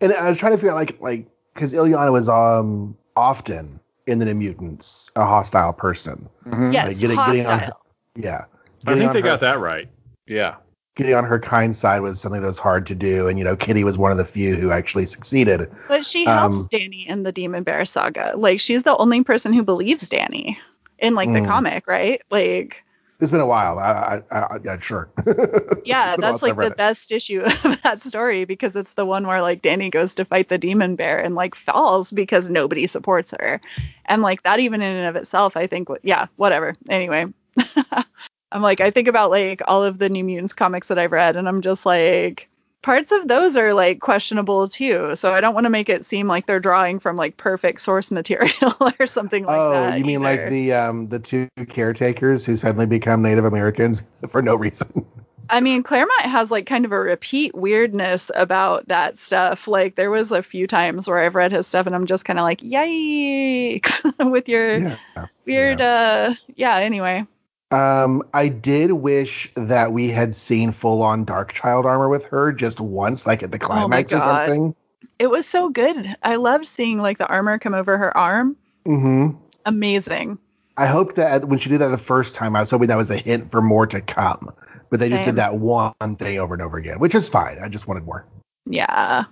And 0.00 0.12
I 0.12 0.28
was 0.28 0.38
trying 0.38 0.52
to 0.52 0.58
figure 0.58 0.70
out 0.70 0.76
like 0.76 1.00
like 1.00 1.26
because 1.54 1.72
Illyana 1.74 2.12
was 2.12 2.28
um 2.28 2.96
often 3.16 3.80
in 4.06 4.18
the 4.18 4.24
New 4.26 4.34
Mutants 4.34 5.10
a 5.16 5.24
hostile 5.24 5.72
person. 5.72 6.28
Mhm. 6.46 6.72
Yes, 6.72 6.86
Like, 6.88 6.98
getting- 6.98 7.16
getting 7.16 7.46
on- 7.46 7.58
hostile. 7.58 7.80
Yeah. 8.14 8.44
I 8.86 8.94
think 8.94 9.12
they 9.12 9.20
her- 9.20 9.24
got 9.26 9.40
that 9.40 9.58
right. 9.58 9.88
Yeah, 10.26 10.54
Getting 10.96 11.14
on 11.14 11.24
her 11.24 11.38
kind 11.38 11.74
side 11.76 12.00
was 12.00 12.20
something 12.20 12.40
that 12.40 12.46
was 12.46 12.58
hard 12.58 12.86
to 12.86 12.94
do, 12.94 13.26
and 13.28 13.38
you 13.38 13.44
know, 13.44 13.54
Kitty 13.56 13.84
was 13.84 13.98
one 13.98 14.10
of 14.12 14.16
the 14.16 14.24
few 14.24 14.54
who 14.54 14.70
actually 14.70 15.04
succeeded. 15.06 15.70
But 15.88 16.06
she 16.06 16.24
helps 16.24 16.56
Um, 16.56 16.68
Dani 16.72 17.06
in 17.06 17.22
the 17.22 17.32
Demon 17.32 17.62
Bear 17.64 17.84
saga. 17.84 18.32
Like 18.36 18.60
she's 18.60 18.82
the 18.84 18.96
only 18.98 19.22
person 19.22 19.52
who 19.52 19.62
believes 19.62 20.08
Dani 20.08 20.56
in 20.98 21.14
like 21.14 21.32
the 21.32 21.40
Mm. 21.40 21.46
comic, 21.46 21.86
right? 21.86 22.22
Like 22.30 22.76
It's 23.20 23.30
been 23.30 23.40
a 23.40 23.46
while. 23.46 23.78
I, 23.78 24.22
I, 24.30 24.36
I, 24.36 24.58
yeah, 24.64 24.78
sure. 24.78 25.08
yeah, 25.26 25.26
It's 25.26 25.36
been 25.36 25.44
a 25.44 25.84
while 25.84 26.16
that's 26.16 26.42
like 26.42 26.56
the 26.56 26.74
best 26.76 27.10
issue 27.10 27.40
of 27.64 27.82
that 27.82 28.02
story 28.02 28.44
because 28.44 28.76
it's 28.76 28.92
the 28.92 29.06
one 29.06 29.26
where 29.26 29.40
like 29.40 29.62
Dani 29.62 29.90
goes 29.90 30.14
to 30.16 30.24
fight 30.24 30.48
the 30.48 30.58
demon 30.58 30.96
bear 30.96 31.18
and 31.18 31.34
like 31.34 31.54
falls 31.54 32.10
because 32.10 32.50
nobody 32.50 32.86
supports 32.86 33.32
her. 33.38 33.60
And 34.06 34.22
like 34.22 34.42
that 34.42 34.60
even 34.60 34.82
in 34.82 34.96
and 34.96 35.08
of 35.08 35.16
itself, 35.16 35.56
I 35.56 35.66
think 35.66 35.88
yeah, 36.02 36.26
whatever. 36.36 36.74
Anyway. 36.90 37.26
I'm 38.52 38.62
like 38.62 38.80
I 38.80 38.90
think 38.90 39.08
about 39.08 39.30
like 39.30 39.60
all 39.66 39.82
of 39.82 39.98
the 39.98 40.08
New 40.08 40.22
Mutants 40.22 40.52
comics 40.52 40.88
that 40.88 40.98
I've 40.98 41.12
read 41.12 41.36
and 41.36 41.48
I'm 41.48 41.62
just 41.62 41.84
like 41.84 42.48
parts 42.86 43.10
of 43.10 43.26
those 43.26 43.56
are 43.56 43.74
like 43.74 43.98
questionable 43.98 44.68
too. 44.68 45.10
So 45.16 45.34
I 45.34 45.40
don't 45.40 45.54
want 45.54 45.64
to 45.64 45.70
make 45.70 45.88
it 45.88 46.06
seem 46.06 46.28
like 46.28 46.46
they're 46.46 46.60
drawing 46.60 47.00
from 47.00 47.16
like 47.16 47.36
perfect 47.36 47.80
source 47.80 48.10
material 48.12 48.76
or 48.80 49.06
something 49.06 49.44
like 49.44 49.58
oh, 49.58 49.72
that. 49.72 49.92
Oh, 49.94 49.96
you 49.96 50.04
mean 50.04 50.22
like 50.22 50.48
the 50.48 50.72
um 50.72 51.08
the 51.08 51.18
two 51.18 51.48
caretakers 51.68 52.46
who 52.46 52.54
suddenly 52.54 52.86
become 52.86 53.22
Native 53.22 53.44
Americans 53.44 54.06
for 54.28 54.40
no 54.40 54.54
reason? 54.54 55.04
I 55.50 55.60
mean, 55.60 55.82
Claremont 55.82 56.26
has 56.26 56.52
like 56.52 56.66
kind 56.66 56.84
of 56.84 56.92
a 56.92 57.00
repeat 57.00 57.56
weirdness 57.56 58.30
about 58.36 58.86
that 58.86 59.18
stuff. 59.18 59.66
Like 59.66 59.96
there 59.96 60.12
was 60.12 60.30
a 60.30 60.42
few 60.42 60.68
times 60.68 61.08
where 61.08 61.18
I've 61.18 61.34
read 61.34 61.50
his 61.50 61.66
stuff 61.66 61.86
and 61.86 61.94
I'm 61.94 62.06
just 62.06 62.24
kind 62.24 62.38
of 62.38 62.44
like, 62.44 62.60
yikes, 62.60 64.00
with 64.30 64.48
your 64.48 64.76
yeah. 64.76 64.96
weird, 65.44 65.80
uh, 65.80 66.34
yeah. 66.54 66.76
Anyway, 66.76 67.26
Um, 67.72 68.22
I 68.32 68.48
did 68.48 68.92
wish 68.92 69.52
that 69.56 69.92
we 69.92 70.08
had 70.08 70.34
seen 70.34 70.70
full 70.72 71.02
on 71.02 71.24
Dark 71.24 71.52
Child 71.52 71.84
armor 71.84 72.08
with 72.08 72.26
her 72.26 72.52
just 72.52 72.80
once, 72.80 73.26
like 73.26 73.42
at 73.42 73.50
the 73.50 73.58
climax 73.58 74.12
or 74.12 74.16
Oh 74.16 74.20
God. 74.20 74.46
something. 74.46 74.74
it 75.18 75.26
was 75.28 75.46
so 75.48 75.68
good. 75.68 76.14
I 76.22 76.36
loved 76.36 76.66
seeing 76.66 76.98
like 76.98 77.18
the 77.18 77.26
armor 77.26 77.58
come 77.58 77.74
over 77.74 77.98
her 77.98 78.16
arm. 78.16 78.56
hmm 78.84 79.30
Amazing. 79.64 80.38
I 80.76 80.86
hope 80.86 81.14
that 81.14 81.46
when 81.46 81.58
she 81.58 81.68
did 81.70 81.80
that 81.80 81.88
the 81.88 81.98
first 81.98 82.34
time, 82.36 82.54
I 82.54 82.60
was 82.60 82.70
hoping 82.70 82.86
that 82.88 82.96
was 82.96 83.10
a 83.10 83.16
hint 83.16 83.50
for 83.50 83.60
more 83.62 83.86
to 83.88 84.00
come. 84.00 84.50
But 84.90 85.00
they 85.00 85.08
just 85.08 85.24
Same. 85.24 85.34
did 85.34 85.40
that 85.40 85.58
one 85.58 85.94
thing 86.16 86.38
over 86.38 86.54
and 86.54 86.62
over 86.62 86.76
again, 86.76 87.00
which 87.00 87.14
is 87.16 87.28
fine. 87.28 87.58
I 87.64 87.68
just 87.68 87.88
wanted 87.88 88.04
more. 88.04 88.24
Yeah, 88.66 89.24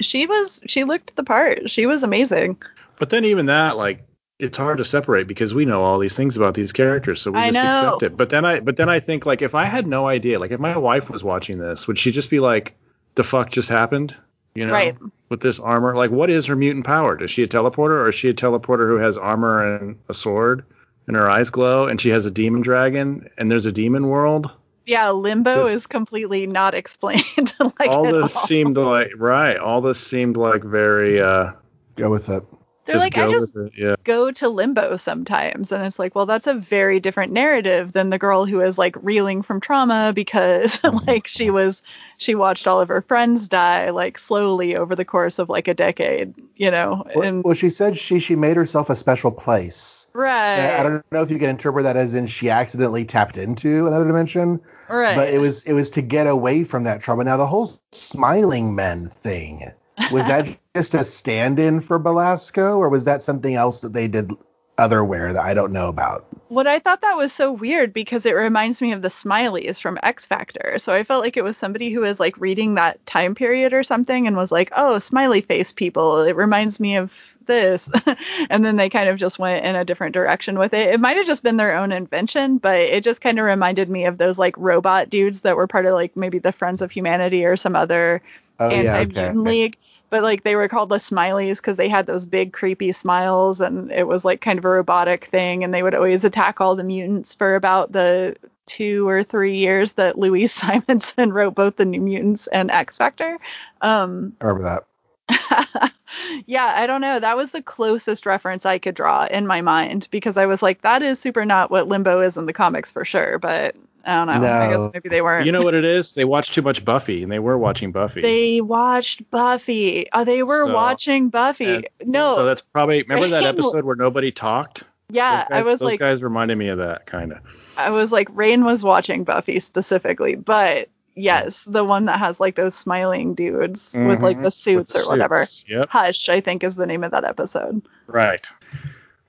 she 0.00 0.26
was. 0.26 0.60
She 0.66 0.82
looked 0.82 1.14
the 1.14 1.22
part. 1.22 1.70
She 1.70 1.86
was 1.86 2.02
amazing. 2.02 2.60
but 2.98 3.10
then 3.10 3.24
even 3.24 3.46
that, 3.46 3.76
like, 3.76 4.04
it's 4.38 4.56
hard 4.56 4.78
to 4.78 4.84
separate 4.84 5.26
because 5.26 5.54
we 5.54 5.64
know 5.64 5.82
all 5.82 5.98
these 5.98 6.16
things 6.16 6.36
about 6.36 6.54
these 6.54 6.72
characters, 6.72 7.20
so 7.20 7.30
we 7.32 7.38
I 7.38 7.50
just 7.50 7.64
know. 7.64 7.88
accept 7.94 8.02
it. 8.04 8.16
But 8.16 8.28
then 8.30 8.44
I, 8.44 8.60
but 8.60 8.76
then 8.76 8.88
I 8.88 9.00
think 9.00 9.26
like 9.26 9.42
if 9.42 9.54
I 9.54 9.64
had 9.64 9.86
no 9.86 10.06
idea, 10.08 10.38
like 10.38 10.50
if 10.52 10.60
my 10.60 10.76
wife 10.76 11.10
was 11.10 11.24
watching 11.24 11.58
this, 11.58 11.86
would 11.88 11.98
she 11.98 12.10
just 12.12 12.30
be 12.30 12.38
like, 12.40 12.74
"The 13.16 13.24
fuck 13.24 13.50
just 13.50 13.68
happened?" 13.68 14.16
You 14.54 14.66
know, 14.66 14.72
Right. 14.72 14.96
with 15.28 15.40
this 15.40 15.60
armor. 15.60 15.94
Like, 15.94 16.10
what 16.10 16.30
is 16.30 16.46
her 16.46 16.56
mutant 16.56 16.84
power? 16.86 17.22
Is 17.22 17.30
she 17.30 17.42
a 17.42 17.46
teleporter, 17.48 18.00
or 18.00 18.08
is 18.08 18.14
she 18.14 18.28
a 18.28 18.34
teleporter 18.34 18.88
who 18.88 18.96
has 18.96 19.16
armor 19.16 19.76
and 19.76 19.96
a 20.08 20.14
sword, 20.14 20.64
and 21.06 21.16
her 21.16 21.28
eyes 21.30 21.50
glow, 21.50 21.86
and 21.86 22.00
she 22.00 22.08
has 22.10 22.26
a 22.26 22.30
demon 22.30 22.60
dragon, 22.60 23.28
and 23.38 23.50
there's 23.50 23.66
a 23.66 23.72
demon 23.72 24.08
world? 24.08 24.50
Yeah, 24.86 25.10
Limbo 25.10 25.64
Just- 25.64 25.74
is 25.74 25.86
completely 25.86 26.46
not 26.46 26.74
explained. 26.74 27.54
like 27.78 27.88
all 27.90 28.06
at 28.06 28.14
this 28.22 28.34
all. 28.36 28.46
seemed 28.46 28.76
like 28.76 29.10
right. 29.16 29.56
All 29.58 29.80
this 29.80 30.00
seemed 30.00 30.36
like 30.36 30.62
very. 30.64 31.20
uh 31.20 31.52
Go 31.96 32.08
with 32.10 32.28
it. 32.30 32.42
They're 32.88 32.96
just 32.96 33.16
like, 33.16 33.18
I 33.18 33.30
just. 33.30 33.54
Yeah. 33.76 33.96
go 34.04 34.30
to 34.30 34.48
limbo 34.48 34.96
sometimes 34.96 35.70
and 35.70 35.84
it's 35.84 35.98
like 35.98 36.14
well 36.14 36.24
that's 36.24 36.46
a 36.46 36.54
very 36.54 36.98
different 36.98 37.32
narrative 37.32 37.92
than 37.92 38.08
the 38.08 38.18
girl 38.18 38.46
who 38.46 38.60
is 38.62 38.78
like 38.78 38.96
reeling 39.02 39.42
from 39.42 39.60
trauma 39.60 40.12
because 40.14 40.78
mm-hmm. 40.82 41.06
like 41.06 41.26
she 41.26 41.50
was 41.50 41.82
she 42.16 42.34
watched 42.34 42.66
all 42.66 42.80
of 42.80 42.88
her 42.88 43.02
friends 43.02 43.46
die 43.46 43.90
like 43.90 44.18
slowly 44.18 44.74
over 44.74 44.96
the 44.96 45.04
course 45.04 45.38
of 45.38 45.50
like 45.50 45.68
a 45.68 45.74
decade 45.74 46.32
you 46.56 46.70
know 46.70 47.04
Well, 47.14 47.26
and 47.26 47.44
well, 47.44 47.54
she 47.54 47.68
said 47.68 47.98
she 47.98 48.18
she 48.20 48.34
made 48.34 48.56
herself 48.56 48.88
a 48.88 48.96
special 48.96 49.30
place. 49.30 50.08
right 50.14 50.78
I 50.78 50.82
don't 50.82 51.04
know 51.12 51.22
if 51.22 51.30
you 51.30 51.38
can 51.38 51.50
interpret 51.50 51.84
that 51.84 51.96
as 51.96 52.14
in 52.14 52.26
she 52.26 52.48
accidentally 52.48 53.04
tapped 53.04 53.36
into 53.36 53.86
another 53.86 54.06
dimension, 54.06 54.60
right 54.88 55.14
but 55.14 55.28
it 55.28 55.38
was 55.38 55.62
it 55.64 55.74
was 55.74 55.90
to 55.90 56.02
get 56.02 56.26
away 56.26 56.64
from 56.64 56.84
that 56.84 57.00
trauma. 57.00 57.24
Now 57.24 57.36
the 57.36 57.46
whole 57.46 57.70
smiling 57.92 58.74
men 58.74 59.06
thing 59.08 59.72
was 60.10 60.26
that 60.26 60.58
just 60.76 60.94
a 60.94 61.04
stand-in 61.04 61.80
for 61.80 61.98
Belasco, 61.98 62.78
or 62.78 62.88
was 62.88 63.04
that 63.04 63.22
something 63.22 63.54
else 63.54 63.80
that 63.80 63.92
they 63.92 64.08
did 64.08 64.30
otherwhere 64.78 65.32
that 65.32 65.42
I 65.42 65.54
don't 65.54 65.72
know 65.72 65.88
about? 65.88 66.26
what 66.48 66.66
i 66.66 66.78
thought 66.78 67.00
that 67.02 67.16
was 67.16 67.32
so 67.32 67.52
weird 67.52 67.92
because 67.92 68.24
it 68.24 68.34
reminds 68.34 68.80
me 68.80 68.92
of 68.92 69.02
the 69.02 69.08
smileys 69.08 69.80
from 69.80 69.98
x 70.02 70.26
factor. 70.26 70.76
So 70.78 70.92
i 70.92 71.04
felt 71.04 71.22
like 71.22 71.36
it 71.36 71.44
was 71.44 71.56
somebody 71.56 71.90
who 71.90 72.00
was 72.00 72.18
like 72.18 72.38
reading 72.38 72.74
that 72.74 73.04
time 73.06 73.34
period 73.34 73.72
or 73.72 73.82
something 73.82 74.26
and 74.26 74.36
was 74.36 74.52
like 74.52 74.70
oh 74.76 74.98
smiley 74.98 75.40
face 75.40 75.72
people 75.72 76.22
it 76.22 76.36
reminds 76.36 76.80
me 76.80 76.96
of 76.96 77.14
this. 77.46 77.90
And 78.50 78.64
then 78.64 78.76
they 78.76 78.90
kind 78.90 79.08
of 79.08 79.16
just 79.16 79.38
went 79.38 79.64
in 79.64 79.74
a 79.74 79.84
different 79.84 80.12
direction 80.12 80.58
with 80.58 80.74
it. 80.74 80.90
It 80.90 81.00
might 81.00 81.16
have 81.16 81.26
just 81.26 81.42
been 81.42 81.56
their 81.56 81.76
own 81.76 81.92
invention 81.92 82.58
but 82.58 82.78
it 82.80 83.04
just 83.04 83.20
kind 83.20 83.38
of 83.38 83.44
reminded 83.44 83.88
me 83.88 84.04
of 84.04 84.18
those 84.18 84.38
like 84.38 84.56
robot 84.58 85.10
dudes 85.10 85.40
that 85.40 85.56
were 85.56 85.66
part 85.66 85.86
of 85.86 85.94
like 85.94 86.16
maybe 86.16 86.38
the 86.38 86.52
friends 86.52 86.82
of 86.82 86.90
humanity 86.90 87.44
or 87.44 87.56
some 87.56 87.76
other 87.76 88.22
Oh 88.60 88.68
yeah, 88.68 88.96
anti-mutant 88.96 89.38
okay. 89.38 89.50
league 89.50 89.76
but 90.10 90.22
like 90.22 90.44
they 90.44 90.56
were 90.56 90.68
called 90.68 90.88
the 90.88 90.96
smileys 90.96 91.56
because 91.56 91.76
they 91.76 91.88
had 91.88 92.06
those 92.06 92.24
big 92.24 92.52
creepy 92.52 92.92
smiles 92.92 93.60
and 93.60 93.90
it 93.92 94.06
was 94.06 94.24
like 94.24 94.40
kind 94.40 94.58
of 94.58 94.64
a 94.64 94.68
robotic 94.68 95.26
thing 95.26 95.62
and 95.62 95.74
they 95.74 95.82
would 95.82 95.94
always 95.94 96.24
attack 96.24 96.60
all 96.60 96.74
the 96.74 96.84
mutants 96.84 97.34
for 97.34 97.54
about 97.54 97.92
the 97.92 98.34
two 98.66 99.08
or 99.08 99.22
three 99.22 99.56
years 99.56 99.92
that 99.92 100.18
Louise 100.18 100.52
Simonson 100.54 101.32
wrote 101.32 101.54
both 101.54 101.76
the 101.76 101.84
New 101.84 102.00
Mutants 102.00 102.46
and 102.48 102.70
X 102.70 102.96
Factor. 102.96 103.38
Um, 103.82 104.34
I 104.40 104.46
remember 104.46 104.64
that. 104.64 105.92
yeah, 106.46 106.72
I 106.76 106.86
don't 106.86 107.02
know. 107.02 107.20
That 107.20 107.36
was 107.36 107.52
the 107.52 107.62
closest 107.62 108.24
reference 108.24 108.64
I 108.64 108.78
could 108.78 108.94
draw 108.94 109.26
in 109.26 109.46
my 109.46 109.60
mind 109.60 110.08
because 110.10 110.38
I 110.38 110.46
was 110.46 110.62
like, 110.62 110.80
that 110.82 111.02
is 111.02 111.18
super 111.18 111.44
not 111.44 111.70
what 111.70 111.88
Limbo 111.88 112.20
is 112.20 112.36
in 112.38 112.46
the 112.46 112.52
comics 112.52 112.90
for 112.90 113.04
sure. 113.04 113.38
But 113.38 113.76
I 114.08 114.24
don't 114.24 114.40
know. 114.40 114.48
I 114.48 114.70
guess 114.70 114.90
maybe 114.94 115.08
they 115.08 115.20
weren't. 115.20 115.44
You 115.44 115.52
know 115.52 115.62
what 115.62 115.74
it 115.74 115.84
is? 115.84 116.14
They 116.14 116.24
watched 116.24 116.54
too 116.54 116.62
much 116.62 116.84
Buffy, 116.84 117.22
and 117.22 117.30
they 117.30 117.38
were 117.38 117.58
watching 117.58 117.92
Buffy. 117.92 118.22
They 118.22 118.60
watched 118.60 119.30
Buffy. 119.30 120.06
Oh, 120.14 120.24
they 120.24 120.42
were 120.42 120.66
So- 120.66 120.74
watching 120.74 121.28
Buffy. 121.28 121.66
and- 121.76 121.88
no, 122.04 122.34
So 122.34 122.44
that's 122.46 122.62
probably 122.62 123.02
remember 123.02 123.28
that 123.28 123.44
episode 123.44 123.84
where 123.84 123.96
nobody 123.96 124.32
talked. 124.32 124.84
yeah, 125.10 125.44
guys, 125.48 125.58
I 125.58 125.62
was 125.62 125.80
those 125.80 125.86
like, 125.86 126.00
guys 126.00 126.22
reminded 126.22 126.56
me 126.56 126.68
of 126.68 126.78
that 126.78 127.06
kind 127.06 127.32
of. 127.32 127.38
I 127.76 127.90
was 127.90 128.10
like, 128.10 128.28
Rain 128.32 128.64
was 128.64 128.82
watching 128.82 129.24
Buffy 129.24 129.60
specifically, 129.60 130.34
but 130.36 130.88
yes, 131.14 131.64
the 131.64 131.84
one 131.84 132.06
that 132.06 132.18
has 132.18 132.40
like 132.40 132.54
those 132.56 132.74
smiling 132.74 133.34
dudes 133.34 133.92
with 133.94 134.22
like 134.22 134.38
the 134.38 134.44
mm-hmm. 134.44 134.48
suits 134.48 134.94
With 134.94 135.02
or 135.02 135.04
the 135.04 135.10
whatever. 135.10 135.44
suits. 135.44 135.64
Yep. 135.68 135.90
Hush, 135.90 136.28
I 136.28 136.40
think 136.40 136.64
is 136.64 136.76
the 136.76 136.86
name 136.86 137.04
of 137.04 137.10
that 137.10 137.24
episode. 137.24 137.82
Right. 138.06 138.46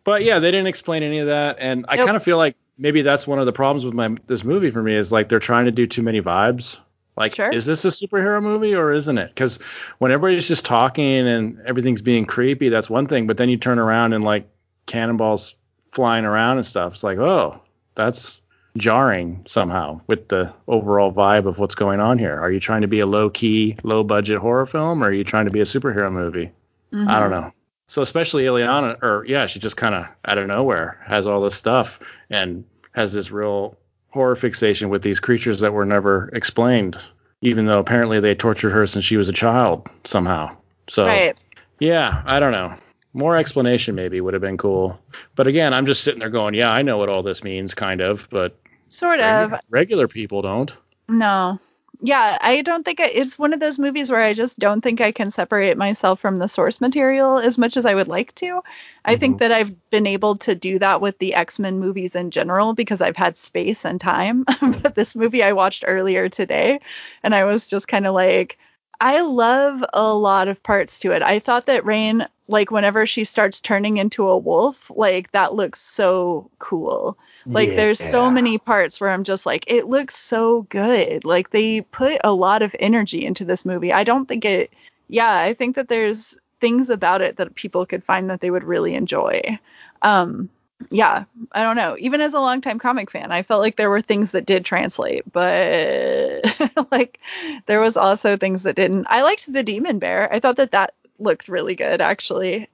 But 0.05 0.23
yeah, 0.23 0.39
they 0.39 0.51
didn't 0.51 0.67
explain 0.67 1.03
any 1.03 1.19
of 1.19 1.27
that, 1.27 1.57
and 1.59 1.85
I 1.89 1.95
Nope. 1.97 2.05
kind 2.05 2.15
of 2.15 2.23
feel 2.23 2.37
like 2.37 2.55
maybe 2.79 3.01
that's 3.01 3.27
one 3.27 3.37
of 3.39 3.45
the 3.45 3.53
problems 3.53 3.85
with 3.85 3.93
my 3.93 4.15
this 4.27 4.43
movie 4.43 4.71
for 4.71 4.81
me 4.81 4.95
is 4.95 5.11
like 5.11 5.29
they're 5.29 5.37
trying 5.39 5.65
to 5.65 5.71
do 5.71 5.85
too 5.85 6.01
many 6.01 6.21
vibes. 6.21 6.79
Like, 7.17 7.35
Sure. 7.35 7.49
is 7.49 7.65
this 7.65 7.83
a 7.83 7.89
superhero 7.89 8.41
movie 8.41 8.73
or 8.73 8.93
isn't 8.93 9.17
it? 9.17 9.27
Because 9.29 9.59
when 9.97 10.09
everybody's 10.09 10.47
just 10.47 10.65
talking 10.65 11.27
and 11.27 11.59
everything's 11.67 12.01
being 12.01 12.25
creepy, 12.25 12.69
that's 12.69 12.89
one 12.89 13.07
thing. 13.07 13.27
But 13.27 13.35
then 13.35 13.49
you 13.49 13.57
turn 13.57 13.77
around 13.77 14.13
and 14.13 14.23
like 14.23 14.47
cannonballs 14.85 15.55
flying 15.91 16.23
around 16.23 16.57
and 16.57 16.65
stuff. 16.65 16.93
It's 16.93 17.03
like, 17.03 17.17
oh, 17.17 17.61
that's 17.95 18.39
jarring 18.77 19.43
somehow 19.45 19.99
with 20.07 20.29
the 20.29 20.51
overall 20.69 21.11
vibe 21.11 21.45
of 21.45 21.59
what's 21.59 21.75
going 21.75 21.99
on 21.99 22.17
here. 22.17 22.39
Are 22.39 22.51
you 22.51 22.59
trying 22.61 22.81
to 22.81 22.87
be 22.87 23.01
a 23.01 23.05
low 23.05 23.29
key, 23.29 23.75
low 23.83 24.01
budget 24.03 24.39
horror 24.39 24.65
film, 24.65 25.03
or 25.03 25.07
are 25.07 25.13
you 25.13 25.25
trying 25.25 25.45
to 25.45 25.51
be 25.51 25.59
a 25.59 25.65
superhero 25.65 26.09
movie? 26.09 26.51
I 26.93 27.19
don't 27.19 27.31
mm-hmm. 27.31 27.31
know. 27.31 27.53
So 27.87 28.03
especially 28.03 28.43
Illyana, 28.43 29.01
or 29.01 29.25
yeah, 29.27 29.47
she 29.47 29.59
just 29.59 29.75
kind 29.75 29.95
of 29.95 30.05
out 30.25 30.37
of 30.37 30.47
nowhere 30.47 31.03
has 31.05 31.25
all 31.25 31.41
this 31.41 31.55
stuff 31.55 31.99
and 32.29 32.63
has 32.93 33.13
this 33.13 33.31
real 33.31 33.77
horror 34.09 34.35
fixation 34.35 34.89
with 34.89 35.01
these 35.03 35.19
creatures 35.19 35.59
that 35.59 35.73
were 35.73 35.85
never 35.85 36.29
explained, 36.33 36.97
even 37.41 37.65
though 37.65 37.79
apparently 37.79 38.19
they 38.19 38.33
tortured 38.35 38.71
her 38.71 38.85
since 38.87 39.05
she 39.05 39.17
was 39.17 39.29
a 39.29 39.33
child 39.33 39.87
somehow. 40.03 40.55
So 40.87 41.05
Right. 41.05 41.37
yeah, 41.79 42.23
I 42.25 42.39
don't 42.39 42.51
know. 42.51 42.73
More 43.13 43.37
explanation 43.37 43.95
maybe 43.95 44.21
would 44.21 44.33
have 44.33 44.41
been 44.41 44.57
cool. 44.57 44.99
But 45.35 45.47
again, 45.47 45.73
I'm 45.73 45.85
just 45.85 46.03
sitting 46.03 46.19
there 46.19 46.29
going, 46.29 46.53
yeah, 46.53 46.71
I 46.71 46.81
know 46.81 46.97
what 46.97 47.09
all 47.09 47.23
this 47.23 47.43
means, 47.43 47.73
kind 47.73 48.01
of, 48.01 48.27
but 48.31 48.57
Sort 48.87 49.19
of. 49.19 49.53
regular 49.69 50.07
people 50.07 50.41
don't. 50.41 50.73
No. 51.07 51.59
Yeah, 52.01 52.37
I 52.39 52.61
don't 52.61 52.85
think 52.85 53.01
I, 53.01 53.07
it's 53.07 53.37
one 53.37 53.51
of 53.53 53.59
those 53.59 53.77
movies 53.77 54.09
where 54.09 54.21
I 54.21 54.33
just 54.33 54.57
don't 54.57 54.79
think 54.79 55.01
I 55.01 55.11
can 55.11 55.29
separate 55.29 55.77
myself 55.77 56.19
from 56.21 56.37
the 56.37 56.47
source 56.47 56.79
material 56.79 57.39
as 57.39 57.57
much 57.57 57.75
as 57.75 57.85
I 57.85 57.93
would 57.93 58.07
like 58.07 58.33
to. 58.35 58.61
I 59.03 59.17
think 59.17 59.33
mm-hmm. 59.33 59.39
that 59.39 59.51
I've 59.51 59.89
been 59.89 60.07
able 60.07 60.37
to 60.37 60.55
do 60.55 60.79
that 60.79 61.01
with 61.01 61.17
the 61.19 61.33
X 61.33 61.59
Men 61.59 61.77
movies 61.77 62.15
in 62.15 62.31
general 62.31 62.73
because 62.73 63.01
I've 63.01 63.17
had 63.17 63.37
space 63.37 63.85
and 63.85 63.99
time. 63.99 64.45
Mm-hmm. 64.59 64.81
but 64.81 64.95
this 64.95 65.15
movie 65.15 65.41
I 65.41 65.53
watched 65.53 65.85
earlier 65.87 66.27
today, 66.27 66.79
and 67.23 67.33
I 67.33 67.45
was 67.45 67.65
just 67.65 67.87
kind 67.87 68.05
of 68.05 68.13
like, 68.13 68.57
I 68.99 69.21
love 69.21 69.83
a 69.93 70.13
lot 70.13 70.49
of 70.49 70.61
parts 70.63 70.99
to 70.99 71.11
it. 71.11 71.21
I 71.21 71.39
thought 71.39 71.65
that 71.67 71.83
Rahne, 71.83 72.27
like, 72.49 72.71
whenever 72.71 73.05
she 73.05 73.23
starts 73.23 73.61
turning 73.61 73.97
into 73.97 74.27
a 74.27 74.37
wolf, 74.37 74.91
like, 74.95 75.31
that 75.31 75.53
looks 75.53 75.79
so 75.79 76.49
cool. 76.59 77.17
Like 77.45 77.75
there's 77.75 77.99
so 77.99 78.29
many 78.29 78.57
parts 78.57 78.99
where 79.01 79.09
I'm 79.09 79.23
just 79.23 79.45
like, 79.45 79.63
it 79.67 79.87
looks 79.87 80.15
so 80.15 80.63
good. 80.63 81.25
Like 81.25 81.51
they 81.51 81.81
put 81.81 82.19
a 82.23 82.33
lot 82.33 82.61
of 82.61 82.75
energy 82.79 83.25
into 83.25 83.45
this 83.45 83.65
movie. 83.65 83.91
I 83.93 84.03
don't 84.03 84.27
think 84.27 84.45
it 84.45 84.71
yeah, 85.07 85.37
I 85.37 85.53
think 85.53 85.75
that 85.75 85.87
there's 85.89 86.37
things 86.61 86.89
about 86.89 87.21
it 87.21 87.37
that 87.37 87.55
people 87.55 87.85
could 87.85 88.03
find 88.03 88.29
that 88.29 88.41
they 88.41 88.51
would 88.51 88.63
really 88.63 88.93
enjoy. 88.93 89.57
Um 90.01 90.49
yeah, 90.91 91.25
I 91.51 91.61
don't 91.63 91.75
know. 91.75 91.97
Even 91.99 92.21
as 92.21 92.33
a 92.33 92.39
longtime 92.39 92.79
comic 92.79 93.11
fan, 93.11 93.31
I 93.33 93.43
felt 93.43 93.61
like 93.61 93.75
there 93.75 93.89
were 93.89 94.01
things 94.01 94.31
that 94.31 94.45
did 94.45 94.63
translate, 94.63 95.29
but 95.31 96.41
like 96.91 97.19
there 97.65 97.81
was 97.81 97.97
also 97.97 98.37
things 98.37 98.63
that 98.63 98.75
didn't. 98.77 99.05
I 99.09 99.23
liked 99.23 99.51
the 99.51 99.63
demon 99.63 99.99
bear. 99.99 100.31
I 100.33 100.39
thought 100.39 100.55
that 100.57 100.71
that 100.71 100.93
looked 101.19 101.47
really 101.47 101.75
good 101.75 102.01
actually. 102.01 102.67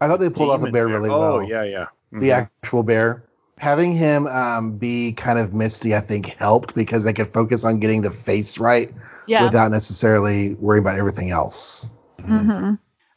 I 0.00 0.08
thought 0.08 0.20
they 0.20 0.30
pulled 0.30 0.50
off 0.50 0.60
the 0.60 0.66
Demon 0.66 0.72
bear 0.72 0.88
really 0.88 1.10
Oh 1.10 1.38
well. 1.38 1.48
yeah, 1.48 1.62
yeah. 1.64 1.86
The 2.12 2.30
Mhm. 2.30 2.30
actual 2.30 2.82
bear. 2.82 3.24
Having 3.58 3.94
him 3.94 4.26
um, 4.28 4.76
be 4.78 5.12
kind 5.12 5.38
of 5.38 5.52
misty, 5.52 5.94
I 5.94 6.00
think, 6.00 6.26
helped 6.26 6.74
because 6.74 7.04
they 7.04 7.12
could 7.12 7.26
focus 7.26 7.64
on 7.64 7.80
getting 7.80 8.02
the 8.02 8.10
face 8.10 8.58
right 8.58 8.92
Yeah. 9.26 9.42
without 9.42 9.70
necessarily 9.72 10.54
worrying 10.56 10.84
about 10.84 10.98
everything 10.98 11.30
else. 11.30 11.90
hmm 12.20 12.74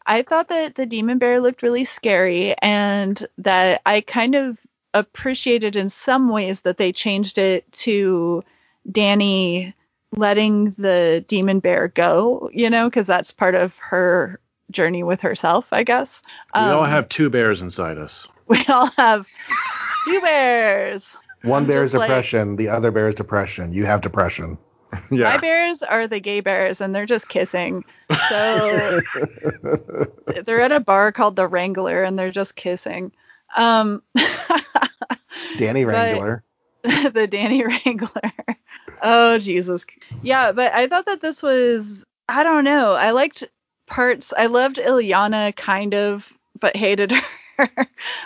I 0.08 0.24
thought 0.24 0.50
that 0.50 0.76
the 0.76 0.86
demon 0.88 1.20
bear 1.20 1.40
looked 1.40 1.62
really 1.62 1.86
scary 1.86 2.56
and 2.62 3.26
that 3.38 3.82
I 3.86 4.02
kind 4.02 4.34
of 4.36 4.58
appreciated 4.96 5.76
in 5.76 5.90
some 5.90 6.30
ways 6.30 6.62
that 6.62 6.78
they 6.78 6.92
changed 6.92 7.38
it 7.38 7.72
to 7.74 8.44
Dani 8.90 9.74
letting 10.18 10.72
the 10.78 11.24
demon 11.28 11.60
bear 11.60 11.88
go, 11.90 12.50
you 12.52 12.70
know, 12.70 12.90
because 12.90 13.08
that's 13.08 13.32
part 13.32 13.56
of 13.56 13.78
her 13.78 14.40
journey 14.72 15.04
with 15.04 15.22
herself, 15.22 15.66
I 15.72 15.84
guess. 15.84 16.22
we 16.56 16.62
all 16.62 16.84
Um, 16.84 16.90
have 16.90 17.08
two 17.10 17.30
bears 17.30 17.62
inside 17.62 17.98
us. 17.98 18.28
we 18.48 18.64
all 18.68 18.88
have 18.98 19.28
two 20.06 20.20
bears. 20.22 21.16
One 21.44 21.64
I'm 21.64 21.68
bear 21.68 21.84
is 21.84 21.92
just 21.92 22.00
like- 22.00 22.10
depression, 22.10 22.56
the 22.56 22.70
other 22.70 22.92
bear 22.92 23.08
is 23.10 23.16
depression. 23.16 23.74
You 23.74 23.86
have 23.86 24.02
depression. 24.02 24.58
Yeah. 25.10 25.30
My 25.30 25.38
bears 25.38 25.82
are 25.84 26.06
the 26.06 26.20
gay 26.20 26.42
bears 26.42 26.82
and 26.82 26.94
they're 26.94 27.06
just 27.06 27.30
kissing. 27.30 27.86
So 28.28 29.00
they're 30.46 30.60
at 30.60 30.74
a 30.74 30.82
bar 30.82 31.14
called 31.14 31.38
the 31.38 31.48
Wrangler 31.48 32.04
and 32.04 32.20
they're 32.20 32.30
just 32.32 32.58
kissing. 32.58 33.14
Um 33.56 34.02
Danny 35.58 35.86
Wrangler. 35.86 36.44
the 36.84 37.26
Danny 37.30 37.64
Wrangler. 37.64 38.32
Oh 39.02 39.38
Jesus. 39.38 39.86
Yeah, 40.22 40.52
but 40.52 40.74
I 40.74 40.88
thought 40.88 41.06
that 41.06 41.22
this 41.22 41.42
was 41.42 42.06
I 42.28 42.44
don't 42.44 42.64
know. 42.66 42.94
I 42.94 43.12
liked 43.12 43.46
parts. 43.92 44.34
I 44.38 44.48
loved 44.48 44.78
Illyana 44.78 45.56
kind 45.56 45.94
of, 45.94 46.34
but 46.60 46.76
hated 46.76 47.12
her. 47.58 47.70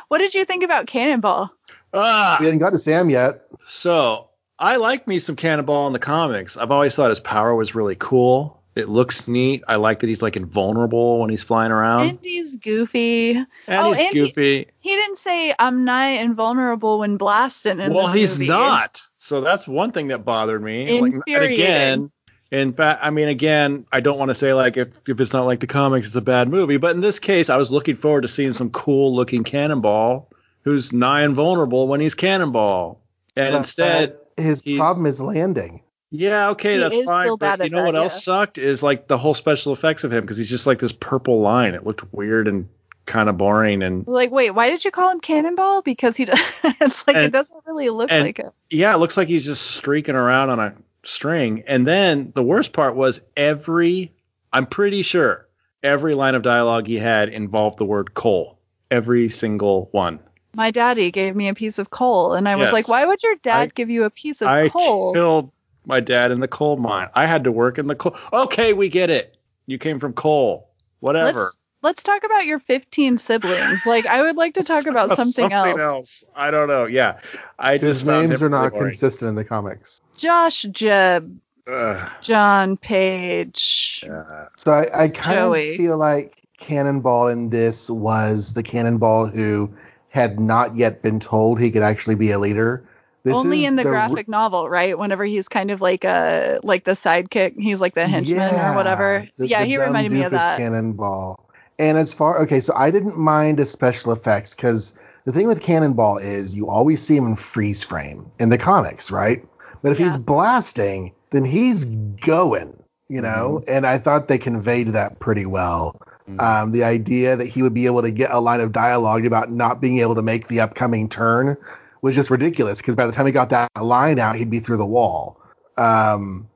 what 0.08 0.19
did 0.19 0.34
you 0.34 0.45
think 0.45 0.63
about 0.63 0.88
Cannonball? 0.88 1.51
Ah, 1.93 2.38
We 2.39 2.45
hadn't 2.45 2.60
got 2.60 2.71
to 2.71 2.78
Sam 2.78 3.10
yet. 3.10 3.41
So 3.65 4.30
I 4.60 4.75
like 4.78 5.08
me 5.08 5.19
some 5.19 5.36
Cannonball 5.36 5.88
in 5.88 5.93
the 5.93 5.99
comics. 5.99 6.56
I've 6.58 6.71
always 6.71 6.95
thought 6.95 7.10
his 7.10 7.19
power 7.19 7.56
was 7.56 7.75
really 7.75 7.95
cool. 7.95 8.62
It 8.75 8.89
looks 8.89 9.25
neat. 9.30 9.63
I 9.69 9.75
like 9.75 10.01
that 10.01 10.08
he's 10.08 10.21
like 10.21 10.36
invulnerable 10.36 11.19
when 11.21 11.30
he's 11.30 11.41
flying 11.43 11.71
around, 11.71 12.01
and 12.10 12.19
he's 12.21 12.58
goofy. 12.58 13.32
and 13.32 13.47
oh, 13.69 13.93
he's 13.93 13.99
and 13.99 14.13
he- 14.13 14.19
goofy. 14.19 14.67
He 14.82 14.89
didn't 14.89 15.17
say 15.17 15.56
I'm 15.60 15.86
not 15.86 16.12
invulnerable 16.12 16.99
when 16.99 17.15
blasting 17.15 17.80
in 17.80 17.93
well, 17.93 18.08
this 18.08 18.15
he's 18.15 18.39
movie. 18.39 18.49
not. 18.49 19.01
So 19.17 19.39
that's 19.39 19.65
one 19.65 19.93
thing 19.93 20.10
that 20.10 20.25
bothered 20.25 20.62
me. 20.62 20.99
Like, 20.99 21.13
and 21.25 21.43
again, 21.45 22.12
in 22.51 22.73
fact, 22.73 23.01
I 23.03 23.10
mean, 23.10 23.27
again, 23.27 23.86
I 23.91 23.99
don't 23.99 24.17
want 24.19 24.29
to 24.29 24.36
say 24.36 24.53
like 24.53 24.77
if, 24.77 24.88
if 25.08 25.19
it's 25.19 25.34
not 25.34 25.45
like 25.45 25.60
the 25.60 25.67
comics, 25.67 26.08
it's 26.08 26.15
a 26.15 26.21
bad 26.21 26.49
movie. 26.49 26.77
But 26.77 26.95
in 26.95 27.01
this 27.01 27.19
case, 27.19 27.49
I 27.49 27.58
was 27.58 27.71
looking 27.71 27.95
forward 27.95 28.21
to 28.21 28.27
seeing 28.27 28.51
some 28.53 28.69
cool 28.71 29.15
looking 29.15 29.43
Cannonball 29.43 30.29
who's 30.63 30.91
nigh 30.93 31.23
invulnerable 31.23 31.88
when 31.88 32.01
he's 32.01 32.15
Cannonball, 32.15 32.99
and 33.36 33.51
But 33.53 33.58
instead. 33.58 34.17
his 34.38 34.62
he- 34.62 34.77
problem 34.77 35.05
is 35.05 35.21
landing. 35.21 35.81
Yeah, 36.12 36.49
okay, 36.51 36.75
He 36.75 36.79
that's 36.79 36.95
is 36.95 37.05
fine. 37.05 37.25
still 37.25 37.36
but 37.38 37.58
bad 37.60 37.65
you 37.65 37.71
know 37.71 37.79
that, 37.79 37.86
what 37.88 37.95
else 37.95 38.13
yeah. 38.15 38.19
sucked 38.36 38.58
is 38.58 38.81
like 38.81 39.08
the 39.08 39.17
whole 39.17 39.34
special 39.34 39.73
effects 39.73 40.03
of 40.05 40.13
him 40.13 40.21
because 40.21 40.38
he's 40.38 40.49
just 40.49 40.65
like 40.65 40.79
this 40.79 40.91
purple 40.93 41.41
line. 41.41 41.73
It 41.73 41.86
looked 41.86 42.12
weird 42.13 42.47
and 42.47 42.69
kind 43.05 43.27
of 43.27 43.38
boring. 43.38 43.84
And 43.84 44.08
Like, 44.08 44.31
wait, 44.31 44.51
why 44.51 44.69
did 44.69 44.86
you 44.86 44.91
call 44.91 45.12
him 45.12 45.19
Cannonball? 45.19 45.81
Because 45.81 46.15
he, 46.15 46.25
does, 46.25 46.39
it's 46.63 47.05
like 47.05 47.17
it 47.17 47.31
doesn't 47.31 47.58
really 47.67 47.89
look 47.89 48.12
and- 48.12 48.23
like 48.23 48.39
it. 48.39 48.51
yeah, 48.69 48.93
it 48.93 48.97
looks 48.99 49.17
like 49.17 49.27
he's 49.27 49.45
just 49.45 49.71
streaking 49.71 50.15
around 50.15 50.49
on 50.51 50.60
a 50.60 50.73
string. 51.05 51.63
And 51.67 51.87
then 51.87 52.31
the 52.35 52.43
worst 52.43 52.73
part 52.73 52.95
was 52.95 53.21
every, 53.37 54.11
I'm 54.53 54.65
pretty 54.65 55.01
sure 55.01 55.47
every 55.83 56.13
line 56.13 56.35
of 56.35 56.41
dialogue 56.41 56.87
he 56.87 56.97
had 56.97 57.29
involved 57.29 57.77
the 57.77 57.85
word 57.85 58.13
coal. 58.15 58.59
Every 58.91 59.29
single 59.29 59.89
one. 59.91 60.19
My 60.55 60.71
daddy 60.71 61.11
gave 61.11 61.35
me 61.35 61.47
a 61.49 61.53
piece 61.53 61.79
of 61.79 61.89
coal, 61.89 62.33
and 62.33 62.47
I 62.47 62.55
was 62.55 62.67
Yes. 62.67 62.73
like, 62.73 62.87
why 62.87 63.05
would 63.05 63.21
your 63.23 63.35
dad 63.43 63.59
I- 63.59 63.71
give 63.75 63.89
you 63.89 64.03
a 64.05 64.09
piece 64.09 64.41
of 64.41 64.47
I 64.47 64.69
coal? 64.69 65.13
killed 65.13 65.51
my 65.85 65.99
dad 65.99 66.31
in 66.31 66.39
the 66.39 66.47
coal 66.47 66.77
mine. 66.77 67.09
I 67.13 67.25
had 67.25 67.43
to 67.43 67.51
work 67.51 67.77
in 67.77 67.87
the 67.87 67.95
coal. 67.95 68.15
Okay, 68.31 68.73
we 68.73 68.87
get 68.89 69.09
it. 69.09 69.37
You 69.67 69.77
came 69.77 69.99
from 69.99 70.13
coal. 70.13 70.69
Whatever. 71.01 71.39
Let's 71.41 71.57
let's 71.85 72.01
talk 72.03 72.23
about 72.23 72.45
your 72.47 72.59
15 72.59 73.17
siblings. 73.19 73.85
Like, 73.85 74.05
I 74.07 74.21
would 74.23 74.35
like 74.35 74.55
to 74.55 74.63
talk 74.63 74.87
about 74.87 75.15
something, 75.15 75.53
else. 75.53 75.79
else. 75.79 76.23
I 76.35 76.49
don't 76.51 76.67
know. 76.67 76.85
Yeah, 76.85 77.19
I 77.59 77.73
His 77.73 77.81
just 77.81 78.05
names 78.05 78.41
are 78.41 78.49
not 78.49 78.71
boring. 78.73 78.89
consistent 78.89 79.29
in 79.29 79.35
the 79.35 79.45
comics. 79.45 80.01
Josh 80.17 80.63
Jeb, 80.63 81.39
Ugh. 81.71 82.11
John 82.21 82.75
Page. 82.77 84.03
Uh, 84.11 84.47
So 84.57 84.71
I, 84.73 85.03
I 85.03 85.07
kind 85.09 85.37
Joey. 85.37 85.71
of 85.71 85.75
feel 85.77 85.97
like 85.97 86.41
Cannonball 86.57 87.27
in 87.27 87.49
this 87.51 87.89
was 87.89 88.55
the 88.55 88.63
Cannonball 88.63 89.27
who 89.27 89.71
had 90.09 90.39
not 90.39 90.75
yet 90.75 91.03
been 91.03 91.19
told 91.19 91.59
he 91.61 91.69
could 91.69 91.83
actually 91.83 92.15
be 92.15 92.31
a 92.31 92.39
leader. 92.39 92.83
This 93.23 93.35
Only 93.35 93.65
in 93.65 93.75
the, 93.75 93.83
r- 93.83 93.89
graphic 93.91 94.27
novel, 94.27 94.69
right? 94.69 94.97
Whenever 94.97 95.25
he's 95.25 95.47
kind 95.47 95.69
of 95.71 95.81
like 95.81 96.03
a 96.03 96.59
like 96.63 96.83
the 96.85 96.91
sidekick, 96.91 97.59
he's 97.59 97.81
like 97.81 97.93
the 97.95 98.07
henchman 98.07 98.39
or 98.39 98.75
whatever. 98.75 99.27
the- 99.37 99.47
yeah, 99.47 99.61
the 99.61 99.65
he 99.67 99.77
reminded 99.77 100.11
me 100.11 100.23
of 100.23 100.31
that. 100.31 100.57
Cannonball. 100.57 101.44
And 101.77 101.97
as 101.97 102.13
far 102.13 102.41
okay, 102.43 102.59
so 102.59 102.73
I 102.75 102.89
didn't 102.91 103.17
mind 103.17 103.59
the 103.59 103.65
special 103.65 104.11
effects 104.11 104.55
because 104.55 104.93
the 105.25 105.31
thing 105.31 105.47
with 105.47 105.61
Cannonball 105.61 106.17
is 106.17 106.55
you 106.55 106.69
always 106.69 107.01
see 107.01 107.17
him 107.17 107.25
in 107.25 107.35
freeze 107.35 107.83
frame 107.83 108.29
in 108.39 108.49
the 108.49 108.57
comics, 108.57 109.11
right? 109.11 109.43
But 109.81 109.91
if 109.91 109.97
he's 109.97 110.17
blasting, 110.17 111.11
then 111.31 111.45
he's 111.45 111.85
going, 111.85 112.81
you 113.09 113.21
know. 113.21 113.63
And 113.67 113.85
I 113.85 113.97
thought 113.97 114.27
they 114.27 114.38
conveyed 114.38 114.89
that 114.89 115.19
pretty 115.19 115.45
well. 115.45 115.95
Mhm. 116.29 116.41
Um, 116.41 116.71
the 116.71 116.83
idea 116.83 117.35
that 117.35 117.45
he 117.45 117.61
would 117.61 117.73
be 117.73 117.85
able 117.85 118.01
to 118.01 118.11
get 118.11 118.31
a 118.31 118.39
line 118.39 118.61
of 118.61 118.71
dialogue 118.71 119.25
about 119.25 119.51
not 119.51 119.81
being 119.81 119.99
able 119.99 120.15
to 120.15 120.21
make 120.23 120.47
the 120.47 120.59
upcoming 120.59 121.07
turn 121.09 121.55
was 122.01 122.15
just 122.15 122.31
ridiculous 122.31 122.79
because 122.79 122.95
by 122.95 123.05
the 123.05 123.11
time 123.11 123.25
he 123.25 123.31
got 123.31 123.49
that 123.49 123.69
line 123.79 124.17
out, 124.17 124.35
he'd 124.35 124.49
be 124.49 124.59
through 124.59 124.77
the 124.77 124.85
wall. 124.85 125.39
Um, 125.77 126.47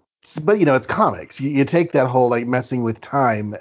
but 0.43 0.59
you 0.59 0.65
know, 0.65 0.75
it's 0.75 0.87
comics. 0.87 1.39
You, 1.39 1.49
you 1.49 1.65
take 1.65 1.91
that 1.91 2.07
whole 2.07 2.29
like 2.29 2.47
messing 2.47 2.83
with 2.83 3.01
time 3.01 3.55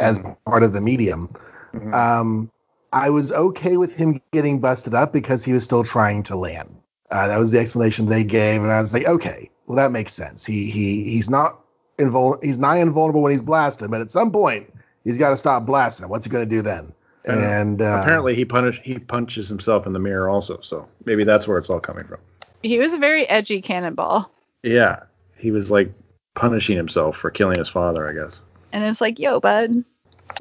as 0.00 0.20
part 0.46 0.62
of 0.62 0.72
the 0.72 0.80
medium. 0.80 1.28
Mhm. 1.74 1.92
Um, 1.92 2.50
I 2.92 3.10
was 3.10 3.32
okay 3.32 3.76
with 3.76 3.96
him 3.96 4.20
getting 4.32 4.60
busted 4.60 4.94
up 4.94 5.12
because 5.12 5.44
he 5.44 5.52
was 5.52 5.64
still 5.64 5.82
trying 5.82 6.22
to 6.24 6.36
land. 6.36 6.74
Uh, 7.10 7.26
that 7.28 7.38
was 7.38 7.50
the 7.50 7.58
explanation 7.58 8.06
they 8.06 8.24
gave, 8.24 8.62
and 8.62 8.70
I 8.70 8.80
was 8.80 8.94
like, 8.94 9.06
okay, 9.06 9.48
well 9.66 9.76
that 9.76 9.90
makes 9.92 10.12
sense. 10.12 10.46
He 10.46 10.70
he 10.70 11.04
he's 11.04 11.28
not 11.28 11.60
invul- 11.98 12.42
he's 12.42 12.58
nigh 12.58 12.78
invulnerable 12.78 13.22
when 13.22 13.32
he's 13.32 13.42
blasted, 13.42 13.90
but 13.90 14.00
at 14.00 14.10
some 14.10 14.30
point 14.30 14.72
he's 15.04 15.18
got 15.18 15.30
to 15.30 15.36
stop 15.36 15.66
blasting. 15.66 16.08
What's 16.08 16.24
he 16.24 16.30
going 16.30 16.48
to 16.48 16.50
do 16.50 16.62
then? 16.62 16.92
And 17.26 17.40
And 17.40 17.82
uh, 17.82 18.00
Apparently, 18.02 18.34
he 18.34 18.44
punish 18.44 18.80
he 18.84 18.98
punches 18.98 19.48
himself 19.48 19.86
in 19.86 19.92
the 19.92 19.98
mirror 19.98 20.28
also. 20.28 20.60
So 20.60 20.86
maybe 21.04 21.24
that's 21.24 21.48
where 21.48 21.58
it's 21.58 21.70
all 21.70 21.80
coming 21.80 22.04
from. 22.04 22.18
He 22.62 22.78
was 22.78 22.94
a 22.94 22.98
very 22.98 23.28
edgy 23.28 23.60
cannonball. 23.60 24.30
Yeah, 24.62 25.00
he 25.36 25.50
was 25.50 25.70
like 25.70 25.92
punishing 26.34 26.76
himself 26.76 27.16
for 27.16 27.30
killing 27.30 27.58
his 27.58 27.68
father. 27.68 28.08
I 28.08 28.12
guess. 28.12 28.40
And 28.74 28.84
it's 28.84 29.00
like, 29.00 29.18
yo, 29.20 29.38
bud, 29.38 29.84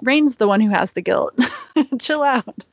Rahne's 0.02 0.36
the 0.38 0.48
one 0.48 0.60
who 0.60 0.70
has 0.72 0.92
the 0.94 1.02
guilt. 1.02 1.38
Chill 2.00 2.24
out. 2.24 2.64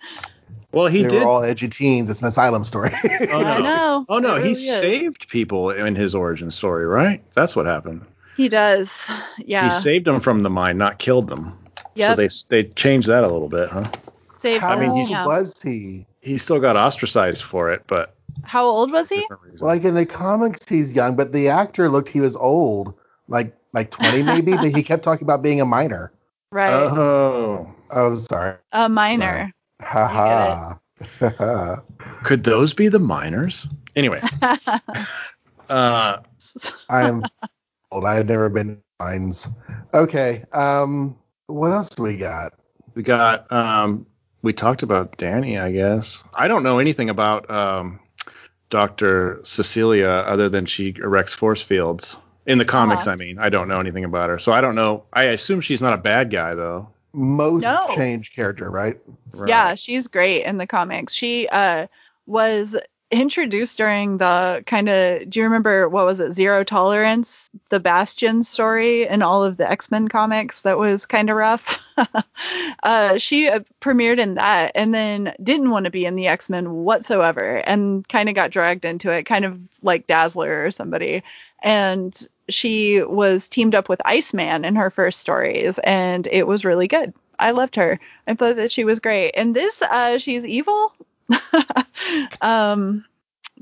Well, 0.72 0.86
he 0.86 1.02
they 1.02 1.08
did. 1.10 1.22
were 1.22 1.28
all 1.28 1.42
edgy 1.42 1.68
teens. 1.68 2.08
It's 2.08 2.22
an 2.22 2.28
asylum 2.28 2.64
story. 2.64 2.90
oh 3.04 3.44
I 3.44 3.58
no! 3.58 3.62
know. 3.62 4.06
Oh 4.08 4.18
no! 4.20 4.36
It 4.36 4.38
he 4.38 4.48
really 4.48 4.50
is. 4.52 4.78
saved 4.78 5.28
people 5.28 5.70
in 5.70 5.94
his 5.96 6.14
origin 6.14 6.50
story, 6.50 6.86
right? 6.86 7.22
That's 7.34 7.54
what 7.56 7.66
happened. 7.66 8.02
He 8.36 8.48
does. 8.48 8.90
Yeah. 9.38 9.64
He 9.64 9.70
saved 9.70 10.06
them 10.06 10.18
from 10.20 10.44
the 10.44 10.50
mine, 10.50 10.78
not 10.78 10.98
killed 10.98 11.28
them. 11.28 11.58
Yeah. 11.94 12.10
So 12.10 12.14
they 12.16 12.28
they 12.62 12.68
changed 12.74 13.08
that 13.08 13.22
a 13.24 13.28
little 13.28 13.48
bit, 13.48 13.68
huh? 13.68 13.90
Saved 14.38 14.62
How 14.62 14.70
I 14.70 14.78
mean, 14.80 14.88
them, 14.88 14.96
he's- 14.96 15.10
yeah. 15.10 15.26
was 15.26 15.60
he? 15.60 16.06
He 16.22 16.36
still 16.38 16.60
got 16.60 16.76
ostracized 16.76 17.42
for 17.42 17.70
it, 17.72 17.82
but 17.86 18.14
How 18.44 18.64
old 18.64 18.92
was 18.92 19.08
he? 19.08 19.20
different. 19.28 19.60
Like 19.60 19.84
in 19.84 19.94
the 19.94 20.06
comics, 20.06 20.66
he's 20.68 20.94
young, 20.94 21.16
but 21.16 21.32
the 21.32 21.48
actor 21.48 21.88
looked 21.90 22.08
he 22.08 22.20
was 22.20 22.36
old, 22.36 22.94
like 23.28 23.54
like 23.72 23.90
twenty 23.90 24.22
maybe. 24.22 24.52
but 24.52 24.70
he 24.74 24.82
kept 24.82 25.02
talking 25.02 25.24
about 25.24 25.42
being 25.42 25.60
a 25.60 25.66
minor. 25.66 26.12
Right. 26.52 26.72
oh, 26.72 27.72
Oh, 27.92 28.12
sorry. 28.14 28.56
a 28.72 28.88
minor. 28.88 29.52
Ha 29.82 30.78
ha. 31.16 31.80
could 32.24 32.42
those 32.42 32.74
be 32.74 32.88
the 32.88 32.98
miners? 32.98 33.68
Anyway, 33.94 34.20
uh, 34.42 36.18
I 36.88 37.02
am 37.02 37.22
old. 37.92 38.04
I've 38.04 38.26
never 38.26 38.48
been 38.48 38.82
mines. 38.98 39.48
Okay. 39.94 40.44
Um. 40.52 41.16
What 41.46 41.70
else 41.70 41.90
do 41.90 42.02
we 42.02 42.16
got? 42.16 42.52
we 42.94 43.02
got 43.04 43.50
um, 43.52 44.04
we 44.42 44.52
talked 44.52 44.82
about 44.82 45.16
Dani. 45.18 45.60
I 45.60 45.70
guess 45.70 46.24
I 46.34 46.48
don't 46.48 46.62
know 46.64 46.78
anything 46.80 47.08
about 47.10 47.48
um, 47.50 48.00
Doctor 48.70 49.38
Cecilia 49.44 50.08
other 50.26 50.48
than 50.48 50.66
she 50.66 50.94
erects 50.94 51.34
force 51.34 51.62
fields 51.62 52.16
in 52.46 52.58
the 52.58 52.64
comics. 52.64 53.06
Uh-huh. 53.06 53.12
I 53.12 53.16
mean, 53.16 53.38
I 53.38 53.48
don't 53.48 53.68
know 53.68 53.80
anything 53.80 54.04
about 54.04 54.28
her, 54.30 54.38
so 54.38 54.52
I 54.52 54.60
don't 54.60 54.74
know. 54.74 55.04
I 55.12 55.24
assume 55.24 55.60
she's 55.60 55.82
not 55.82 55.92
a 55.92 55.98
bad 55.98 56.30
guy 56.30 56.54
though. 56.54 56.88
Most 57.12 57.62
No. 57.62 57.78
change 57.94 58.32
character, 58.34 58.70
right? 58.70 58.96
Right. 59.32 59.48
Yeah, 59.48 59.74
she's 59.74 60.06
great 60.06 60.44
in 60.44 60.58
the 60.58 60.66
comics. 60.66 61.12
She 61.12 61.48
uh 61.48 61.86
was 62.26 62.76
introduced 63.10 63.76
during 63.76 64.18
the 64.18 64.62
kind 64.68 64.88
of 64.88 65.28
do 65.28 65.40
you 65.40 65.44
remember 65.44 65.88
what 65.88 66.06
was 66.06 66.20
it 66.20 66.32
zero 66.32 66.62
tolerance 66.62 67.50
the 67.70 67.80
bastion 67.80 68.44
story 68.44 69.04
in 69.08 69.20
all 69.20 69.42
of 69.42 69.56
the 69.56 69.68
x-men 69.68 70.06
comics 70.06 70.60
that 70.60 70.78
was 70.78 71.06
kind 71.06 71.28
of 71.28 71.34
rough 71.34 71.80
uh 72.84 73.18
she 73.18 73.48
uh, 73.48 73.58
premiered 73.80 74.20
in 74.20 74.34
that 74.34 74.70
and 74.76 74.94
then 74.94 75.34
didn't 75.42 75.70
want 75.70 75.84
to 75.86 75.90
be 75.90 76.04
in 76.04 76.14
the 76.14 76.28
x-men 76.28 76.70
whatsoever 76.72 77.56
and 77.66 78.08
kind 78.08 78.28
of 78.28 78.36
got 78.36 78.52
dragged 78.52 78.84
into 78.84 79.10
it 79.10 79.24
kind 79.24 79.44
of 79.44 79.58
like 79.82 80.06
dazzler 80.06 80.64
or 80.64 80.70
somebody 80.70 81.20
and 81.62 82.26
she 82.48 83.02
was 83.02 83.48
teamed 83.48 83.74
up 83.74 83.88
with 83.88 84.00
iceman 84.04 84.64
in 84.64 84.74
her 84.74 84.90
first 84.90 85.20
stories 85.20 85.78
and 85.84 86.28
it 86.32 86.46
was 86.46 86.64
really 86.64 86.88
good. 86.88 87.12
I 87.38 87.52
loved 87.52 87.76
her. 87.76 87.98
I 88.26 88.34
thought 88.34 88.56
that 88.56 88.70
she 88.70 88.84
was 88.84 88.98
great. 89.00 89.30
And 89.32 89.54
this 89.54 89.82
uh 89.82 90.18
she's 90.18 90.46
evil. 90.46 90.92
Um 92.40 93.04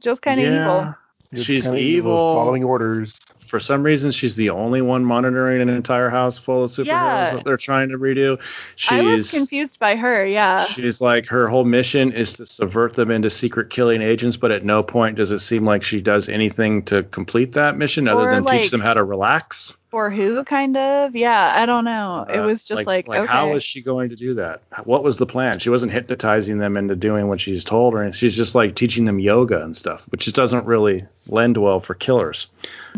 just 0.01 0.23
kind 0.23 0.41
of 0.41 0.47
evil. 0.47 0.95
Just 1.35 1.47
She's 1.47 1.65
kinda 1.65 1.79
evil. 1.79 2.35
following 2.35 2.65
orders. 2.65 3.15
For 3.49 3.59
some 3.59 3.83
reason, 3.83 4.11
she's 4.11 4.37
the 4.37 4.51
only 4.51 4.83
one 4.83 5.05
monitoring 5.05 5.61
an 5.63 5.69
entire 5.69 6.11
house 6.11 6.39
full 6.39 6.65
of 6.65 6.71
superheroes 6.71 6.87
Yeah. 6.87 7.35
that 7.35 7.45
they're 7.45 7.57
trying 7.57 7.89
to 7.89 7.99
redo. 7.99 8.39
i 8.91 9.01
was 9.03 9.29
She's 9.29 9.31
confused 9.31 9.79
by 9.79 9.97
her 9.97 10.27
yeah 10.27 10.65
she's 10.67 11.01
like 11.01 11.27
her 11.27 11.49
whole 11.49 11.65
mission 11.65 12.13
is 12.13 12.35
to 12.35 12.47
subvert 12.47 12.95
them 12.95 13.11
into 13.11 13.31
secret 13.31 13.71
killing 13.71 14.03
agents, 14.03 14.37
but 14.37 14.51
at 14.51 14.65
no 14.65 14.83
point 14.83 15.17
does 15.17 15.33
it 15.33 15.41
seem 15.41 15.65
like 15.65 15.83
she 15.83 16.01
does 16.01 16.29
anything 16.29 16.83
to 16.85 17.03
complete 17.05 17.53
that 17.53 17.77
mission 17.79 18.07
other 18.07 18.29
Or, 18.29 18.35
than 18.35 18.45
like, 18.45 18.63
teach 18.63 18.71
them 18.71 18.81
how 18.81 18.95
to 18.95 19.03
relax. 19.05 19.73
for 19.91 20.11
who 20.11 20.45
kind 20.45 20.77
of 20.77 21.17
yeah 21.17 21.55
i 21.57 21.65
don't 21.65 21.85
know 21.87 22.27
it 22.29 22.39
Uh, 22.39 22.43
was 22.47 22.65
just 22.65 22.87
like, 22.87 23.09
okay 23.09 23.25
how 23.27 23.55
is 23.55 23.65
she 23.65 23.81
going 23.81 24.11
to 24.11 24.17
do 24.17 24.35
that? 24.35 24.61
What 24.85 25.03
was 25.03 25.17
the 25.17 25.27
plan? 25.27 25.59
She 25.59 25.71
wasn't 25.71 25.93
hypnotizing 25.93 26.59
them 26.59 26.77
into 26.77 26.95
doing 26.95 27.29
what 27.29 27.41
she's 27.41 27.65
told 27.65 27.95
her, 27.95 28.03
and 28.03 28.15
she's 28.15 28.37
just 28.37 28.55
like 28.55 28.75
teaching 28.75 29.07
them 29.07 29.19
yoga 29.19 29.63
and 29.63 29.75
stuff, 29.77 30.05
which 30.11 30.25
just 30.25 30.37
doesn't 30.37 30.67
really 30.67 31.03
lend 31.29 31.57
well 31.57 31.81
for 31.81 31.95
killers. 31.95 32.47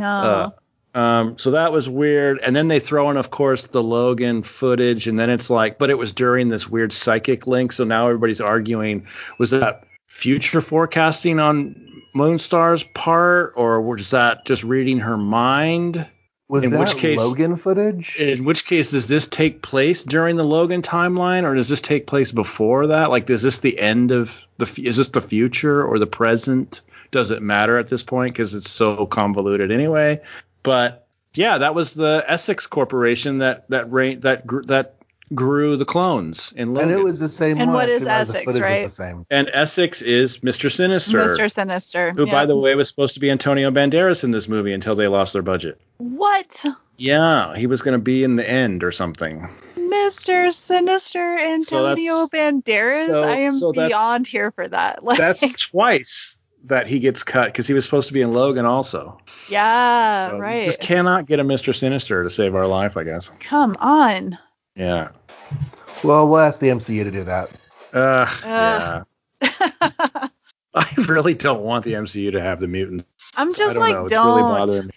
No 0.01 0.53
Uh, 0.95 0.99
um, 0.99 1.39
so 1.39 1.53
that 1.53 1.73
was 1.73 1.89
weird. 1.89 2.41
And 2.43 2.57
then 2.57 2.67
they 2.67 2.81
throw 2.81 3.11
in, 3.11 3.17
of 3.17 3.31
course, 3.31 3.67
the 3.67 3.83
Logan 3.83 4.43
footage, 4.43 5.07
and 5.07 5.19
then 5.21 5.31
it's 5.31 5.49
like, 5.49 5.79
but 5.79 5.89
it 5.89 5.99
was 5.99 6.11
during 6.11 6.49
this 6.49 6.69
weird 6.69 6.93
psychic 6.93 7.47
link. 7.47 7.71
So 7.71 7.85
now 7.85 8.07
everybody's 8.09 8.41
arguing: 8.41 9.07
was 9.39 9.51
that 9.53 9.85
future 10.09 10.61
forecasting 10.61 11.39
on 11.39 11.77
Moonstar's 12.17 12.83
part, 12.95 13.53
or 13.55 13.81
was 13.81 14.11
that 14.11 14.45
just 14.45 14.65
reading 14.65 14.99
her 14.99 15.17
mind? 15.17 16.05
Was 16.49 16.65
In 16.65 16.73
that 16.73 16.81
which 16.81 16.97
case- 16.97 17.19
Logan 17.21 17.55
footage? 17.55 18.17
In 18.19 18.45
which 18.45 18.67
case, 18.67 18.91
does 18.91 19.07
this 19.07 19.29
take 19.29 19.63
place 19.63 20.03
during 20.03 20.35
the 20.35 20.45
Logan 20.45 20.83
timeline, 20.83 21.45
or 21.45 21.55
does 21.55 21.69
this 21.69 21.81
take 21.81 22.09
place 22.09 22.33
before 22.33 22.89
that? 22.89 23.11
Like, 23.11 23.31
is 23.31 23.43
this 23.43 23.59
the 23.59 23.79
end 23.79 24.11
of 24.11 24.43
the? 24.59 24.67
Is 24.83 24.97
this 24.97 25.11
the 25.11 25.21
future 25.21 25.85
or 25.85 26.01
the 26.01 26.09
present? 26.09 26.81
Does 27.11 27.31
it 27.31 27.43
matter 27.43 27.79
at 27.79 27.89
this 27.89 28.03
point 28.03 28.35
because 28.35 28.55
it's 28.55 28.71
so 28.71 29.07
convoluted 29.07 29.71
anyway? 29.73 30.21
But 30.63 31.07
yeah, 31.35 31.59
that 31.59 31.75
was 31.75 31.95
the 31.95 32.25
Essex 32.29 32.67
Corporation 32.67 33.39
that 33.39 33.69
that 33.71 33.91
rain 33.91 34.21
that 34.21 34.47
gr- 34.47 34.63
that 34.63 34.95
grew 35.35 35.77
the 35.77 35.85
clones 35.85 36.53
in 36.57 36.75
Logan. 36.75 36.91
and 36.91 36.99
it 37.01 37.05
was 37.05 37.21
the 37.21 37.29
same 37.29 37.57
And 37.59 37.69
one. 37.69 37.75
what 37.77 37.89
I 37.89 37.93
is 37.93 38.01
realized 38.03 38.31
the 38.33 38.39
Essex, 38.39 38.47
was 38.47 38.61
right? 38.61 38.83
the 38.85 38.91
same. 38.91 39.25
and 39.31 39.49
Essex 39.53 40.03
is 40.03 40.39
Mr. 40.39 40.69
Sinister, 40.73 41.19
mr 41.25 41.51
sinister 41.53 42.13
who, 42.17 42.27
yeah. 42.27 42.33
by 42.33 42.45
the 42.47 42.57
way, 42.57 42.75
was 42.75 42.89
supposed 42.89 43.15
to 43.15 43.21
be 43.21 43.31
Antonio 43.31 43.71
Banderas 43.71 44.25
in 44.25 44.33
this 44.33 44.49
movie 44.49 44.73
until 44.73 44.97
they 44.97 45.07
lost 45.07 45.33
their 45.33 45.43
budget. 45.43 45.81
what 45.99 46.65
Yeah, 46.97 47.55
he 47.57 47.69
was 47.69 47.81
going 47.81 47.93
to 47.97 48.03
be 48.03 48.25
in 48.25 48.35
the 48.37 48.49
end 48.51 48.83
or 48.83 48.91
something. 48.91 49.49
Mr. 49.79 50.53
Sinister 50.53 51.39
Antonio 51.39 52.27
that's- 52.27 52.29
Banderas. 52.31 53.07
so- 53.07 53.23
I 53.23 53.37
am 53.37 53.53
so 53.53 53.73
beyond 53.73 54.27
here 54.27 54.51
for 54.51 54.67
that. 54.67 55.05
Like, 55.05 55.19
That's 55.19 55.41
twice 55.71 56.39
that 56.65 56.87
he 56.87 56.99
gets 56.99 57.23
cut 57.23 57.47
because 57.47 57.67
he 57.67 57.75
was 57.75 57.85
supposed 57.85 58.07
to 58.09 58.13
be 58.15 58.21
in 58.23 58.33
Logan 58.33 58.67
also. 58.67 59.19
yeah, 59.49 60.29
So 60.31 60.39
right. 60.39 60.65
Just 60.65 60.81
cannot 60.81 61.27
get 61.27 61.41
a 61.41 61.45
Mr. 61.45 61.75
Sinister 61.75 62.23
to 62.23 62.31
save 62.31 62.55
our 62.55 62.67
life, 62.67 62.97
I 62.97 63.05
guess. 63.05 63.31
Come 63.41 63.75
on. 63.81 64.39
Yeah. 64.77 65.09
Well, 66.05 66.29
we'll 66.29 66.39
ask 66.39 66.61
the 66.61 66.69
MCU 66.69 67.05
to 67.05 67.11
do 67.11 67.25
that. 67.25 67.51
Uh, 67.93 68.27
Ugh. 68.45 69.07
yeah. 69.43 70.29
I 70.75 70.87
really 71.09 71.35
don't 71.35 71.63
want 71.63 71.85
the 71.85 71.95
MCU 71.95 72.31
to 72.33 72.41
have 72.41 72.61
the 72.61 72.69
mutants. 72.69 73.07
I'm 73.37 73.49
I 73.49 73.53
just 73.53 73.75
don't 73.75 73.77
like, 73.83 73.93
know. 73.93 74.05
It's 74.05 74.13
don't. 74.13 74.41
bothering 74.41 74.87
me. 74.87 74.93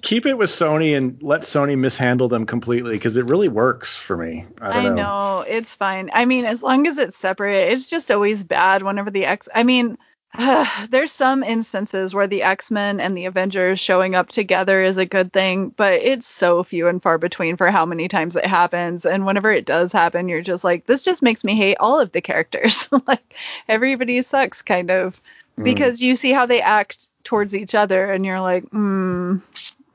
Keep 0.00 0.24
it 0.26 0.38
with 0.38 0.48
Sony 0.50 0.96
and 0.96 1.22
let 1.22 1.42
Sony 1.42 1.76
mishandle 1.76 2.28
them 2.28 2.46
completely 2.46 2.92
because 2.92 3.16
it 3.18 3.24
really 3.26 3.48
works 3.48 3.96
for 3.98 4.16
me. 4.16 4.46
I 4.60 4.78
I, 4.78 4.82
don't 4.82 4.94
know. 4.94 5.44
it's 5.46 5.74
fine. 5.74 6.10
I 6.14 6.24
mean, 6.24 6.46
as 6.46 6.62
long 6.62 6.86
as 6.86 6.96
it's 6.96 7.16
separate, 7.16 7.52
it's 7.54 7.86
just 7.86 8.10
always 8.10 8.44
bad 8.44 8.82
whenever 8.82 9.10
the 9.10 9.26
X. 9.26 9.46
I 9.54 9.62
mean, 9.62 9.98
there's 10.90 11.12
some 11.12 11.42
instances 11.42 12.14
where 12.14 12.26
the 12.26 12.42
X 12.42 12.70
Men 12.70 13.00
and 13.00 13.16
the 13.16 13.26
Avengers 13.26 13.78
showing 13.78 14.14
up 14.14 14.28
together 14.30 14.82
is 14.82 14.98
a 14.98 15.06
good 15.06 15.32
thing, 15.32 15.68
but 15.76 15.92
it's 15.94 16.26
so 16.26 16.64
few 16.64 16.88
and 16.88 17.02
far 17.02 17.18
between 17.18 17.56
for 17.56 17.70
how 17.70 17.86
many 17.86 18.08
times 18.08 18.34
it 18.34 18.46
happens. 18.46 19.06
And 19.06 19.26
whenever 19.26 19.52
it 19.52 19.66
does 19.66 19.92
happen, 19.92 20.28
you're 20.28 20.42
just 20.42 20.64
like, 20.64 20.86
this 20.86 21.02
just 21.04 21.22
makes 21.22 21.44
me 21.44 21.54
hate 21.54 21.76
all 21.78 22.00
of 22.00 22.12
the 22.12 22.20
characters. 22.20 22.88
like 23.06 23.34
everybody 23.68 24.20
sucks, 24.22 24.60
kind 24.62 24.90
of. 24.90 25.20
Mm. 25.58 25.64
because 25.64 26.00
you 26.00 26.14
see 26.16 26.32
how 26.32 26.46
they 26.46 26.60
act 26.60 27.08
towards 27.22 27.54
each 27.54 27.74
other, 27.74 28.10
and 28.10 28.26
you're 28.26 28.40
like, 28.40 28.64
mm, 28.70 29.40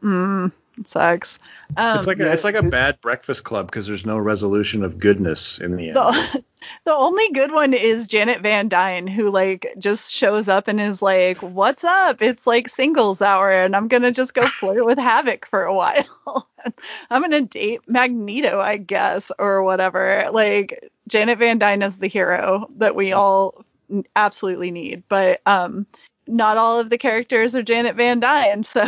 mm, 0.01 0.51
it 0.79 0.87
sucks. 0.87 1.39
Um, 1.77 1.97
it's 1.97 2.07
like 2.07 2.19
a, 2.19 2.31
it's 2.31 2.43
like 2.43 2.55
a 2.55 2.63
bad 2.63 2.99
breakfast 3.01 3.43
club 3.43 3.67
because 3.67 3.87
there's 3.87 4.05
no 4.05 4.17
resolution 4.17 4.83
of 4.83 4.97
goodness 4.97 5.59
in 5.59 5.75
the 5.75 5.87
end. 5.87 5.95
the, 5.95 6.43
the 6.85 6.93
only 6.93 7.29
good 7.31 7.51
one 7.51 7.73
is 7.73 8.07
Janet 8.07 8.41
Van 8.41 8.67
Dyne, 8.69 9.05
who 9.05 9.29
like 9.29 9.73
just 9.77 10.11
shows 10.11 10.47
up 10.47 10.67
and 10.67 10.81
is 10.81 11.01
like, 11.01 11.37
"What's 11.37 11.83
up? 11.83 12.21
It's 12.21 12.47
like 12.47 12.69
singles 12.69 13.21
hour, 13.21 13.51
and 13.51 13.75
I'm 13.75 13.87
gonna 13.87 14.11
just 14.11 14.33
go 14.33 14.45
flirt 14.47 14.83
with 14.85 14.97
Havoc 14.97 15.45
for 15.45 15.63
a 15.63 15.73
while. 15.75 16.47
I'm 17.11 17.21
gonna 17.21 17.41
date 17.41 17.81
Magneto, 17.87 18.59
I 18.59 18.77
guess, 18.77 19.31
or 19.37 19.63
whatever." 19.63 20.27
Like 20.31 20.91
Janet 21.07 21.37
Van 21.37 21.59
Dyne 21.59 21.83
is 21.83 21.97
the 21.97 22.07
hero 22.07 22.67
that 22.77 22.95
we 22.95 23.13
all 23.13 23.63
absolutely 24.15 24.71
need, 24.71 25.03
but 25.07 25.41
um, 25.45 25.85
not 26.27 26.57
all 26.57 26.79
of 26.79 26.89
the 26.89 26.97
characters 26.97 27.55
are 27.55 27.63
Janet 27.63 27.95
Van 27.95 28.19
Dyne, 28.19 28.63
so 28.63 28.87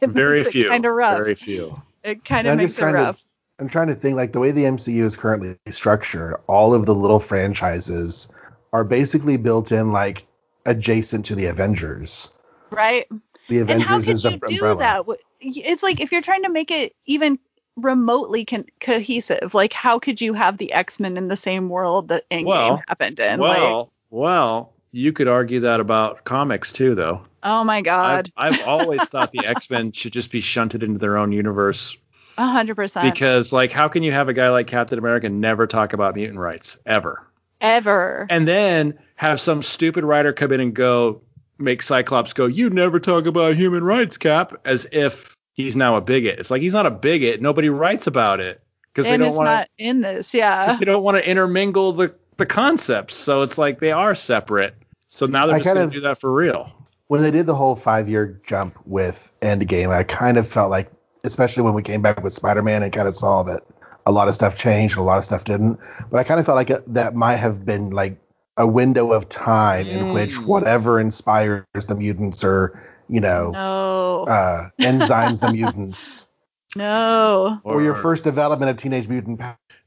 it 0.00 0.10
very 0.10 0.40
makes 0.40 0.52
few. 0.52 0.68
kind 0.68 0.84
of 0.84 0.92
rough. 0.92 1.16
Very 1.16 1.34
few. 1.34 1.74
It 2.04 2.24
kind 2.24 2.46
of 2.46 2.52
I'm 2.52 2.58
makes 2.58 2.70
just 2.70 2.78
it 2.78 2.82
trying 2.82 2.94
rough. 2.94 3.16
to. 3.16 3.22
I'm 3.58 3.68
trying 3.68 3.86
to 3.88 3.94
think 3.94 4.16
like 4.16 4.32
the 4.32 4.40
way 4.40 4.50
the 4.50 4.64
MCU 4.64 5.02
is 5.02 5.16
currently 5.16 5.56
structured. 5.70 6.34
All 6.48 6.74
of 6.74 6.86
the 6.86 6.94
little 6.94 7.20
franchises 7.20 8.28
are 8.72 8.84
basically 8.84 9.36
built 9.36 9.70
in 9.70 9.92
like 9.92 10.26
adjacent 10.66 11.24
to 11.26 11.34
the 11.34 11.46
Avengers. 11.46 12.32
Right? 12.70 13.06
The 13.48 13.60
and 13.60 13.82
how 13.82 13.96
Avengers 13.98 14.04
could 14.04 14.12
is 14.14 14.24
you 14.24 14.30
the 14.30 14.46
do 14.46 14.54
umbrella. 14.54 14.78
that? 14.78 15.04
It's 15.40 15.82
like 15.82 16.00
if 16.00 16.10
you're 16.10 16.22
trying 16.22 16.42
to 16.42 16.50
make 16.50 16.70
it 16.70 16.94
even 17.06 17.38
remotely 17.76 18.44
con- 18.44 18.66
cohesive, 18.80 19.54
like 19.54 19.72
how 19.72 19.98
could 19.98 20.20
you 20.20 20.32
have 20.34 20.58
the 20.58 20.72
X 20.72 20.98
Men 20.98 21.16
in 21.16 21.28
the 21.28 21.36
same 21.36 21.68
world 21.68 22.08
that 22.08 22.28
Endgame 22.30 22.46
Well, 22.46 22.82
happened 22.88 23.20
in? 23.20 23.40
like, 23.40 23.58
well, 23.58 23.92
well, 24.10 24.72
you 24.92 25.12
could 25.12 25.28
argue 25.28 25.60
that 25.60 25.80
about 25.80 26.24
comics 26.24 26.72
too, 26.72 26.94
though. 26.94 27.22
Oh 27.42 27.64
my 27.64 27.78
I've, 27.78 27.84
god, 27.84 28.32
I've 28.36 28.62
always 28.66 29.02
thought 29.08 29.32
the 29.32 29.40
X 29.46 29.70
Men 29.70 29.92
should 29.92 30.12
just 30.12 30.30
be 30.30 30.40
shunted 30.40 30.82
into 30.82 30.98
their 30.98 31.16
own 31.16 31.32
universe 31.32 31.96
a 32.38 32.46
hundred 32.46 32.76
percent. 32.76 33.12
because, 33.12 33.52
like, 33.52 33.72
how 33.72 33.88
can 33.88 34.02
you 34.02 34.12
have 34.12 34.28
a 34.28 34.32
guy 34.32 34.48
like 34.48 34.66
Captain 34.66 34.98
America 34.98 35.28
never 35.28 35.66
talk 35.66 35.92
about 35.92 36.14
mutant 36.14 36.38
rights 36.38 36.78
ever, 36.86 37.26
Ever. 37.60 38.26
and 38.30 38.48
then 38.48 38.98
have 39.16 39.40
some 39.40 39.62
stupid 39.62 40.04
writer 40.04 40.32
come 40.32 40.52
in 40.52 40.60
and 40.60 40.74
go 40.74 41.20
make 41.58 41.82
Cyclops 41.82 42.32
go, 42.32 42.46
"You 42.46 42.70
never 42.70 42.98
talk 42.98 43.26
about 43.26 43.56
human 43.56 43.84
rights, 43.84 44.16
Cap," 44.16 44.54
as 44.64 44.86
if 44.92 45.36
he's 45.54 45.76
now 45.76 45.96
a 45.96 46.00
bigot. 46.00 46.38
It's 46.38 46.50
like 46.50 46.62
he's 46.62 46.74
not 46.74 46.86
a 46.86 46.90
bigot. 46.90 47.40
Nobody 47.40 47.68
writes 47.68 48.06
about 48.06 48.40
it 48.40 48.62
because 48.92 49.08
they 49.08 49.16
don't 49.16 49.34
want 49.34 49.48
to. 49.48 49.84
in 49.84 50.00
this, 50.00 50.34
yeah. 50.34 50.76
they 50.76 50.84
don't 50.84 51.02
want 51.02 51.16
to 51.16 51.28
intermingle 51.28 51.92
the 51.92 52.14
the 52.36 52.46
concepts. 52.46 53.16
So 53.16 53.42
it's 53.42 53.58
like 53.58 53.78
they 53.80 53.92
are 53.92 54.14
separate. 54.14 54.74
So 55.06 55.26
now 55.26 55.46
they're 55.46 55.56
I 55.56 55.60
just 55.60 55.74
going 55.74 55.88
to 55.88 55.94
do 55.94 56.00
that 56.00 56.18
for 56.18 56.32
real. 56.32 56.72
When 57.12 57.20
they 57.20 57.30
did 57.30 57.44
the 57.44 57.54
whole 57.54 57.76
five 57.76 58.08
year 58.08 58.40
jump 58.42 58.78
with 58.86 59.30
Endgame, 59.42 59.90
I 59.90 60.02
kind 60.02 60.38
of 60.38 60.48
felt 60.48 60.70
like, 60.70 60.90
especially 61.24 61.62
when 61.62 61.74
we 61.74 61.82
came 61.82 62.00
back 62.00 62.22
with 62.22 62.32
Spider 62.32 62.62
Man 62.62 62.82
and 62.82 62.90
kind 62.90 63.06
of 63.06 63.14
saw 63.14 63.42
that 63.42 63.60
a 64.06 64.10
lot 64.10 64.28
of 64.28 64.34
stuff 64.34 64.56
changed, 64.56 64.96
and 64.96 65.02
a 65.02 65.04
lot 65.04 65.18
of 65.18 65.26
stuff 65.26 65.44
didn't. 65.44 65.78
But 66.10 66.20
I 66.20 66.24
kind 66.24 66.40
of 66.40 66.46
felt 66.46 66.56
like 66.56 66.70
it, 66.70 66.82
that 66.94 67.14
might 67.14 67.36
have 67.36 67.66
been 67.66 67.90
like 67.90 68.18
a 68.56 68.66
window 68.66 69.12
of 69.12 69.28
time 69.28 69.88
in 69.88 70.14
which 70.14 70.36
Mm. 70.36 70.46
whatever 70.46 70.98
inspires 71.00 71.66
the 71.86 71.94
mutants 71.94 72.42
or, 72.42 72.82
you 73.10 73.20
know, 73.20 73.50
No, 73.50 74.24
uh, 74.26 74.70
enzymes 74.80 75.42
the 75.42 75.52
mutants, 75.52 76.32
no. 76.76 77.60
or, 77.62 77.82
your 77.82 77.94
first 77.94 78.24
development 78.24 78.70
of 78.70 78.78
Teenage 78.78 79.06
Mutant 79.06 79.38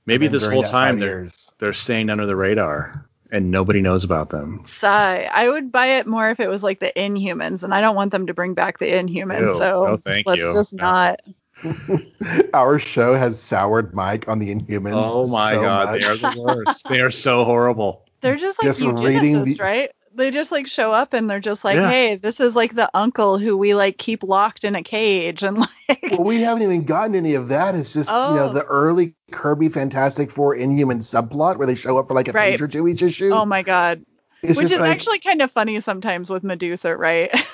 maybe 0.06 0.28
this 0.28 0.46
whole 0.46 0.62
time 0.62 1.00
they're 1.00 1.28
they're 1.58 1.74
staying 1.74 2.12
under 2.12 2.28
the 2.28 2.36
radar 2.36 3.10
and 3.32 3.52
nobody 3.52 3.82
knows 3.82 4.04
about 4.04 4.30
them. 4.30 4.62
Sigh. 4.66 5.30
I 5.34 5.50
would 5.50 5.72
buy 5.72 5.88
it 5.88 6.08
more 6.08 6.30
if 6.30 6.40
it 6.40 6.48
was 6.48 6.64
like 6.64 6.80
the 6.80 6.92
Inhumans, 6.96 7.64
and 7.64 7.74
I 7.74 7.82
don't 7.82 7.96
want 7.96 8.12
them 8.12 8.28
to 8.28 8.34
bring 8.34 8.54
back 8.54 8.80
the 8.80 8.86
Inhumans. 8.86 9.52
Ew. 9.54 9.58
So 9.58 9.86
No, 9.88 9.98
thank 9.98 10.28
let's 10.28 10.42
you. 10.42 10.54
just 10.54 10.74
No. 10.74 10.84
not. 10.84 11.20
Our 12.54 12.80
show 12.80 13.16
has 13.16 13.40
soured 13.42 13.94
Mike 13.94 14.28
on 14.28 14.40
the 14.40 14.54
Inhumans. 14.54 15.08
Oh 15.10 15.28
my 15.28 15.54
so 15.54 15.62
god, 15.62 15.88
much. 15.88 16.02
they 16.02 16.06
are 16.08 16.18
the 16.34 16.40
worst. 16.42 16.90
they 16.90 17.00
are 17.02 17.12
so 17.12 17.44
horrible. 17.44 18.06
They're 18.22 18.36
just 18.36 18.60
like 18.60 18.68
Just 18.68 18.82
reading 18.82 19.36
eugenicists, 19.36 19.58
the- 19.58 19.64
right? 19.64 19.92
They 20.16 20.32
just 20.32 20.52
like 20.52 20.66
show 20.68 20.92
up 20.92 21.14
and 21.14 21.30
they're 21.30 21.40
just 21.40 21.64
like, 21.66 21.76
Yeah. 21.76 21.90
"Hey, 21.90 22.16
this 22.16 22.40
is 22.40 22.56
like 22.56 22.76
the 22.76 22.90
uncle 22.94 23.38
who 23.38 23.58
we 23.58 23.74
like 23.76 23.98
keep 23.98 24.24
locked 24.24 24.64
in 24.64 24.74
a 24.76 24.82
cage," 24.84 25.44
and 25.44 25.58
like, 25.60 26.00
Well, 26.12 26.24
we 26.24 26.42
haven't 26.42 26.64
even 26.64 26.84
gotten 26.86 27.16
any 27.16 27.34
of 27.36 27.50
that. 27.50 27.76
It's 27.76 27.94
just 27.94 28.10
you 28.10 28.16
know 28.16 28.50
Oh. 28.50 28.54
the 28.54 28.64
early 28.66 29.14
Kirby 29.32 29.70
Fantastic 29.70 30.32
Four 30.32 30.56
Inhuman 30.56 31.00
subplot 31.00 31.58
where 31.58 31.68
they 31.68 31.76
show 31.76 31.98
up 31.98 32.08
for 32.08 32.14
like 32.14 32.28
a 32.28 32.32
Right. 32.32 32.52
page 32.52 32.62
or 32.62 32.68
two 32.68 32.88
each 32.88 33.02
issue. 33.02 33.32
oh 33.34 33.46
my 33.46 33.62
god, 33.62 34.04
it's 34.42 34.58
which 34.58 34.72
is 34.72 34.80
like 34.80 34.92
actually 34.92 35.20
kind 35.20 35.42
of 35.42 35.52
funny 35.52 35.80
sometimes 35.82 36.30
with 36.30 36.44
Medusa, 36.44 36.96
right? 36.96 37.30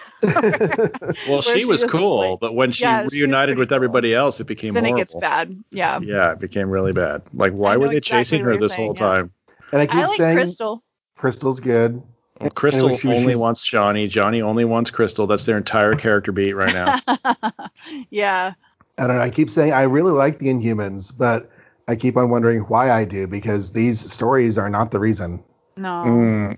Well, 1.28 1.42
she 1.42 1.60
she 1.62 1.66
was 1.66 1.82
was 1.82 1.90
cool, 1.92 2.32
like- 2.34 2.40
but 2.42 2.54
when 2.54 2.72
she 2.72 2.84
Yeah, 2.84 3.08
reunited 3.12 3.56
pretty 3.56 3.60
with 3.60 3.70
cool. 3.70 3.76
everybody 3.76 4.14
else, 4.14 4.40
it 4.40 4.46
became 4.46 4.76
then 4.76 4.86
it 4.86 4.96
gets 4.96 5.16
bad. 5.16 5.56
Yeah, 5.72 6.00
Yeah, 6.02 6.34
it 6.34 6.40
became 6.40 6.70
really 6.70 6.92
bad. 6.92 7.24
Like, 7.34 7.54
why 7.54 7.76
were 7.78 7.90
they 7.90 7.98
exactly 7.98 8.20
chasing 8.20 8.42
her 8.44 8.56
this 8.58 8.74
saying, 8.74 8.86
whole 8.86 8.96
yeah. 8.96 9.00
time? 9.00 9.32
and 9.72 9.82
I 9.82 9.88
keep 9.88 9.96
I 9.96 10.06
like 10.06 10.18
saying 10.18 10.38
Crystal. 10.38 10.84
Crystal's 11.16 11.60
good. 11.60 12.02
Well, 12.42 12.50
Crystal 12.52 12.90
she 12.96 13.08
was- 13.08 13.18
only 13.18 13.34
she's- 13.34 13.38
wants 13.38 13.64
Johnny. 13.64 14.08
Johnny 14.08 14.42
only 14.42 14.66
wants 14.66 14.92
Crystal. 14.92 15.28
That's 15.28 15.46
their 15.46 15.58
entire 15.58 15.94
character 15.94 16.32
beat 16.32 16.54
right 16.54 16.74
now. 16.74 17.00
yeah, 18.10 18.54
I 18.98 19.08
don't 19.08 19.18
know. 19.18 19.22
I 19.22 19.30
keep 19.30 19.50
saying 19.50 19.74
I 19.74 19.84
really 19.84 20.12
like 20.12 20.40
the 20.40 20.48
Inhumans, 20.48 21.12
but 21.18 21.50
I 21.88 21.96
keep 21.96 22.18
on 22.18 22.30
wondering 22.30 22.62
why 22.62 22.92
I 22.92 23.06
do 23.06 23.28
because 23.28 23.72
these 23.74 24.00
stories 24.00 24.58
are 24.58 24.70
not 24.70 24.92
the 24.92 25.00
reason. 25.00 25.44
no, 25.78 26.04
Mm, 26.06 26.58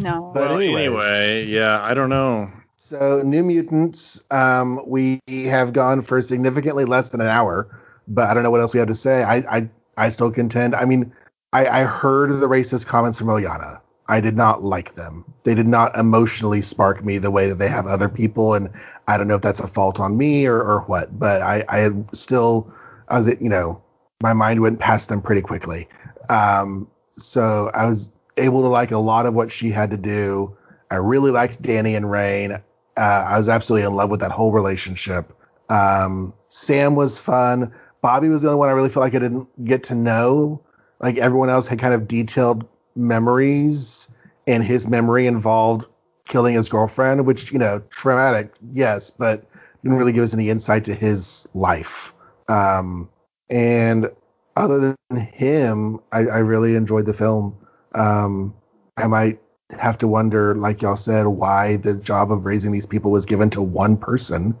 no. 0.00 0.30
But 0.34 0.48
well, 0.48 0.56
anyways. 0.58 0.86
anyway, 0.88 1.44
yeah, 1.46 1.82
I 1.82 1.94
don't 1.94 2.08
know. 2.08 2.50
So, 2.76 3.22
New 3.24 3.42
Mutants, 3.44 4.24
um, 4.32 4.80
we 4.86 5.20
have 5.46 5.72
gone 5.72 6.00
for 6.00 6.20
significantly 6.20 6.84
less 6.84 7.10
than 7.10 7.20
an 7.20 7.28
hour, 7.28 7.68
but 8.08 8.28
I 8.28 8.34
don't 8.34 8.42
know 8.42 8.50
what 8.50 8.60
else 8.60 8.72
we 8.74 8.78
have 8.78 8.88
to 8.88 8.94
say. 8.94 9.22
I, 9.22 9.36
I, 9.56 9.70
I 9.98 10.08
still 10.08 10.32
contend. 10.32 10.74
I 10.74 10.84
mean, 10.84 11.12
I, 11.52 11.66
I 11.66 11.82
heard 11.84 12.30
the 12.40 12.48
racist 12.48 12.86
comments 12.86 13.18
from 13.18 13.28
Illyana. 13.28 13.80
I 14.08 14.20
did 14.20 14.36
not 14.36 14.62
like 14.62 14.94
them. 14.94 15.24
They 15.44 15.54
did 15.54 15.68
not 15.68 15.96
emotionally 15.96 16.60
spark 16.60 17.04
me 17.04 17.18
the 17.18 17.30
way 17.30 17.48
that 17.48 17.56
they 17.56 17.68
have 17.68 17.86
other 17.86 18.08
people, 18.08 18.54
and 18.54 18.68
I 19.08 19.16
don't 19.16 19.28
know 19.28 19.36
if 19.36 19.42
that's 19.42 19.60
a 19.60 19.66
fault 19.66 20.00
on 20.00 20.16
me 20.16 20.46
or, 20.46 20.60
or 20.60 20.80
what. 20.82 21.18
But 21.18 21.42
I, 21.42 21.64
I 21.68 21.90
still, 22.12 22.72
I 23.08 23.18
was, 23.18 23.28
you 23.40 23.48
know, 23.48 23.80
my 24.22 24.32
mind 24.32 24.60
went 24.60 24.80
past 24.80 25.08
them 25.08 25.22
pretty 25.22 25.42
quickly. 25.42 25.88
Um, 26.28 26.88
so 27.16 27.70
I 27.74 27.86
was 27.86 28.12
able 28.36 28.62
to 28.62 28.68
like 28.68 28.90
a 28.90 28.98
lot 28.98 29.26
of 29.26 29.34
what 29.34 29.52
she 29.52 29.70
had 29.70 29.90
to 29.90 29.96
do. 29.96 30.56
I 30.90 30.96
really 30.96 31.30
liked 31.30 31.62
Dani 31.62 31.96
and 31.96 32.06
Rahne. 32.06 32.62
Uh, 32.96 33.24
I 33.26 33.38
was 33.38 33.48
absolutely 33.48 33.86
in 33.86 33.94
love 33.94 34.10
with 34.10 34.20
that 34.20 34.30
whole 34.30 34.52
relationship. 34.52 35.32
Um, 35.68 36.34
Sam 36.48 36.94
was 36.94 37.20
fun. 37.20 37.72
Bobby 38.02 38.28
was 38.28 38.42
the 38.42 38.48
only 38.48 38.58
one 38.58 38.68
I 38.68 38.72
really 38.72 38.88
felt 38.88 39.02
like 39.02 39.14
I 39.14 39.20
didn't 39.20 39.48
get 39.64 39.82
to 39.84 39.94
know. 39.94 40.60
Like 41.00 41.16
everyone 41.18 41.50
else 41.50 41.66
had 41.66 41.78
kind 41.78 41.94
of 41.94 42.06
detailed 42.06 42.66
memories, 42.94 44.12
and 44.46 44.62
his 44.62 44.88
memory 44.88 45.26
involved 45.26 45.86
killing 46.26 46.54
his 46.54 46.68
girlfriend, 46.68 47.26
which, 47.26 47.52
you 47.52 47.58
know, 47.58 47.82
traumatic, 47.90 48.52
yes, 48.72 49.10
but 49.10 49.44
didn't 49.82 49.98
really 49.98 50.12
give 50.12 50.24
us 50.24 50.34
any 50.34 50.50
insight 50.50 50.84
to 50.84 50.94
his 50.94 51.48
life. 51.54 52.14
Um, 52.48 53.08
and 53.50 54.10
other 54.56 54.96
than 55.10 55.20
him, 55.20 56.00
I, 56.12 56.20
I 56.20 56.38
really 56.38 56.76
enjoyed 56.76 57.06
the 57.06 57.12
film. 57.12 57.56
Um, 57.94 58.54
I 58.96 59.06
might 59.06 59.40
have 59.78 59.98
to 59.98 60.08
wonder, 60.08 60.54
like 60.54 60.82
y'all 60.82 60.96
said, 60.96 61.26
why 61.26 61.76
the 61.76 61.96
job 61.98 62.30
of 62.30 62.44
raising 62.44 62.72
these 62.72 62.86
people 62.86 63.10
was 63.10 63.26
given 63.26 63.50
to 63.50 63.62
one 63.62 63.96
person. 63.96 64.56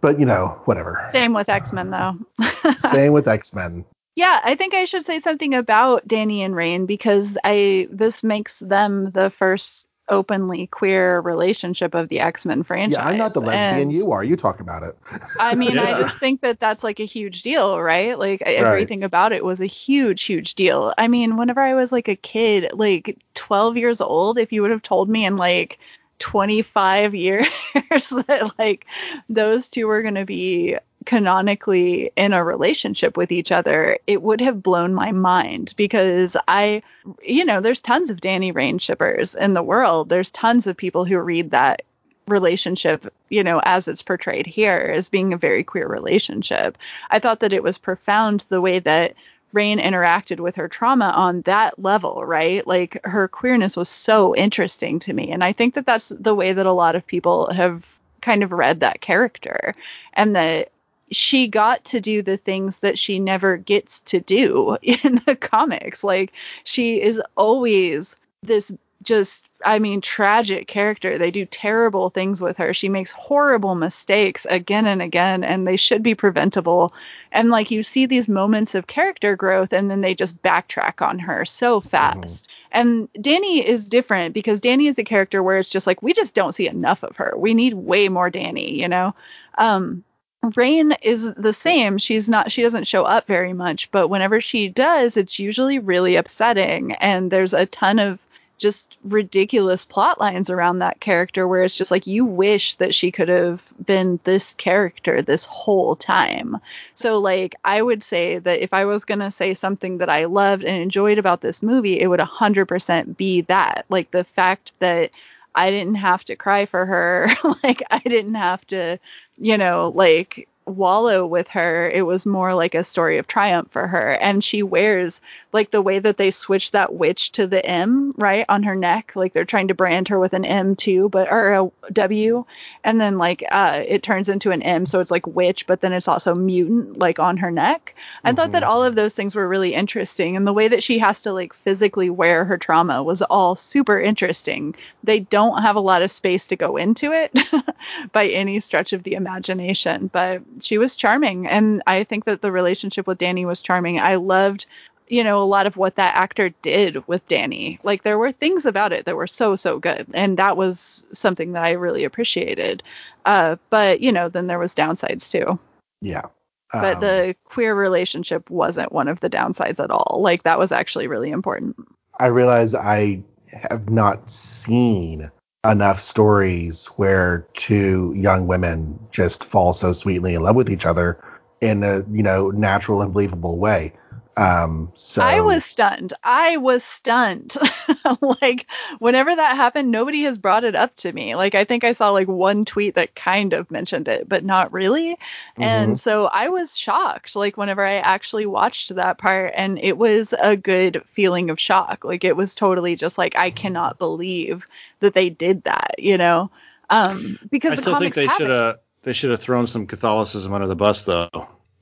But 0.00 0.18
you 0.18 0.26
know, 0.26 0.60
whatever. 0.64 1.08
Same 1.12 1.34
with 1.34 1.48
X 1.48 1.72
Men 1.72 1.90
though. 1.90 2.16
Same 2.76 3.12
with 3.12 3.28
X 3.28 3.54
Men. 3.54 3.84
Yeah, 4.20 4.38
I 4.44 4.54
think 4.54 4.74
I 4.74 4.84
should 4.84 5.06
say 5.06 5.18
something 5.18 5.54
about 5.54 6.06
Dani 6.06 6.40
and 6.40 6.54
Rahne 6.54 6.86
because 6.86 7.38
I 7.42 7.88
this 7.90 8.22
makes 8.22 8.58
them 8.58 9.12
the 9.12 9.30
first 9.30 9.88
openly 10.10 10.66
queer 10.66 11.20
relationship 11.20 11.94
of 11.94 12.08
the 12.08 12.20
X 12.20 12.44
Men 12.44 12.62
franchise. 12.62 12.98
Yeah, 12.98 13.08
I'm 13.08 13.16
not 13.16 13.32
the 13.32 13.40
lesbian. 13.40 13.88
And, 13.88 13.92
You 13.94 14.12
are. 14.12 14.22
You 14.22 14.36
talk 14.36 14.60
about 14.60 14.82
it. 14.82 14.94
I 15.40 15.54
mean, 15.54 15.78
I 15.78 15.98
just 15.98 16.18
think 16.18 16.42
that 16.42 16.60
that's 16.60 16.84
like 16.84 17.00
a 17.00 17.06
huge 17.06 17.40
deal, 17.40 17.80
right? 17.80 18.18
Like 18.18 18.42
everything 18.42 19.02
about 19.02 19.32
it 19.32 19.42
was 19.42 19.58
a 19.62 19.66
huge, 19.66 20.22
huge 20.24 20.54
deal. 20.54 20.92
I 20.98 21.08
mean, 21.08 21.38
whenever 21.38 21.62
I 21.62 21.72
was 21.72 21.90
like 21.90 22.08
a 22.08 22.16
kid, 22.16 22.70
like 22.74 23.16
12 23.36 23.78
years 23.78 24.02
old, 24.02 24.36
if 24.36 24.52
you 24.52 24.60
would 24.60 24.70
have 24.70 24.82
told 24.82 25.08
me 25.08 25.24
in 25.24 25.38
like 25.38 25.78
25 26.18 27.14
years 27.14 27.46
that 27.74 28.52
like 28.58 28.84
those 29.30 29.70
two 29.70 29.86
were 29.86 30.02
going 30.02 30.16
to 30.16 30.26
be 30.26 30.76
canonically 31.06 32.12
in 32.16 32.32
a 32.32 32.44
relationship 32.44 33.16
with 33.16 33.32
each 33.32 33.50
other, 33.50 33.98
it 34.06 34.22
would 34.22 34.40
have 34.40 34.62
blown 34.62 34.94
my 34.94 35.12
mind 35.12 35.74
because 35.76 36.36
I, 36.46 36.82
you 37.22 37.44
know, 37.44 37.60
there's 37.60 37.80
tons 37.80 38.10
of 38.10 38.20
Dani 38.20 38.52
Rahne 38.52 38.80
shippers 38.80 39.34
in 39.34 39.54
the 39.54 39.62
world. 39.62 40.08
There's 40.08 40.30
tons 40.30 40.66
of 40.66 40.76
people 40.76 41.04
who 41.04 41.18
read 41.18 41.50
that 41.50 41.82
relationship, 42.26 43.12
you 43.28 43.42
know, 43.42 43.60
as 43.64 43.88
it's 43.88 44.02
portrayed 44.02 44.46
here 44.46 44.92
as 44.94 45.08
being 45.08 45.32
a 45.32 45.38
very 45.38 45.64
queer 45.64 45.88
relationship. 45.88 46.78
I 47.10 47.18
thought 47.18 47.40
that 47.40 47.52
it 47.52 47.62
was 47.62 47.78
profound 47.78 48.44
the 48.48 48.60
way 48.60 48.78
that 48.78 49.14
Rahne 49.52 49.82
interacted 49.82 50.38
with 50.38 50.54
her 50.56 50.68
trauma 50.68 51.06
on 51.06 51.42
that 51.42 51.78
level, 51.78 52.24
right? 52.24 52.64
Like 52.66 53.00
her 53.04 53.26
queerness 53.26 53.76
was 53.76 53.88
so 53.88 54.34
interesting 54.36 55.00
to 55.00 55.12
me. 55.12 55.30
And 55.30 55.42
I 55.42 55.52
think 55.52 55.74
that 55.74 55.86
that's 55.86 56.10
the 56.10 56.34
way 56.34 56.52
that 56.52 56.66
a 56.66 56.72
lot 56.72 56.94
of 56.94 57.06
people 57.06 57.52
have 57.52 57.84
kind 58.20 58.42
of 58.42 58.52
read 58.52 58.80
that 58.80 59.00
character 59.00 59.74
and 60.12 60.36
that 60.36 60.70
she 61.10 61.48
got 61.48 61.84
to 61.86 62.00
do 62.00 62.22
the 62.22 62.36
things 62.36 62.80
that 62.80 62.98
she 62.98 63.18
never 63.18 63.56
gets 63.56 64.00
to 64.02 64.20
do 64.20 64.76
in 64.82 65.20
the 65.26 65.36
comics. 65.36 66.04
Like 66.04 66.32
she 66.64 67.00
is 67.00 67.20
always 67.36 68.16
this 68.42 68.72
just 69.02 69.46
I 69.64 69.78
mean 69.78 70.00
tragic 70.00 70.68
character. 70.68 71.16
They 71.16 71.30
do 71.30 71.46
terrible 71.46 72.10
things 72.10 72.40
with 72.40 72.56
her. 72.58 72.74
She 72.74 72.88
makes 72.88 73.12
horrible 73.12 73.74
mistakes 73.74 74.46
again 74.50 74.86
and 74.86 75.00
again 75.00 75.42
and 75.42 75.66
they 75.66 75.76
should 75.76 76.02
be 76.02 76.14
preventable. 76.14 76.92
And 77.32 77.50
like 77.50 77.70
you 77.70 77.82
see 77.82 78.06
these 78.06 78.28
moments 78.28 78.74
of 78.74 78.88
character 78.88 79.36
growth 79.36 79.72
and 79.72 79.90
then 79.90 80.02
they 80.02 80.14
just 80.14 80.42
backtrack 80.42 81.06
on 81.06 81.18
her 81.18 81.44
so 81.44 81.80
fast. 81.80 82.46
Mm-hmm. 82.46 82.52
And 82.72 83.12
Dani 83.14 83.64
is 83.64 83.88
different 83.88 84.34
because 84.34 84.60
Dani 84.60 84.88
is 84.88 84.98
a 84.98 85.04
character 85.04 85.42
where 85.42 85.58
it's 85.58 85.70
just 85.70 85.86
like 85.86 86.02
we 86.02 86.12
just 86.12 86.34
don't 86.34 86.52
see 86.52 86.68
enough 86.68 87.02
of 87.02 87.16
her. 87.16 87.34
We 87.36 87.54
need 87.54 87.74
way 87.74 88.08
more 88.08 88.30
Dani, 88.30 88.76
you 88.76 88.88
know. 88.88 89.14
Um 89.56 90.04
Rahne 90.44 90.96
is 91.02 91.34
the 91.34 91.52
same. 91.52 91.98
She's 91.98 92.28
not 92.28 92.50
she 92.50 92.62
doesn't 92.62 92.86
show 92.86 93.04
up 93.04 93.26
very 93.26 93.52
much, 93.52 93.90
but 93.90 94.08
whenever 94.08 94.40
she 94.40 94.68
does, 94.68 95.16
it's 95.16 95.38
usually 95.38 95.78
really 95.78 96.16
upsetting 96.16 96.92
and 96.94 97.30
there's 97.30 97.52
a 97.52 97.66
ton 97.66 97.98
of 97.98 98.18
just 98.56 98.96
ridiculous 99.04 99.84
plot 99.86 100.20
lines 100.20 100.50
around 100.50 100.78
that 100.78 101.00
character 101.00 101.48
where 101.48 101.62
it's 101.62 101.76
just 101.76 101.90
like 101.90 102.06
you 102.06 102.24
wish 102.26 102.74
that 102.76 102.94
she 102.94 103.10
could 103.10 103.28
have 103.28 103.62
been 103.86 104.20
this 104.24 104.54
character 104.54 105.22
this 105.22 105.44
whole 105.46 105.96
time. 105.96 106.58
So 106.94 107.18
like 107.18 107.54
I 107.64 107.82
would 107.82 108.02
say 108.02 108.38
that 108.38 108.62
if 108.62 108.72
I 108.74 108.84
was 108.84 109.04
going 109.04 109.20
to 109.20 109.30
say 109.30 109.54
something 109.54 109.98
that 109.98 110.10
I 110.10 110.26
loved 110.26 110.62
and 110.64 110.76
enjoyed 110.76 111.18
about 111.18 111.40
this 111.40 111.62
movie, 111.62 112.00
it 112.00 112.08
would 112.08 112.20
100% 112.20 113.16
be 113.16 113.40
that. 113.42 113.86
Like 113.88 114.10
the 114.10 114.24
fact 114.24 114.72
that 114.78 115.10
I 115.54 115.70
didn't 115.70 115.96
have 115.96 116.24
to 116.24 116.36
cry 116.36 116.66
for 116.66 116.86
her, 116.86 117.28
like 117.62 117.82
I 117.90 117.98
didn't 118.00 118.34
have 118.34 118.66
to, 118.68 118.98
you 119.40 119.58
know, 119.58 119.92
like 119.94 120.48
wallow 120.70 121.26
with 121.26 121.48
her. 121.48 121.90
It 121.90 122.02
was 122.02 122.26
more 122.26 122.54
like 122.54 122.74
a 122.74 122.84
story 122.84 123.18
of 123.18 123.26
triumph 123.26 123.68
for 123.70 123.86
her. 123.86 124.12
And 124.20 124.42
she 124.42 124.62
wears 124.62 125.20
like 125.52 125.70
the 125.70 125.82
way 125.82 125.98
that 125.98 126.16
they 126.16 126.30
switch 126.30 126.70
that 126.70 126.94
witch 126.94 127.32
to 127.32 127.46
the 127.46 127.64
M, 127.66 128.12
right, 128.16 128.44
on 128.48 128.62
her 128.62 128.76
neck. 128.76 129.12
Like 129.14 129.32
they're 129.32 129.44
trying 129.44 129.68
to 129.68 129.74
brand 129.74 130.08
her 130.08 130.18
with 130.18 130.32
an 130.32 130.44
M 130.44 130.76
too, 130.76 131.08
but 131.08 131.30
or 131.30 131.52
a 131.52 131.90
W. 131.92 132.44
And 132.84 133.00
then 133.00 133.18
like 133.18 133.44
uh 133.50 133.82
it 133.86 134.02
turns 134.02 134.28
into 134.28 134.50
an 134.50 134.62
M, 134.62 134.86
so 134.86 135.00
it's 135.00 135.10
like 135.10 135.26
witch, 135.26 135.66
but 135.66 135.80
then 135.80 135.92
it's 135.92 136.08
also 136.08 136.34
mutant, 136.34 136.98
like 136.98 137.18
on 137.18 137.36
her 137.36 137.50
neck. 137.50 137.94
I 138.24 138.28
mm-hmm. 138.28 138.36
thought 138.36 138.52
that 138.52 138.62
mm-hmm. 138.62 138.70
all 138.70 138.84
of 138.84 138.94
those 138.94 139.14
things 139.14 139.34
were 139.34 139.48
really 139.48 139.74
interesting. 139.74 140.36
And 140.36 140.46
the 140.46 140.52
way 140.52 140.68
that 140.68 140.82
she 140.82 140.98
has 140.98 141.20
to 141.22 141.32
like 141.32 141.52
physically 141.52 142.10
wear 142.10 142.44
her 142.44 142.58
trauma 142.58 143.02
was 143.02 143.22
all 143.22 143.56
super 143.56 144.00
interesting. 144.00 144.74
They 145.02 145.20
don't 145.20 145.62
have 145.62 145.76
a 145.76 145.80
lot 145.80 146.02
of 146.02 146.12
space 146.12 146.46
to 146.48 146.56
go 146.56 146.76
into 146.76 147.12
it 147.12 147.36
by 148.12 148.28
any 148.28 148.60
stretch 148.60 148.92
of 148.92 149.02
the 149.02 149.14
imagination, 149.14 150.10
but 150.12 150.42
she 150.62 150.78
was 150.78 150.96
charming. 150.96 151.46
And 151.46 151.82
I 151.86 152.04
think 152.04 152.24
that 152.24 152.42
the 152.42 152.52
relationship 152.52 153.06
with 153.06 153.18
Dani 153.18 153.46
was 153.46 153.60
charming. 153.60 153.98
I 153.98 154.16
loved 154.16 154.66
you 155.10 155.24
know, 155.24 155.42
a 155.42 155.44
lot 155.44 155.66
of 155.66 155.76
what 155.76 155.96
that 155.96 156.14
actor 156.14 156.50
did 156.62 157.06
with 157.08 157.26
Dani. 157.28 157.78
Like 157.82 158.04
there 158.04 158.16
were 158.16 158.32
things 158.32 158.64
about 158.64 158.92
it 158.92 159.04
that 159.04 159.16
were 159.16 159.26
so, 159.26 159.56
so 159.56 159.78
good. 159.78 160.06
And 160.14 160.38
that 160.38 160.56
was 160.56 161.04
something 161.12 161.52
that 161.52 161.64
I 161.64 161.72
really 161.72 162.04
appreciated. 162.04 162.82
Uh, 163.26 163.56
but, 163.70 164.00
you 164.00 164.12
know, 164.12 164.28
then 164.28 164.46
there 164.46 164.58
was 164.58 164.74
downsides 164.74 165.28
too. 165.28 165.58
Yeah. 166.00 166.26
Um, 166.72 166.82
but 166.82 167.00
the 167.00 167.34
queer 167.44 167.74
relationship 167.74 168.48
wasn't 168.48 168.92
one 168.92 169.08
of 169.08 169.18
the 169.18 169.28
downsides 169.28 169.82
at 169.82 169.90
all. 169.90 170.20
Like 170.22 170.44
that 170.44 170.60
was 170.60 170.70
actually 170.70 171.08
really 171.08 171.30
important. 171.30 171.76
I 172.20 172.26
realize 172.26 172.76
I 172.76 173.20
have 173.68 173.90
not 173.90 174.30
seen 174.30 175.28
enough 175.64 176.00
stories 176.00 176.86
where 176.96 177.46
two 177.52 178.14
young 178.16 178.46
women 178.46 178.98
just 179.10 179.44
fall 179.44 179.72
so 179.72 179.92
sweetly 179.92 180.34
in 180.34 180.42
love 180.42 180.56
with 180.56 180.70
each 180.70 180.86
other 180.86 181.22
in 181.60 181.82
a, 181.82 181.98
you 182.10 182.22
know, 182.22 182.50
natural 182.50 183.02
and 183.02 183.12
believable 183.12 183.58
way. 183.58 183.92
Um, 184.36 184.90
so 184.94 185.22
I 185.22 185.40
was 185.40 185.64
stunned. 185.64 186.14
I 186.24 186.56
was 186.56 186.82
stunned. 186.82 187.56
like 188.40 188.66
whenever 188.98 189.36
that 189.36 189.56
happened, 189.56 189.90
nobody 189.90 190.22
has 190.22 190.38
brought 190.38 190.64
it 190.64 190.74
up 190.74 190.96
to 190.96 191.12
me. 191.12 191.34
Like 191.34 191.54
I 191.54 191.64
think 191.64 191.84
I 191.84 191.92
saw 191.92 192.10
like 192.10 192.28
one 192.28 192.64
tweet 192.64 192.94
that 192.94 193.14
kind 193.16 193.52
of 193.52 193.70
mentioned 193.70 194.08
it, 194.08 194.28
but 194.28 194.44
not 194.44 194.72
really. 194.72 195.10
Mm-hmm. 195.10 195.62
And 195.62 196.00
so 196.00 196.26
I 196.26 196.48
was 196.48 196.78
shocked. 196.78 197.36
Like 197.36 197.58
whenever 197.58 197.84
I 197.84 197.96
actually 197.96 198.46
watched 198.46 198.94
that 198.94 199.18
part, 199.18 199.52
and 199.56 199.78
it 199.80 199.98
was 199.98 200.32
a 200.40 200.56
good 200.56 201.02
feeling 201.12 201.50
of 201.50 201.60
shock. 201.60 202.04
Like 202.04 202.24
it 202.24 202.36
was 202.36 202.54
totally 202.54 202.96
just 202.96 203.18
like 203.18 203.36
I 203.36 203.50
cannot 203.50 203.98
believe 203.98 204.64
that 205.00 205.14
they 205.14 205.30
did 205.30 205.64
that. 205.64 205.94
You 205.98 206.16
know, 206.16 206.50
um, 206.90 207.38
because 207.50 207.72
I 207.72 207.82
still 207.82 207.98
think 207.98 208.14
they 208.14 208.28
should 208.28 208.50
have 208.50 208.78
they 209.02 209.12
should 209.12 209.30
have 209.30 209.40
thrown 209.40 209.66
some 209.66 209.86
Catholicism 209.86 210.52
under 210.52 210.66
the 210.66 210.76
bus 210.76 211.04
though. 211.04 211.30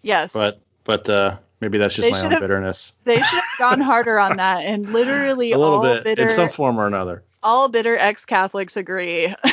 Yes, 0.02 0.32
but 0.32 0.60
but 0.84 1.08
uh, 1.08 1.36
Maybe 1.60 1.78
that's 1.78 1.94
just 1.94 2.06
they 2.06 2.12
my 2.12 2.34
own 2.34 2.40
bitterness. 2.40 2.92
They 3.04 3.16
should 3.16 3.24
have 3.24 3.58
gone 3.58 3.80
harder 3.80 4.18
on 4.18 4.36
that, 4.36 4.64
and 4.64 4.92
literally 4.92 5.52
a 5.52 5.58
little 5.58 5.82
bit 5.82 6.04
bitter, 6.04 6.22
in 6.22 6.28
some 6.28 6.48
form 6.48 6.78
or 6.78 6.86
another. 6.86 7.24
All 7.42 7.68
bitter 7.68 7.96
ex-Catholics 7.96 8.76
agree. 8.76 9.34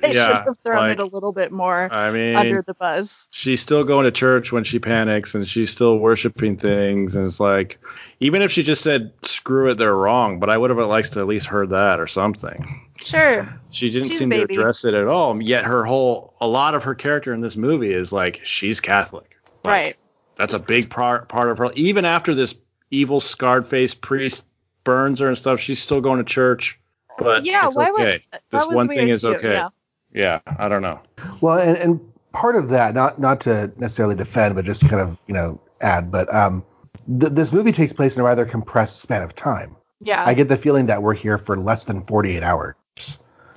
they 0.00 0.14
yeah, 0.14 0.26
should 0.26 0.36
have 0.36 0.58
thrown 0.62 0.88
like, 0.88 0.92
it 0.98 1.00
a 1.00 1.06
little 1.06 1.32
bit 1.32 1.52
more 1.52 1.90
I 1.92 2.10
mean, 2.10 2.36
under 2.36 2.60
the 2.60 2.74
buzz. 2.74 3.26
She's 3.30 3.62
still 3.62 3.84
going 3.84 4.04
to 4.04 4.10
church 4.10 4.52
when 4.52 4.64
she 4.64 4.78
panics, 4.78 5.34
and 5.34 5.48
she's 5.48 5.70
still 5.70 5.98
worshiping 5.98 6.56
things, 6.58 7.16
and 7.16 7.24
it's 7.24 7.40
like, 7.40 7.78
even 8.20 8.42
if 8.42 8.50
she 8.50 8.62
just 8.62 8.82
said 8.82 9.10
"screw 9.22 9.70
it," 9.70 9.76
they're 9.76 9.96
wrong. 9.96 10.40
But 10.40 10.50
I 10.50 10.58
would 10.58 10.70
have 10.70 10.78
liked 10.78 11.14
to 11.14 11.20
at 11.20 11.26
least 11.26 11.46
heard 11.46 11.70
that 11.70 11.98
or 11.98 12.06
something. 12.06 12.87
Sure. 13.00 13.48
She 13.70 13.90
didn't 13.90 14.08
she's 14.08 14.18
seem 14.18 14.30
to 14.30 14.42
address 14.42 14.84
it 14.84 14.94
at 14.94 15.06
all. 15.06 15.40
Yet 15.40 15.64
her 15.64 15.84
whole, 15.84 16.34
a 16.40 16.48
lot 16.48 16.74
of 16.74 16.82
her 16.82 16.94
character 16.94 17.32
in 17.32 17.40
this 17.40 17.56
movie 17.56 17.92
is 17.92 18.12
like 18.12 18.40
she's 18.44 18.80
Catholic. 18.80 19.36
Like, 19.64 19.74
right 19.74 19.96
that's 20.38 20.54
a 20.54 20.58
big 20.58 20.88
part 20.88 21.28
part 21.28 21.50
of 21.50 21.58
her. 21.58 21.70
Even 21.74 22.06
after 22.06 22.32
this 22.32 22.54
evil 22.90 23.20
scarred 23.20 23.66
face 23.66 23.92
priest 23.92 24.46
burns 24.84 25.20
her 25.20 25.28
and 25.28 25.36
stuff, 25.36 25.60
she's 25.60 25.82
still 25.82 26.00
going 26.00 26.18
to 26.18 26.24
church. 26.24 26.80
But 27.18 27.44
yeah, 27.44 27.66
it's 27.66 27.76
okay. 27.76 28.22
Would, 28.32 28.40
this 28.50 28.66
one 28.68 28.88
thing 28.88 29.08
is 29.08 29.24
okay. 29.24 29.54
Yeah. 29.54 29.68
yeah, 30.12 30.40
I 30.58 30.68
don't 30.68 30.82
know. 30.82 31.00
Well, 31.40 31.58
and, 31.58 31.76
and 31.76 32.12
part 32.32 32.56
of 32.56 32.70
that, 32.70 32.94
not 32.94 33.18
not 33.18 33.40
to 33.42 33.70
necessarily 33.76 34.14
defend, 34.14 34.54
but 34.54 34.64
just 34.64 34.88
kind 34.88 35.02
of 35.02 35.20
you 35.26 35.34
know 35.34 35.60
add, 35.82 36.10
but 36.10 36.32
um, 36.32 36.64
th- 37.20 37.32
this 37.32 37.52
movie 37.52 37.72
takes 37.72 37.92
place 37.92 38.16
in 38.16 38.22
a 38.22 38.24
rather 38.24 38.46
compressed 38.46 39.00
span 39.00 39.22
of 39.22 39.34
time. 39.34 39.76
Yeah, 40.00 40.22
I 40.24 40.32
get 40.34 40.48
the 40.48 40.56
feeling 40.56 40.86
that 40.86 41.02
we're 41.02 41.14
here 41.14 41.36
for 41.36 41.56
less 41.58 41.86
than 41.86 42.02
forty 42.04 42.36
eight 42.36 42.44
hours. 42.44 42.76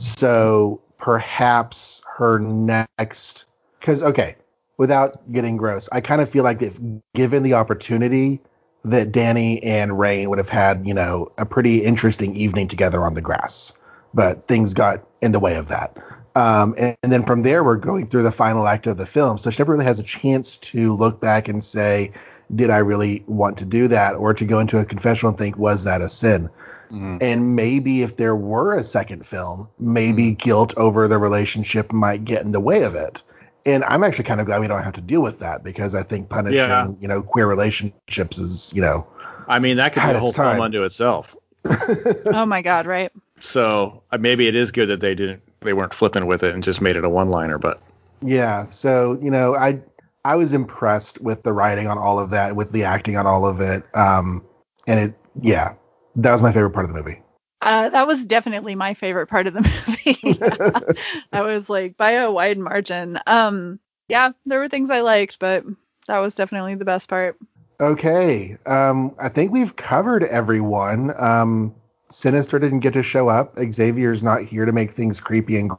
So 0.01 0.81
perhaps 0.97 2.01
her 2.17 2.39
next, 2.39 3.45
because 3.79 4.03
okay, 4.03 4.35
without 4.77 5.31
getting 5.31 5.57
gross, 5.57 5.87
I 5.91 6.01
kind 6.01 6.21
of 6.21 6.29
feel 6.29 6.43
like 6.43 6.61
if 6.61 6.79
given 7.13 7.43
the 7.43 7.53
opportunity, 7.53 8.41
that 8.83 9.11
Dani 9.11 9.59
and 9.63 9.91
Rahne 9.91 10.27
would 10.27 10.39
have 10.39 10.49
had, 10.49 10.87
you 10.87 10.93
know, 10.93 11.27
a 11.37 11.45
pretty 11.45 11.83
interesting 11.83 12.35
evening 12.35 12.67
together 12.67 13.03
on 13.03 13.13
the 13.13 13.21
grass. 13.21 13.77
But 14.13 14.47
things 14.47 14.73
got 14.73 15.05
in 15.21 15.31
the 15.31 15.39
way 15.39 15.55
of 15.55 15.67
that. 15.67 15.97
Um, 16.35 16.73
and, 16.77 16.97
and, 17.03 17.11
then 17.11 17.23
from 17.23 17.43
there, 17.43 17.63
we're 17.63 17.75
going 17.75 18.07
through 18.07 18.23
the 18.23 18.31
final 18.31 18.67
act 18.67 18.87
of 18.87 18.97
the 18.97 19.05
film. 19.05 19.37
So 19.37 19.49
she 19.49 19.61
never 19.61 19.73
really 19.73 19.85
has 19.85 19.99
a 19.99 20.03
chance 20.03 20.57
to 20.57 20.93
look 20.93 21.21
back 21.21 21.47
and 21.47 21.63
say, 21.63 22.11
did 22.55 22.69
I 22.69 22.77
really 22.77 23.23
want 23.27 23.57
to 23.59 23.65
do 23.65 23.87
that? 23.89 24.15
Or 24.15 24.33
to 24.33 24.45
go 24.45 24.59
into 24.59 24.79
a 24.79 24.85
confessional 24.85 25.29
and 25.29 25.37
think, 25.37 25.57
was 25.57 25.83
that 25.83 26.01
a 26.01 26.09
sin? 26.09 26.49
Mm-hmm. 26.91 27.17
And 27.21 27.55
maybe 27.55 28.01
if 28.01 28.17
there 28.17 28.35
were 28.35 28.77
a 28.77 28.83
second 28.83 29.25
film, 29.25 29.67
maybe 29.79 30.27
mm-hmm. 30.31 30.43
guilt 30.43 30.73
over 30.77 31.07
the 31.07 31.17
relationship 31.17 31.91
might 31.91 32.25
get 32.25 32.43
in 32.43 32.51
the 32.51 32.59
way 32.59 32.83
of 32.83 32.95
it 32.95 33.23
and 33.65 33.83
I'm 33.85 34.03
actually 34.03 34.23
kind 34.23 34.39
of 34.39 34.45
glad 34.45 34.59
we 34.59 34.67
don't 34.67 34.83
have 34.83 34.93
to 34.93 35.01
deal 35.01 35.21
with 35.21 35.39
that 35.39 35.63
because 35.63 35.93
I 35.95 36.03
think 36.03 36.29
punishing, 36.29 36.57
yeah. 36.57 36.87
you 36.99 37.07
know, 37.07 37.21
queer 37.21 37.47
relationships 37.47 38.37
is, 38.39 38.73
you 38.73 38.81
know, 38.81 39.07
I 39.47 39.59
mean, 39.59 39.77
that 39.77 39.93
could 39.93 40.03
be 40.03 40.09
a 40.09 40.19
whole 40.19 40.31
time. 40.31 40.55
film 40.55 40.65
unto 40.65 40.83
itself. 40.83 41.35
oh 42.27 42.45
my 42.45 42.61
God, 42.61 42.85
right? 42.85 43.11
So 43.39 44.01
uh, 44.11 44.17
maybe 44.17 44.47
it 44.47 44.55
is 44.55 44.71
good 44.71 44.87
that 44.87 44.99
they 44.99 45.15
didn't, 45.15 45.41
they 45.61 45.73
weren't 45.73 45.93
flipping 45.93 46.25
with 46.25 46.43
it 46.43 46.53
and 46.53 46.63
just 46.63 46.81
made 46.81 46.95
it 46.95 47.03
a 47.03 47.09
one-liner. 47.09 47.57
But 47.57 47.81
yeah, 48.21 48.65
so 48.65 49.17
you 49.21 49.29
know, 49.29 49.55
I 49.55 49.79
I 50.25 50.35
was 50.35 50.53
impressed 50.53 51.21
with 51.21 51.43
the 51.43 51.53
writing 51.53 51.87
on 51.87 51.97
all 51.97 52.19
of 52.19 52.29
that, 52.31 52.55
with 52.55 52.71
the 52.71 52.83
acting 52.83 53.17
on 53.17 53.27
all 53.27 53.47
of 53.47 53.59
it, 53.59 53.83
um, 53.95 54.45
and 54.87 54.99
it, 54.99 55.15
yeah, 55.41 55.73
that 56.15 56.31
was 56.31 56.43
my 56.43 56.51
favorite 56.51 56.71
part 56.71 56.85
of 56.85 56.93
the 56.93 56.97
movie. 56.97 57.21
Uh, 57.61 57.89
that 57.89 58.07
was 58.07 58.25
definitely 58.25 58.73
my 58.73 58.93
favorite 58.93 59.27
part 59.27 59.47
of 59.47 59.53
the 59.53 59.61
movie. 59.87 60.97
I 61.31 61.41
was 61.41 61.69
like 61.69 61.95
by 61.97 62.11
a 62.11 62.31
wide 62.31 62.57
margin. 62.57 63.19
Um, 63.27 63.79
yeah, 64.07 64.31
there 64.45 64.59
were 64.59 64.69
things 64.69 64.89
I 64.89 65.01
liked, 65.01 65.37
but 65.39 65.63
that 66.07 66.19
was 66.19 66.35
definitely 66.35 66.75
the 66.75 66.85
best 66.85 67.07
part. 67.07 67.37
Okay, 67.79 68.57
um, 68.65 69.15
I 69.19 69.29
think 69.29 69.51
we've 69.51 69.75
covered 69.75 70.23
everyone. 70.23 71.13
Um, 71.17 71.73
Sinister 72.09 72.59
didn't 72.59 72.79
get 72.79 72.93
to 72.93 73.03
show 73.03 73.29
up. 73.29 73.57
Xavier's 73.57 74.21
not 74.21 74.41
here 74.41 74.65
to 74.65 74.71
make 74.71 74.91
things 74.91 75.21
creepy 75.21 75.57
and. 75.57 75.71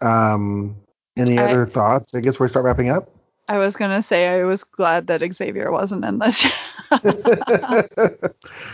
Um, 0.00 0.76
any 1.18 1.38
other 1.38 1.66
I, 1.66 1.70
thoughts? 1.70 2.14
I 2.14 2.20
guess 2.20 2.40
we 2.40 2.48
start 2.48 2.64
wrapping 2.64 2.88
up. 2.88 3.10
I 3.50 3.58
was 3.58 3.74
gonna 3.76 4.00
say 4.00 4.28
I 4.28 4.44
was 4.44 4.62
glad 4.62 5.08
that 5.08 5.22
Xavier 5.34 5.72
wasn't 5.72 6.04
in 6.04 6.20
this. 6.20 6.40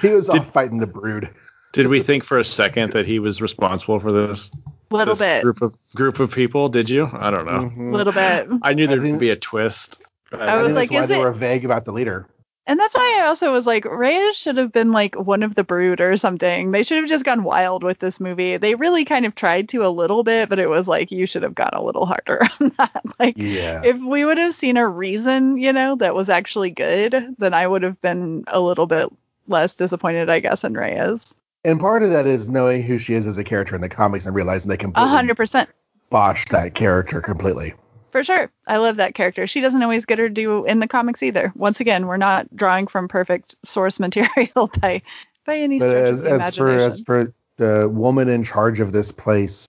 he 0.03 0.09
was 0.11 0.29
Did- 0.29 0.41
off 0.41 0.53
fighting 0.53 0.81
the 0.81 0.87
brood. 0.87 1.31
Did 1.73 1.87
we 1.89 2.03
think 2.03 2.25
for 2.25 2.39
a 2.39 2.45
second 2.45 2.93
that 2.93 3.07
he 3.07 3.19
was 3.19 3.41
responsible 3.43 3.99
for 4.01 4.13
this, 4.13 4.51
little 4.91 5.15
this 5.15 5.19
bit, 5.27 5.43
group 5.43 5.63
of 5.63 5.75
group 5.95 6.21
of 6.21 6.31
people? 6.31 6.69
Did 6.69 6.91
you? 6.91 7.09
I 7.15 7.31
don't 7.31 7.47
know. 7.47 7.71
Mhm. 7.71 7.93
little 7.93 8.13
bit. 8.13 8.49
I 8.63 8.75
knew 8.75 8.85
I 8.85 8.87
there'd 8.89 9.03
think- 9.03 9.19
be 9.19 9.31
a 9.31 9.37
twist. 9.37 10.03
I 10.33 10.37
I 10.37 10.63
was 10.63 10.75
like, 10.75 10.91
that's 10.91 10.93
why 10.99 11.03
is 11.05 11.09
they 11.09 11.17
it- 11.21 11.25
were 11.25 11.33
vague 11.33 11.65
about 11.65 11.87
the 11.87 11.93
leader. 11.93 12.29
And 12.69 12.81
that's 12.81 12.95
why 12.95 13.19
I 13.21 13.27
also 13.27 13.53
was 13.53 13.65
like, 13.65 13.85
Reyes 13.85 14.37
should 14.37 14.57
have 14.57 14.73
been 14.73 14.91
like 14.91 15.15
one 15.15 15.45
of 15.45 15.55
the 15.55 15.63
brood 15.63 16.01
or 16.01 16.17
something. 16.17 16.73
They 16.73 16.83
should 16.83 16.99
have 16.99 17.09
just 17.09 17.25
gone 17.25 17.45
wild 17.45 17.85
with 17.85 18.01
this 18.01 18.19
movie. 18.19 18.57
They 18.57 18.75
really 18.75 19.05
kind 19.05 19.25
of 19.25 19.37
tried 19.37 19.69
to 19.69 19.87
a 19.87 19.89
little 19.89 20.25
bit, 20.25 20.49
but 20.49 20.59
it 20.59 20.69
was 20.69 20.89
like 20.89 21.13
you 21.13 21.27
should 21.27 21.45
have 21.45 21.55
gone 21.55 21.71
a 21.73 21.85
little 21.85 22.07
harder 22.07 22.41
on 22.61 22.73
that. 22.79 23.03
Like 23.21 23.35
Yeah. 23.37 23.83
if 23.85 23.97
we 24.01 24.25
would 24.25 24.39
have 24.39 24.53
seen 24.53 24.77
a 24.77 24.89
reason, 24.89 25.59
you 25.59 25.73
know, 25.73 25.95
that 25.97 26.17
was 26.17 26.29
actually 26.29 26.71
good, 26.71 27.37
then 27.39 27.55
I 27.55 27.69
would 27.69 27.85
have 27.85 28.01
been 28.01 28.43
a 28.49 28.61
little 28.61 28.87
bit 28.87 29.09
less 29.47 29.75
disappointed, 29.77 30.29
I 30.29 30.41
guess, 30.41 30.65
in 30.65 30.75
Reyes. 30.75 31.35
And 31.65 31.79
part 31.79 32.03
of 32.03 32.11
that 32.11 32.27
is 32.27 32.49
knowing 32.49 32.83
who 32.83 32.99
she 32.99 33.15
is 33.15 33.27
as 33.29 33.39
a 33.39 33.45
character 33.45 33.77
in 33.77 33.81
the 33.81 33.89
comics 33.89 34.27
and 34.27 34.35
realizing 34.35 34.71
they 34.71 34.77
hundred 34.95 35.37
percent. 35.37 35.69
botched 36.11 36.51
that 36.51 36.75
character 36.75 37.21
completely. 37.21 37.75
For 38.17 38.25
sure. 38.25 38.51
I 38.67 38.79
love 38.79 38.97
that 38.97 39.15
character. 39.15 39.47
She 39.47 39.61
doesn't 39.61 39.83
always 39.83 40.07
get 40.07 40.19
her 40.19 40.31
due 40.31 40.65
in 40.65 40.81
the 40.81 40.89
comics 40.89 41.23
either. 41.23 41.53
Once 41.55 41.81
again, 41.81 42.07
we're 42.07 42.17
not 42.17 42.47
drawing 42.57 42.87
from 42.87 43.09
perfect 43.09 43.55
source 43.63 44.01
material 44.01 44.71
by 44.81 45.03
by 45.45 45.59
any 45.59 45.79
But 45.79 45.91
as, 45.91 46.23
of 46.23 46.41
as 46.41 46.57
for 46.57 46.71
as 46.71 47.03
for 47.03 47.31
the 47.59 47.91
woman 47.93 48.31
in 48.31 48.43
charge 48.43 48.81
of 48.81 48.93
this 48.93 49.13
place, 49.13 49.67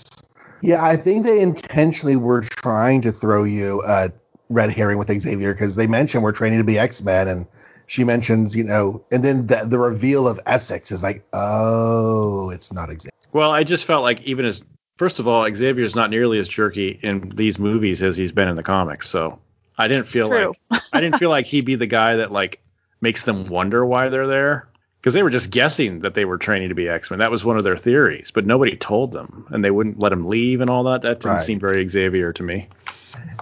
yeah, 0.62 0.82
I 0.82 0.96
think 0.96 1.26
they 1.26 1.42
intentionally 1.42 2.16
were 2.16 2.40
trying 2.40 3.02
to 3.02 3.12
throw 3.12 3.44
you 3.44 3.84
a 3.86 4.14
red 4.48 4.70
herring 4.70 4.98
with 4.98 5.12
Xavier 5.12 5.54
because 5.54 5.76
they 5.76 5.86
mentioned 5.86 6.24
we're 6.24 6.32
training 6.32 6.60
to 6.60 6.64
be 6.64 6.80
X 6.80 7.04
Men, 7.04 7.28
and 7.28 7.46
she 7.88 8.06
mentions 8.06 8.56
you 8.56 8.64
know, 8.64 9.04
and 9.12 9.26
then 9.26 9.48
the, 9.48 9.66
the 9.68 9.78
reveal 9.78 10.26
of 10.26 10.40
Essex 10.46 10.90
is 10.90 11.04
like, 11.04 11.22
oh, 11.34 12.50
it's 12.52 12.72
not 12.72 12.90
Xavier. 12.92 13.12
Well, 13.34 13.52
I 13.52 13.66
just 13.66 13.84
felt 13.84 14.04
like 14.04 14.22
even 14.22 14.46
as 14.46 14.62
first 14.98 15.20
of 15.20 15.28
all, 15.28 15.48
Xavier's 15.54 15.96
not 15.96 16.10
nearly 16.10 16.40
as 16.40 16.48
jerky 16.48 17.00
in 17.04 17.32
these 17.36 17.58
movies 17.60 18.04
as 18.04 18.18
he's 18.18 18.32
been 18.32 18.48
in 18.48 18.56
the 18.56 18.64
comics. 18.64 19.10
So 19.10 19.40
I 19.78 19.88
didn't 19.88 20.06
feel 20.06 20.28
True. 20.30 20.54
like 20.72 20.82
I 20.94 21.02
didn't 21.02 21.18
feel 21.20 21.30
like 21.30 21.46
he'd 21.46 21.66
be 21.66 21.76
the 21.76 21.86
guy 21.88 22.16
that 22.16 22.32
like 22.32 22.60
makes 23.02 23.26
them 23.26 23.48
wonder 23.48 23.86
why 23.86 24.10
they're 24.10 24.28
there 24.28 24.68
because 25.00 25.14
they 25.14 25.24
were 25.24 25.30
just 25.30 25.52
guessing 25.52 26.00
that 26.00 26.16
they 26.16 26.26
were 26.26 26.38
training 26.38 26.70
to 26.70 26.76
be 26.76 26.90
X 26.90 27.10
Men. 27.10 27.20
That 27.20 27.32
was 27.32 27.46
one 27.46 27.58
of 27.58 27.64
their 27.64 27.78
theories, 27.78 28.32
but 28.32 28.46
nobody 28.46 28.76
told 28.76 29.12
them, 29.12 29.46
and 29.52 29.64
they 29.64 29.72
wouldn't 29.72 30.00
let 30.00 30.12
him 30.12 30.26
leave 30.26 30.62
and 30.62 30.70
all 30.70 30.84
that. 30.86 31.02
That 31.04 31.20
didn't 31.20 31.36
Right. 31.38 31.42
seem 31.42 31.60
very 31.60 31.88
Xavier 31.88 32.34
to 32.34 32.44
me. 32.44 32.68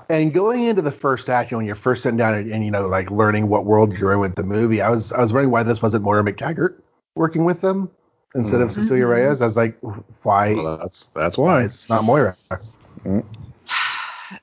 And 0.10 0.34
going 0.34 0.64
into 0.66 0.82
the 0.84 0.92
first 0.92 1.30
act, 1.30 1.50
you 1.50 1.56
know, 1.56 1.60
when 1.60 1.66
you're 1.66 1.76
first 1.76 2.04
sitting 2.04 2.18
down 2.18 2.36
and, 2.36 2.52
and 2.52 2.64
you 2.64 2.70
know, 2.70 2.88
like 2.88 3.10
learning 3.10 3.48
what 3.50 3.66
world 3.66 3.98
you're 3.98 4.14
in 4.14 4.20
with 4.20 4.36
the 4.36 4.44
movie, 4.44 4.82
I 4.82 4.90
was 4.90 5.12
I 5.14 5.22
was 5.22 5.34
wondering 5.34 5.52
why 5.52 5.64
this 5.64 5.82
wasn't 5.82 6.04
Moira 6.04 6.24
MacTaggert 6.24 6.76
working 7.16 7.46
with 7.46 7.62
them 7.62 7.90
instead 8.36 8.62
of. 8.62 8.72
Cecilia 8.72 9.06
Mhm. 9.06 9.10
Reyes. 9.10 9.42
I 9.42 9.46
was 9.46 9.58
like, 9.58 9.78
why? 10.24 10.54
Well, 10.54 10.78
that's 10.78 11.10
that's 11.16 11.38
why 11.38 11.56
why. 11.56 11.64
it's 11.64 11.90
not 11.90 12.04
Moira? 12.04 12.36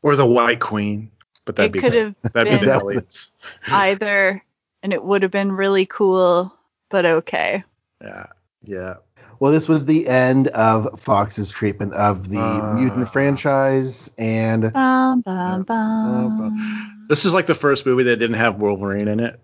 Or 0.02 0.16
the 0.16 0.26
White 0.26 0.60
Queen, 0.60 1.10
but 1.44 1.56
that'd 1.56 1.70
it 1.70 1.72
be 1.74 1.80
could 1.80 1.92
have 1.92 2.14
that'd 2.32 2.60
be 2.60 2.64
been- 2.66 2.94
the 2.96 3.28
either, 3.68 4.42
and 4.82 4.92
it 4.92 5.04
would 5.04 5.22
have 5.22 5.30
been 5.32 5.52
really 5.52 5.86
cool, 5.86 6.52
but 6.90 7.04
okay. 7.04 7.62
Yeah, 8.00 8.26
yeah. 8.64 8.94
Well, 9.40 9.50
this 9.50 9.68
was 9.68 9.86
the 9.86 10.06
end 10.08 10.48
of 10.48 10.88
Fox's 11.00 11.50
treatment 11.50 11.94
of 11.94 12.28
the 12.30 12.38
Uh. 12.38 12.74
mutant 12.74 13.08
franchise, 13.08 14.12
and 14.18 14.72
Bum, 14.72 15.20
bum, 15.22 15.64
bum. 15.64 17.04
This 17.08 17.24
is 17.24 17.32
like 17.32 17.46
the 17.46 17.54
first 17.54 17.84
movie 17.86 18.04
that 18.04 18.16
didn't 18.16 18.36
have 18.38 18.56
Wolverine 18.60 19.08
in 19.08 19.18
it. 19.20 19.40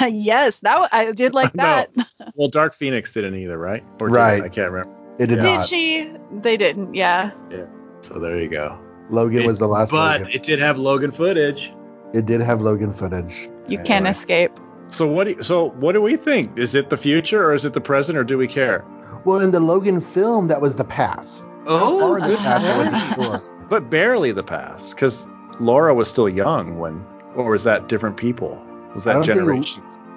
yes, 0.08 0.58
that 0.60 0.88
I 0.92 1.12
did 1.12 1.34
like 1.40 1.54
No. 1.54 1.62
that. 1.64 1.90
Well, 2.36 2.48
Dark 2.48 2.74
Phoenix 2.74 3.12
didn't 3.12 3.36
either, 3.36 3.58
right? 3.58 3.84
Or 4.00 4.08
Right. 4.08 4.38
it? 4.38 4.44
I 4.44 4.48
can't 4.48 4.70
remember. 4.72 4.92
it 5.18 5.26
did 5.26 5.38
Yeah. 5.42 5.58
Did 5.58 5.66
she? 5.66 6.10
They 6.42 6.56
didn't. 6.56 6.94
Yeah. 6.94 7.30
Yeah. 7.50 7.66
So 8.00 8.18
there 8.18 8.40
you 8.40 8.48
go. 8.48 8.76
Logan 9.10 9.42
It- 9.42 9.46
was 9.46 9.58
the 9.58 9.68
last. 9.68 9.92
But 9.92 10.20
Logan. 10.22 10.34
it 10.34 10.42
did 10.42 10.58
have 10.58 10.78
Logan 10.78 11.10
footage. 11.10 11.72
It 12.12 12.26
did 12.26 12.40
have 12.40 12.60
Logan 12.62 12.92
footage. 12.92 13.48
You 13.68 13.78
can't 13.78 14.06
escape. 14.08 14.52
So 14.88 15.06
what? 15.06 15.24
Do 15.24 15.30
you, 15.32 15.42
so 15.42 15.70
what 15.80 15.92
do 15.92 16.00
we 16.02 16.16
think? 16.16 16.56
Is 16.58 16.74
it 16.74 16.90
the 16.90 16.96
future 16.96 17.44
or 17.44 17.54
is 17.54 17.64
it 17.64 17.72
the 17.72 17.80
present, 17.80 18.16
or 18.18 18.24
do 18.24 18.36
we 18.38 18.46
care? 18.46 18.84
Well, 19.24 19.40
in 19.40 19.50
the 19.50 19.60
Logan 19.60 20.00
film, 20.00 20.48
that 20.48 20.60
was 20.60 20.76
the 20.76 20.84
past. 20.84 21.44
Oh, 21.66 21.78
How 21.78 21.98
far 21.98 22.18
in 22.18 22.24
the 22.28 22.34
ah. 22.38 22.42
past, 22.42 22.66
I 22.66 22.76
wasn't 22.76 23.04
sure. 23.14 23.66
But 23.70 23.90
barely 23.90 24.30
the 24.32 24.42
past, 24.42 24.90
because 24.90 25.28
Laura 25.60 25.94
was 25.94 26.08
still 26.08 26.28
young 26.28 26.78
when, 26.78 27.04
or 27.34 27.50
was 27.50 27.64
that 27.64 27.88
different 27.88 28.16
people? 28.18 28.60
Was 28.94 29.04
that 29.04 29.14
don't 29.14 29.26
think- 29.26 29.68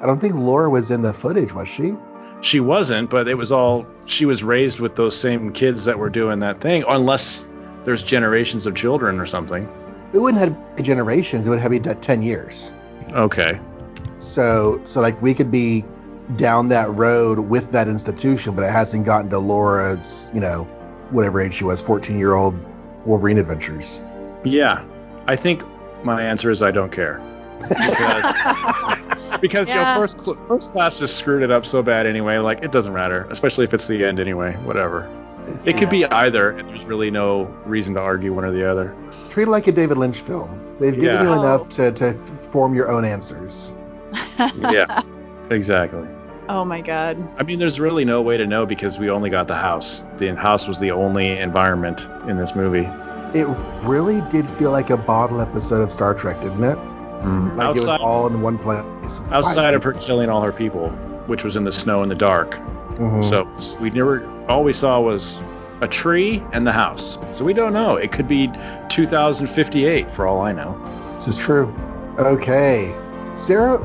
I 0.02 0.06
don't 0.06 0.22
think 0.22 0.36
Laura 0.36 0.70
was 0.70 0.92
in 0.92 1.02
the 1.02 1.12
footage, 1.14 1.54
was 1.54 1.68
she? 1.68 1.96
She 2.42 2.60
wasn't, 2.60 3.10
but 3.10 3.28
it 3.28 3.34
was 3.36 3.52
all. 3.52 3.88
She 4.06 4.26
was 4.26 4.44
raised 4.44 4.80
with 4.80 4.96
those 4.96 5.16
same 5.18 5.52
kids 5.52 5.86
that 5.86 5.98
were 5.98 6.10
doing 6.10 6.40
that 6.40 6.62
thing, 6.62 6.84
unless 6.88 7.48
there's 7.84 8.04
generations 8.04 8.68
of 8.68 8.76
children 8.76 9.20
or 9.20 9.26
something. 9.26 9.68
It 10.14 10.20
wouldn't 10.20 10.40
have 10.40 10.84
generations. 10.86 11.48
It 11.48 11.50
would 11.50 11.60
have 11.60 11.72
been 11.72 11.84
ten 12.02 12.22
years. 12.22 12.76
Okay. 13.14 13.60
So, 14.20 14.80
so 14.84 15.02
like 15.02 15.20
we 15.22 15.34
could 15.34 15.50
be 15.52 15.84
down 16.36 16.70
that 16.70 16.94
road 16.94 17.40
with 17.40 17.72
that 17.72 17.88
institution, 17.88 18.54
but 18.56 18.64
it 18.64 18.72
hasn't 18.72 19.06
gotten 19.06 19.30
to 19.32 19.40
Laura's, 19.40 20.30
you 20.34 20.42
know, 20.42 20.64
whatever 21.10 21.42
age 21.42 21.56
she 21.56 21.64
was, 21.64 21.82
fourteen 21.82 22.20
year 22.20 22.36
old 22.36 22.54
Wolverine 23.06 23.38
adventures. 23.40 24.04
Yeah, 24.44 24.84
I 25.26 25.36
think 25.36 25.64
my 26.04 26.22
answer 26.22 26.52
is 26.52 26.62
I 26.62 26.70
don't 26.72 26.92
care. 26.92 27.20
Because, 27.60 29.40
because 29.42 29.70
you 29.70 29.76
know, 29.76 29.96
first 29.96 30.22
cl- 30.22 30.38
first 30.46 30.72
class 30.72 31.00
just 31.00 31.18
screwed 31.18 31.44
it 31.44 31.52
up 31.52 31.66
so 31.66 31.82
bad 31.84 32.06
anyway. 32.06 32.38
Like 32.38 32.64
it 32.64 32.72
doesn't 32.72 32.94
matter, 32.94 33.28
especially 33.30 33.66
if 33.66 33.74
it's 33.74 33.88
the 33.88 34.04
end 34.06 34.20
anyway. 34.20 34.54
Whatever. 34.64 35.10
It's- 35.48 35.66
It 35.68 35.78
could 35.78 35.90
be 35.90 36.06
either, 36.06 36.52
and 36.52 36.68
there's 36.70 36.84
really 36.86 37.10
no 37.12 37.44
reason 37.66 37.94
to 37.96 38.02
argue 38.02 38.34
one 38.34 38.44
or 38.46 38.52
the 38.52 38.70
other. 38.70 38.94
treat 39.30 39.44
it 39.48 39.50
like 39.50 39.68
a 39.68 39.72
David 39.72 39.98
Lynch 39.98 40.20
film. 40.22 40.60
They've 40.80 40.94
given 40.94 41.16
Yeah. 41.16 41.24
you 41.24 41.30
Oh. 41.30 41.40
enough 41.40 41.70
to 41.70 41.92
to 41.94 42.14
form 42.14 42.74
your 42.74 42.90
own 42.90 43.06
answers. 43.06 43.74
Yeah, 44.40 45.02
exactly. 45.50 46.08
oh 46.50 46.64
my 46.64 46.82
god. 46.82 47.18
I 47.40 47.44
mean, 47.44 47.60
there's 47.60 47.80
really 47.80 48.06
no 48.06 48.22
way 48.22 48.38
to 48.38 48.46
know 48.48 48.66
because 48.66 48.98
we 49.00 49.10
only 49.10 49.30
got 49.30 49.48
the 49.48 49.56
house. 49.56 50.06
The 50.18 50.34
house 50.36 50.68
was 50.68 50.80
the 50.80 50.92
only 50.92 51.38
environment 51.40 52.08
in 52.28 52.38
this 52.38 52.56
movie. 52.56 52.88
It 53.38 53.46
really 53.84 54.22
did 54.30 54.48
feel 54.48 54.72
like 54.72 54.90
a 54.90 54.96
bottle 54.98 55.42
episode 55.42 55.82
of 55.82 55.92
Star 55.92 56.14
Trek, 56.14 56.40
didn't 56.42 56.64
it? 56.64 56.78
Like 57.56 57.70
it 57.76 57.80
was 57.80 57.88
outside, 57.88 58.02
all 58.02 58.28
in 58.28 58.42
one 58.42 58.58
place. 58.58 58.84
outside 59.32 59.74
of 59.74 59.84
her 59.84 59.94
killing 59.94 60.30
all 60.30 60.42
her 60.42 60.52
people, 60.52 60.90
which 61.28 61.44
was 61.44 61.56
in 61.56 61.64
the 61.64 61.72
snow 61.72 62.02
and 62.02 62.12
the 62.12 62.16
dark. 62.16 62.56
Mhm. 62.96 63.24
So 63.24 63.48
we 63.80 63.90
never. 63.90 64.28
All 64.48 64.64
we 64.64 64.74
saw 64.74 65.00
was 65.00 65.40
a 65.82 65.88
tree 65.88 66.44
and 66.54 66.66
the 66.66 66.72
house. 66.72 67.18
So 67.32 67.46
we 67.46 67.54
don't 67.54 67.74
know. 67.74 67.96
It 67.96 68.12
could 68.12 68.28
be 68.28 68.52
2058 68.90 70.10
for 70.10 70.28
all 70.28 70.42
I 70.42 70.52
know. 70.52 70.76
This 71.16 71.28
is 71.28 71.38
true. 71.38 71.74
Okay. 72.20 72.96
Sara, 73.34 73.78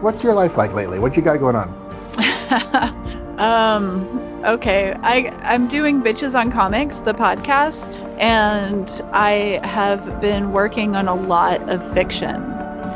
what's 0.00 0.24
your 0.24 0.34
life 0.34 0.56
like 0.56 0.72
lately? 0.72 0.98
What 0.98 1.16
you 1.16 1.22
got 1.22 1.38
going 1.38 1.56
on? 1.56 1.74
um 3.38 4.08
okay 4.46 4.94
i 5.02 5.28
i'm 5.42 5.68
doing 5.68 6.02
bitches 6.02 6.38
on 6.38 6.50
comics 6.50 7.00
the 7.00 7.12
podcast 7.12 7.98
and 8.18 9.02
i 9.12 9.60
have 9.62 10.20
been 10.22 10.52
working 10.52 10.96
on 10.96 11.06
a 11.08 11.14
lot 11.14 11.60
of 11.68 11.82
fiction 11.92 12.42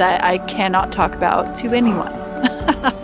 that 0.00 0.24
i 0.24 0.38
cannot 0.56 0.90
talk 0.92 1.14
about 1.14 1.54
to 1.54 1.66
anyone. 1.74 2.14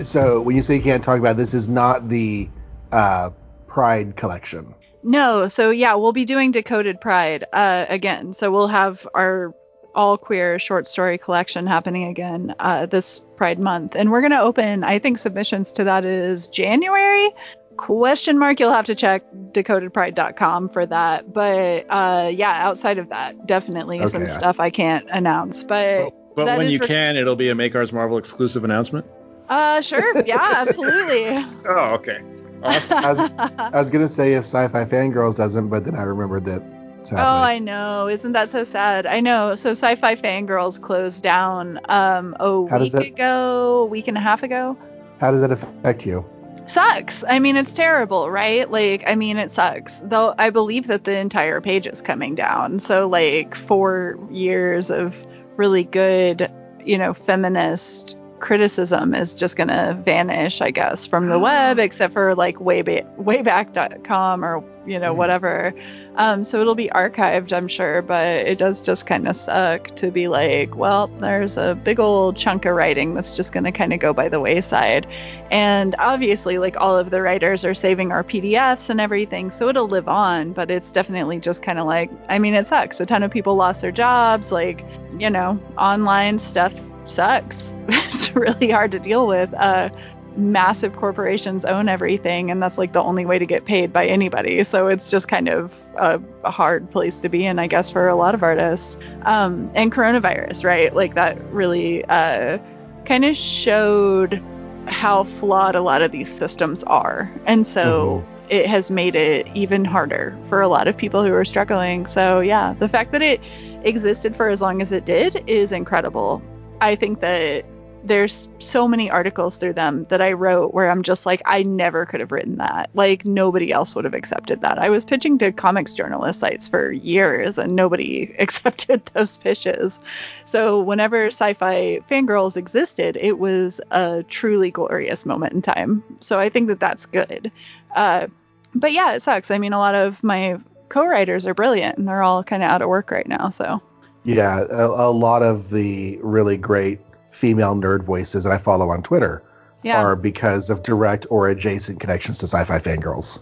So 0.00 0.40
when 0.42 0.56
you 0.56 0.62
say 0.62 0.76
you 0.76 0.82
can't 0.82 1.04
talk 1.04 1.18
about 1.18 1.36
this 1.36 1.54
is 1.54 1.68
not 1.68 2.08
the 2.08 2.48
uh, 2.92 3.30
Pride 3.66 4.16
collection. 4.16 4.74
no 5.02 5.48
so 5.48 5.70
yeah 5.70 5.94
we'll 5.94 6.12
be 6.12 6.24
doing 6.24 6.52
decoded 6.52 7.00
pride 7.00 7.44
uh 7.52 7.86
again. 7.88 8.34
So 8.34 8.50
we'll 8.52 8.68
have 8.68 9.06
our 9.14 9.52
all 9.94 10.16
queer 10.18 10.58
short 10.58 10.86
story 10.88 11.16
collection 11.18 11.66
happening 11.66 12.04
again 12.04 12.54
uh 12.58 12.86
this 12.86 13.20
pride 13.36 13.58
month. 13.58 13.94
And 13.96 14.10
we're 14.10 14.20
going 14.20 14.30
to 14.38 14.40
open 14.50 14.84
i 14.84 14.98
think 14.98 15.18
submissions 15.18 15.72
to 15.72 15.84
that 15.84 16.04
is 16.04 16.48
january 16.48 17.30
question 17.76 18.38
mark 18.38 18.60
you'll 18.60 18.72
have 18.72 18.84
to 18.86 18.94
check 18.94 19.22
decodedpride.com 19.52 20.68
for 20.68 20.86
that 20.86 21.32
but 21.32 21.84
uh 21.90 22.28
yeah 22.32 22.66
outside 22.66 22.98
of 22.98 23.08
that 23.08 23.46
definitely 23.46 23.98
some 24.08 24.22
Okay. 24.22 24.32
stuff 24.32 24.60
i 24.60 24.70
can't 24.70 25.06
announce 25.10 25.62
but 25.64 26.10
But 26.36 26.46
That 26.46 26.58
when 26.58 26.66
is 26.66 26.72
you 26.72 26.78
re- 26.80 26.86
can, 26.86 27.16
it'll 27.16 27.36
be 27.36 27.48
a 27.48 27.54
Make 27.54 27.74
Ours 27.76 27.92
Marvel 27.92 28.18
exclusive 28.18 28.64
announcement. 28.64 29.06
uh 29.48 29.80
sure 29.80 30.24
yeah 30.26 30.52
absolutely 30.56 31.36
Oh, 31.66 31.94
okay. 31.94 32.20
Awesome. 32.62 32.96
I 33.04 33.12
was, 33.12 33.30
I 33.58 33.78
was 33.80 33.90
gonna 33.90 34.08
say 34.08 34.32
if 34.34 34.44
Sci-Fi 34.44 34.84
Fangirls 34.86 35.36
doesn't, 35.36 35.68
but 35.68 35.84
then 35.84 35.94
I 35.96 36.02
remembered 36.02 36.46
that. 36.46 36.62
It's 37.00 37.12
Oh. 37.12 37.16
I 37.18 37.58
know. 37.58 38.08
Isn't 38.08 38.32
that 38.32 38.48
so 38.48 38.64
sad? 38.64 39.04
I 39.04 39.20
know. 39.20 39.54
So 39.54 39.72
Sci-Fi 39.72 40.16
Fangirls 40.16 40.80
closed 40.80 41.22
down 41.22 41.78
um 41.90 42.34
a 42.40 42.66
How 42.70 42.78
week 42.78 42.92
that- 42.92 43.02
ago, 43.04 43.80
a 43.82 43.84
week 43.84 44.08
and 44.08 44.16
a 44.16 44.20
half 44.20 44.42
ago. 44.42 44.78
How 45.20 45.30
does 45.30 45.42
that 45.42 45.52
affect 45.52 46.06
you? 46.06 46.24
Sucks. 46.66 47.22
I 47.28 47.38
mean, 47.38 47.56
it's 47.56 47.72
terrible, 47.72 48.30
right? 48.30 48.70
Like, 48.70 49.04
I 49.06 49.14
mean, 49.14 49.36
it 49.36 49.50
sucks. 49.50 50.00
Though 50.04 50.34
I 50.38 50.48
believe 50.50 50.86
that 50.86 51.04
the 51.04 51.16
entire 51.18 51.60
page 51.60 51.86
is 51.86 52.00
coming 52.00 52.34
down. 52.34 52.80
So 52.80 53.06
like 53.08 53.54
4 53.54 54.18
years 54.30 54.90
of 54.90 55.26
really 55.56 55.84
good, 55.84 56.50
you 56.84 56.96
know, 56.96 57.12
feminist 57.14 58.16
criticism 58.40 59.14
is 59.14 59.34
just 59.34 59.56
going 59.56 59.68
to 59.68 59.98
vanish, 60.04 60.60
I 60.60 60.70
guess, 60.70 61.06
from 61.06 61.28
the 61.28 61.38
web, 61.48 61.78
except 61.78 62.12
for 62.14 62.34
like 62.34 62.56
wayback, 62.56 63.04
wayback.com 63.18 64.44
or, 64.44 64.62
you 64.86 64.98
know, 64.98 65.14
Mm. 65.14 65.16
whatever. 65.16 65.72
Um, 66.16 66.44
so 66.44 66.60
it'll 66.60 66.76
be 66.76 66.88
archived, 66.90 67.52
I'm 67.52 67.66
sure, 67.66 68.00
but 68.00 68.24
it 68.24 68.58
does 68.58 68.80
just 68.80 69.06
kind 69.06 69.26
of 69.26 69.34
suck 69.34 69.94
to 69.96 70.12
be 70.12 70.28
like, 70.28 70.76
well, 70.76 71.08
there's 71.18 71.56
a 71.56 71.74
big 71.82 71.98
old 71.98 72.36
chunk 72.36 72.64
of 72.66 72.76
writing 72.76 73.14
that's 73.14 73.36
just 73.36 73.52
going 73.52 73.64
to 73.64 73.72
kind 73.72 73.92
of 73.92 73.98
go 73.98 74.12
by 74.12 74.28
the 74.28 74.38
wayside. 74.38 75.06
And 75.50 75.96
obviously, 75.98 76.58
like 76.58 76.76
all 76.80 76.96
of 76.96 77.10
the 77.10 77.20
writers 77.20 77.64
are 77.64 77.74
saving 77.74 78.12
our 78.12 78.22
PDFs 78.22 78.90
and 78.90 79.00
everything, 79.00 79.50
so 79.50 79.68
it'll 79.68 79.88
live 79.88 80.06
on, 80.06 80.52
but 80.52 80.70
it's 80.70 80.92
definitely 80.92 81.40
just 81.40 81.62
kind 81.62 81.80
of 81.80 81.86
like, 81.86 82.10
I 82.28 82.38
mean, 82.38 82.54
it 82.54 82.66
sucks. 82.66 83.00
A 83.00 83.06
ton 83.06 83.24
of 83.24 83.32
people 83.32 83.56
lost 83.56 83.80
their 83.80 83.92
jobs, 83.92 84.52
like, 84.52 84.84
you 85.18 85.30
know, 85.30 85.60
online 85.78 86.38
stuff 86.38 86.72
sucks. 87.04 87.74
it's 87.88 88.34
really 88.36 88.70
hard 88.70 88.92
to 88.92 89.00
deal 89.00 89.26
with. 89.26 89.52
Uh, 89.54 89.90
massive 90.36 90.96
corporations 90.96 91.64
own 91.64 91.88
everything, 91.88 92.50
and 92.50 92.62
that's 92.62 92.78
like 92.78 92.92
the 92.92 93.02
only 93.02 93.24
way 93.24 93.38
to 93.38 93.46
get 93.46 93.64
paid 93.64 93.92
by 93.92 94.06
anybody. 94.06 94.64
So 94.64 94.88
it's 94.88 95.10
just 95.10 95.28
kind 95.28 95.48
of 95.48 95.78
a, 95.96 96.20
a 96.44 96.50
hard 96.50 96.90
place 96.90 97.20
to 97.20 97.28
be 97.28 97.44
in, 97.44 97.58
I 97.58 97.66
guess, 97.66 97.90
for 97.90 98.08
a 98.08 98.16
lot 98.16 98.34
of 98.34 98.42
artists. 98.42 98.98
Um, 99.22 99.70
and 99.74 99.92
coronavirus, 99.92 100.64
right? 100.64 100.94
Like 100.94 101.14
that 101.14 101.42
really 101.52 102.04
uh, 102.06 102.58
kind 103.04 103.24
of 103.24 103.36
showed 103.36 104.42
how 104.86 105.24
flawed 105.24 105.74
a 105.74 105.80
lot 105.80 106.02
of 106.02 106.12
these 106.12 106.30
systems 106.30 106.84
are. 106.84 107.32
And 107.46 107.66
so 107.66 108.24
it 108.48 108.66
has 108.66 108.90
made 108.90 109.14
it 109.14 109.48
even 109.54 109.84
harder 109.84 110.36
for 110.48 110.60
a 110.60 110.68
lot 110.68 110.88
of 110.88 110.96
people 110.96 111.24
who 111.24 111.32
are 111.32 111.44
struggling. 111.44 112.06
So, 112.06 112.40
yeah, 112.40 112.74
the 112.78 112.88
fact 112.88 113.12
that 113.12 113.22
it 113.22 113.40
existed 113.84 114.36
for 114.36 114.48
as 114.48 114.60
long 114.60 114.82
as 114.82 114.92
it 114.92 115.04
did 115.04 115.42
is 115.46 115.72
incredible. 115.72 116.42
I 116.80 116.96
think 116.96 117.20
that 117.20 117.64
there's 118.04 118.48
so 118.58 118.86
many 118.86 119.10
articles 119.10 119.56
through 119.56 119.72
them 119.72 120.06
that 120.10 120.20
I 120.20 120.32
wrote 120.32 120.74
where 120.74 120.90
I'm 120.90 121.02
just 121.02 121.24
like, 121.24 121.40
I 121.46 121.62
never 121.62 122.04
could 122.04 122.20
have 122.20 122.30
written 122.30 122.56
that. 122.58 122.90
Like, 122.94 123.24
nobody 123.24 123.72
else 123.72 123.94
would 123.94 124.04
have 124.04 124.14
accepted 124.14 124.60
that. 124.60 124.78
I 124.78 124.90
was 124.90 125.04
pitching 125.04 125.38
to 125.38 125.50
comics 125.50 125.94
journalist 125.94 126.40
sites 126.40 126.68
for 126.68 126.92
years 126.92 127.56
and 127.56 127.74
nobody 127.74 128.34
accepted 128.38 129.04
those 129.14 129.38
pitches. 129.38 130.00
So, 130.44 130.80
whenever 130.80 131.26
sci 131.26 131.54
fi 131.54 132.00
fangirls 132.08 132.56
existed, 132.56 133.16
it 133.20 133.38
was 133.38 133.80
a 133.90 134.22
truly 134.28 134.70
glorious 134.70 135.24
moment 135.24 135.54
in 135.54 135.62
time. 135.62 136.04
So, 136.20 136.38
I 136.38 136.48
think 136.50 136.68
that 136.68 136.80
that's 136.80 137.06
good. 137.06 137.50
Uh, 137.96 138.26
but 138.74 138.92
yeah, 138.92 139.14
it 139.14 139.22
sucks. 139.22 139.50
I 139.50 139.58
mean, 139.58 139.72
a 139.72 139.78
lot 139.78 139.94
of 139.94 140.22
my 140.22 140.58
co 140.90 141.06
writers 141.06 141.46
are 141.46 141.54
brilliant 141.54 141.96
and 141.96 142.06
they're 142.06 142.22
all 142.22 142.44
kind 142.44 142.62
of 142.62 142.70
out 142.70 142.82
of 142.82 142.88
work 142.88 143.10
right 143.10 143.26
now. 143.26 143.48
So, 143.50 143.80
Yeah, 144.24 144.64
a, 144.70 144.86
a 144.86 145.10
lot 145.10 145.42
of 145.42 145.70
the 145.70 146.18
really 146.22 146.56
great 146.56 147.00
female 147.34 147.74
nerd 147.74 148.02
voices 148.02 148.44
that 148.44 148.52
I 148.52 148.58
follow 148.58 148.90
on 148.90 149.02
Twitter 149.02 149.42
yeah. 149.82 150.00
are 150.00 150.14
because 150.14 150.70
of 150.70 150.82
direct 150.84 151.26
or 151.30 151.48
adjacent 151.48 151.98
connections 152.00 152.38
to 152.38 152.46
sci-fi 152.46 152.78
fangirls. 152.78 153.40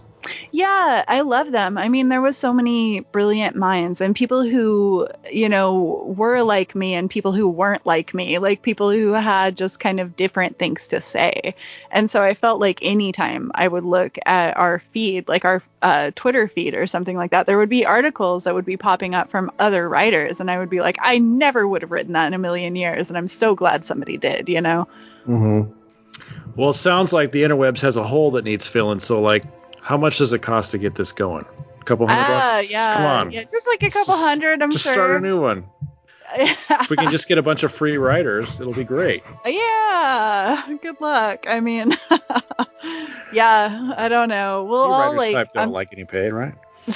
Yeah, 0.51 1.03
I 1.07 1.21
love 1.21 1.51
them. 1.51 1.77
I 1.77 1.89
mean, 1.89 2.09
there 2.09 2.21
was 2.21 2.37
so 2.37 2.53
many 2.53 3.01
brilliant 3.11 3.55
minds 3.55 3.99
and 4.01 4.15
people 4.15 4.43
who, 4.43 5.07
you 5.31 5.49
know, 5.49 6.03
were 6.15 6.43
like 6.43 6.75
me 6.75 6.93
and 6.93 7.09
people 7.09 7.33
who 7.33 7.47
weren't 7.47 7.85
like 7.85 8.13
me, 8.13 8.37
like 8.37 8.61
people 8.61 8.91
who 8.91 9.13
had 9.13 9.57
just 9.57 9.79
kind 9.79 9.99
of 9.99 10.15
different 10.15 10.59
things 10.59 10.87
to 10.89 11.01
say. 11.01 11.55
And 11.91 12.09
so 12.09 12.21
I 12.21 12.33
felt 12.33 12.59
like 12.61 12.79
anytime 12.81 13.51
I 13.55 13.67
would 13.67 13.83
look 13.83 14.17
at 14.25 14.55
our 14.55 14.79
feed, 14.79 15.27
like 15.27 15.43
our 15.43 15.61
uh, 15.81 16.11
Twitter 16.15 16.47
feed 16.47 16.75
or 16.75 16.87
something 16.87 17.17
like 17.17 17.31
that, 17.31 17.47
there 17.47 17.57
would 17.57 17.69
be 17.69 17.85
articles 17.85 18.43
that 18.43 18.53
would 18.53 18.65
be 18.65 18.77
popping 18.77 19.15
up 19.15 19.29
from 19.31 19.51
other 19.59 19.89
writers. 19.89 20.39
And 20.39 20.49
I 20.51 20.57
would 20.59 20.69
be 20.69 20.81
like, 20.81 20.95
I 21.01 21.17
never 21.17 21.67
would 21.67 21.81
have 21.81 21.91
written 21.91 22.13
that 22.13 22.27
in 22.27 22.33
a 22.33 22.39
million 22.39 22.75
years. 22.75 23.09
And 23.09 23.17
I'm 23.17 23.27
so 23.27 23.55
glad 23.55 23.85
somebody 23.85 24.17
did, 24.17 24.47
you 24.47 24.61
know? 24.61 24.87
hmm 25.25 25.61
Well, 26.55 26.69
it 26.69 26.75
sounds 26.75 27.11
like 27.11 27.31
the 27.31 27.43
interwebs 27.43 27.81
has 27.81 27.97
a 27.97 28.03
hole 28.03 28.31
that 28.31 28.45
needs 28.45 28.67
filling. 28.67 28.99
So, 28.99 29.21
like, 29.21 29.43
how 29.83 29.97
much 29.97 30.17
does 30.17 30.33
it 30.33 30.39
cost 30.41 30.71
to 30.71 30.77
get 30.77 30.95
this 30.95 31.11
going? 31.11 31.45
A 31.79 31.83
couple 31.83 32.07
hundred 32.07 32.21
Ah, 32.23 32.55
bucks? 32.57 32.71
yeah. 32.71 32.93
Come 32.95 33.05
on. 33.05 33.31
Yeah, 33.31 33.43
just 33.43 33.67
like 33.67 33.83
a 33.83 33.89
couple 33.89 34.13
Just- 34.13 34.25
hundred, 34.25 34.61
I'm 34.63 34.71
Just 34.71 34.85
sure. 34.85 34.93
start 34.93 35.11
a 35.17 35.19
new 35.19 35.39
one. 35.41 35.65
If 36.35 36.89
we 36.89 36.97
can 36.97 37.11
just 37.11 37.27
get 37.27 37.37
a 37.37 37.43
bunch 37.43 37.61
of 37.63 37.71
free 37.71 37.97
writers, 37.97 38.59
it'll 38.59 38.73
be 38.73 38.83
great. 38.85 39.23
Yeah, 39.45 40.65
good 40.81 40.99
luck. 40.99 41.45
I 41.47 41.59
mean, 41.59 41.95
yeah, 43.33 43.93
I 43.97 44.07
don't 44.07 44.29
know. 44.29 44.63
We'll 44.63 44.87
you 44.87 44.93
all 44.93 45.15
like, 45.15 45.33
type 45.33 45.53
don't 45.53 45.63
I'm, 45.63 45.71
like 45.71 45.89
getting 45.91 46.07
paid, 46.07 46.31
right? 46.31 46.53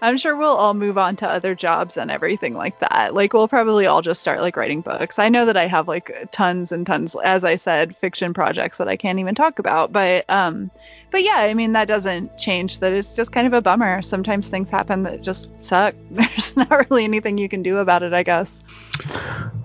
I'm 0.00 0.16
sure 0.16 0.36
we'll 0.36 0.54
all 0.56 0.72
move 0.74 0.96
on 0.96 1.16
to 1.16 1.28
other 1.28 1.54
jobs 1.54 1.96
and 1.98 2.10
everything 2.10 2.54
like 2.54 2.78
that. 2.80 3.14
Like, 3.14 3.32
we'll 3.34 3.48
probably 3.48 3.84
all 3.84 4.00
just 4.00 4.20
start 4.20 4.40
like 4.40 4.56
writing 4.56 4.80
books. 4.80 5.18
I 5.18 5.28
know 5.28 5.44
that 5.44 5.56
I 5.56 5.66
have 5.66 5.86
like 5.88 6.28
tons 6.32 6.72
and 6.72 6.86
tons, 6.86 7.14
as 7.24 7.44
I 7.44 7.56
said, 7.56 7.94
fiction 7.96 8.32
projects 8.32 8.78
that 8.78 8.88
I 8.88 8.96
can't 8.96 9.18
even 9.18 9.34
talk 9.34 9.58
about. 9.58 9.92
But, 9.92 10.24
um, 10.30 10.70
but 11.12 11.22
yeah, 11.22 11.36
I 11.36 11.52
mean, 11.52 11.72
that 11.72 11.86
doesn't 11.86 12.36
change 12.38 12.80
that 12.80 12.92
it's 12.92 13.14
just 13.14 13.32
kind 13.32 13.46
of 13.46 13.52
a 13.52 13.60
bummer. 13.60 14.00
Sometimes 14.00 14.48
things 14.48 14.70
happen 14.70 15.02
that 15.02 15.20
just 15.20 15.50
suck. 15.60 15.94
There's 16.10 16.56
not 16.56 16.90
really 16.90 17.04
anything 17.04 17.36
you 17.36 17.50
can 17.50 17.62
do 17.62 17.76
about 17.76 18.02
it, 18.02 18.14
I 18.14 18.22
guess. 18.22 18.62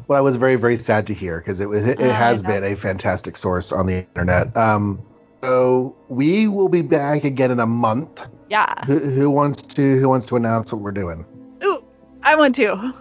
Well, 0.08 0.18
I 0.18 0.22
was 0.22 0.36
very, 0.36 0.58
very 0.58 0.76
sad 0.76 1.08
to 1.08 1.14
hear 1.14 1.40
because 1.40 1.62
it 1.62 1.70
was 1.70 1.88
it, 1.88 2.02
it 2.02 2.12
I 2.12 2.14
has 2.14 2.44
been 2.44 2.66
a 2.66 2.76
fantastic 2.76 3.38
source 3.38 3.72
on 3.72 3.86
the 3.86 4.00
internet. 4.00 4.56
Um, 4.56 5.02
so 5.42 5.96
we 6.10 6.50
will 6.50 6.70
be 6.70 6.82
back 6.82 7.24
again 7.24 7.52
in 7.52 7.60
a 7.62 7.66
month. 7.66 8.28
Yeah. 8.50 8.86
Who, 8.86 9.00
who 9.00 9.32
wants 9.32 9.62
to 9.62 10.00
Who 10.00 10.10
wants 10.10 10.26
to 10.28 10.36
announce 10.36 10.74
what 10.74 10.82
we're 10.82 10.92
doing? 10.92 11.26
Ooh, 11.64 11.84
I 12.24 12.36
want 12.36 12.56
to. 12.56 12.94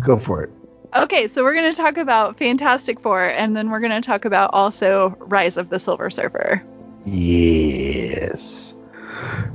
Go 0.00 0.16
for 0.16 0.42
it. 0.42 0.50
Okay, 0.94 1.26
so 1.26 1.42
we're 1.42 1.54
going 1.54 1.70
to 1.70 1.76
talk 1.76 1.96
about 1.96 2.36
Fantastic 2.36 3.00
Four, 3.00 3.22
and 3.22 3.56
then 3.56 3.70
we're 3.70 3.80
going 3.80 3.92
to 3.92 4.02
talk 4.02 4.26
about 4.26 4.50
also 4.52 5.16
Rise 5.20 5.56
of 5.56 5.70
the 5.70 5.78
Silver 5.78 6.10
Surfer. 6.10 6.62
Yes. 7.04 8.76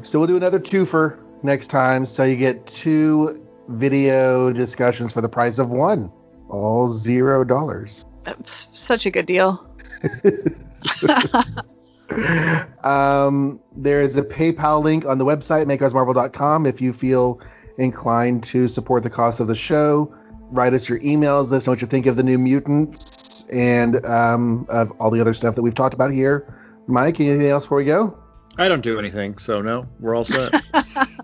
So 0.01 0.19
we'll 0.19 0.27
do 0.27 0.37
another 0.37 0.59
twofer 0.59 1.19
next 1.43 1.67
time. 1.67 2.05
So 2.05 2.23
you 2.23 2.35
get 2.35 2.65
two 2.67 3.43
video 3.69 4.51
discussions 4.53 5.13
for 5.13 5.21
the 5.21 5.29
price 5.29 5.59
of 5.59 5.69
one, 5.69 6.11
all 6.49 6.87
zero 6.89 7.43
dollars. 7.43 8.05
It's 8.25 8.67
such 8.73 9.05
a 9.05 9.11
good 9.11 9.25
deal. 9.25 9.65
um, 12.83 13.59
there 13.75 14.01
is 14.01 14.17
a 14.17 14.23
PayPal 14.23 14.83
link 14.83 15.05
on 15.05 15.17
the 15.17 15.25
website, 15.25 15.65
makeoursmarvel.com. 15.65 16.65
If 16.65 16.81
you 16.81 16.93
feel 16.93 17.41
inclined 17.77 18.43
to 18.43 18.67
support 18.67 19.03
the 19.03 19.09
cost 19.09 19.39
of 19.39 19.47
the 19.47 19.55
show, 19.55 20.13
write 20.49 20.73
us 20.73 20.89
your 20.89 20.99
emails. 20.99 21.51
Let 21.51 21.57
us 21.57 21.67
know 21.67 21.73
what 21.73 21.81
you 21.81 21.87
think 21.87 22.05
of 22.05 22.15
the 22.15 22.23
New 22.23 22.37
Mutants 22.37 23.45
and 23.51 24.05
um, 24.05 24.65
of 24.69 24.91
all 24.99 25.11
the 25.11 25.21
other 25.21 25.33
stuff 25.33 25.55
that 25.55 25.61
we've 25.61 25.75
talked 25.75 25.93
about 25.93 26.11
here. 26.11 26.56
Mike, 26.87 27.19
anything 27.19 27.47
else 27.47 27.65
before 27.65 27.77
we 27.77 27.85
go? 27.85 28.17
I 28.57 28.67
don't 28.67 28.81
do 28.81 28.97
anything, 28.97 29.37
so 29.37 29.61
no, 29.61 29.87
we're 29.99 30.15
all 30.15 30.25
set. 30.25 30.53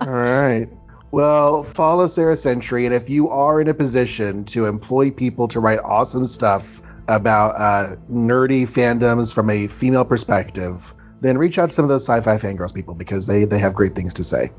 All 0.02 0.10
right. 0.10 0.68
Well, 1.12 1.64
follow 1.64 2.08
Sara 2.08 2.36
Century, 2.36 2.86
and 2.86 2.94
if 2.94 3.10
you 3.10 3.30
are 3.30 3.62
in 3.62 3.68
a 3.68 3.74
position 3.74 4.44
to 4.46 4.66
employ 4.66 5.12
people 5.12 5.48
to 5.48 5.60
write 5.60 5.80
awesome 5.84 6.28
stuff 6.28 6.82
about 7.08 7.56
uh, 7.56 7.96
nerdy 8.10 8.64
fandoms 8.64 9.34
from 9.34 9.50
a 9.50 9.68
female 9.68 10.06
perspective, 10.06 10.96
then 11.22 11.38
reach 11.38 11.58
out 11.58 11.70
to 11.70 11.76
some 11.76 11.86
of 11.86 11.90
those 11.90 12.04
sci-fi 12.04 12.38
fangirls 12.38 12.74
people 12.74 12.94
because 12.94 13.28
they 13.28 13.46
they 13.46 13.60
have 13.60 13.74
great 13.74 13.94
things 13.96 14.14
to 14.16 14.24
say. 14.24 14.52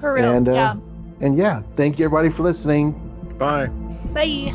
For 0.00 0.14
real. 0.14 0.32
And, 0.32 0.48
uh, 0.48 0.52
yeah. 0.52 0.76
And 1.20 1.36
yeah, 1.36 1.62
thank 1.76 1.98
you 1.98 2.06
everybody 2.06 2.28
for 2.28 2.42
listening. 2.42 2.92
Bye. 3.38 3.66
Bye. 4.12 4.54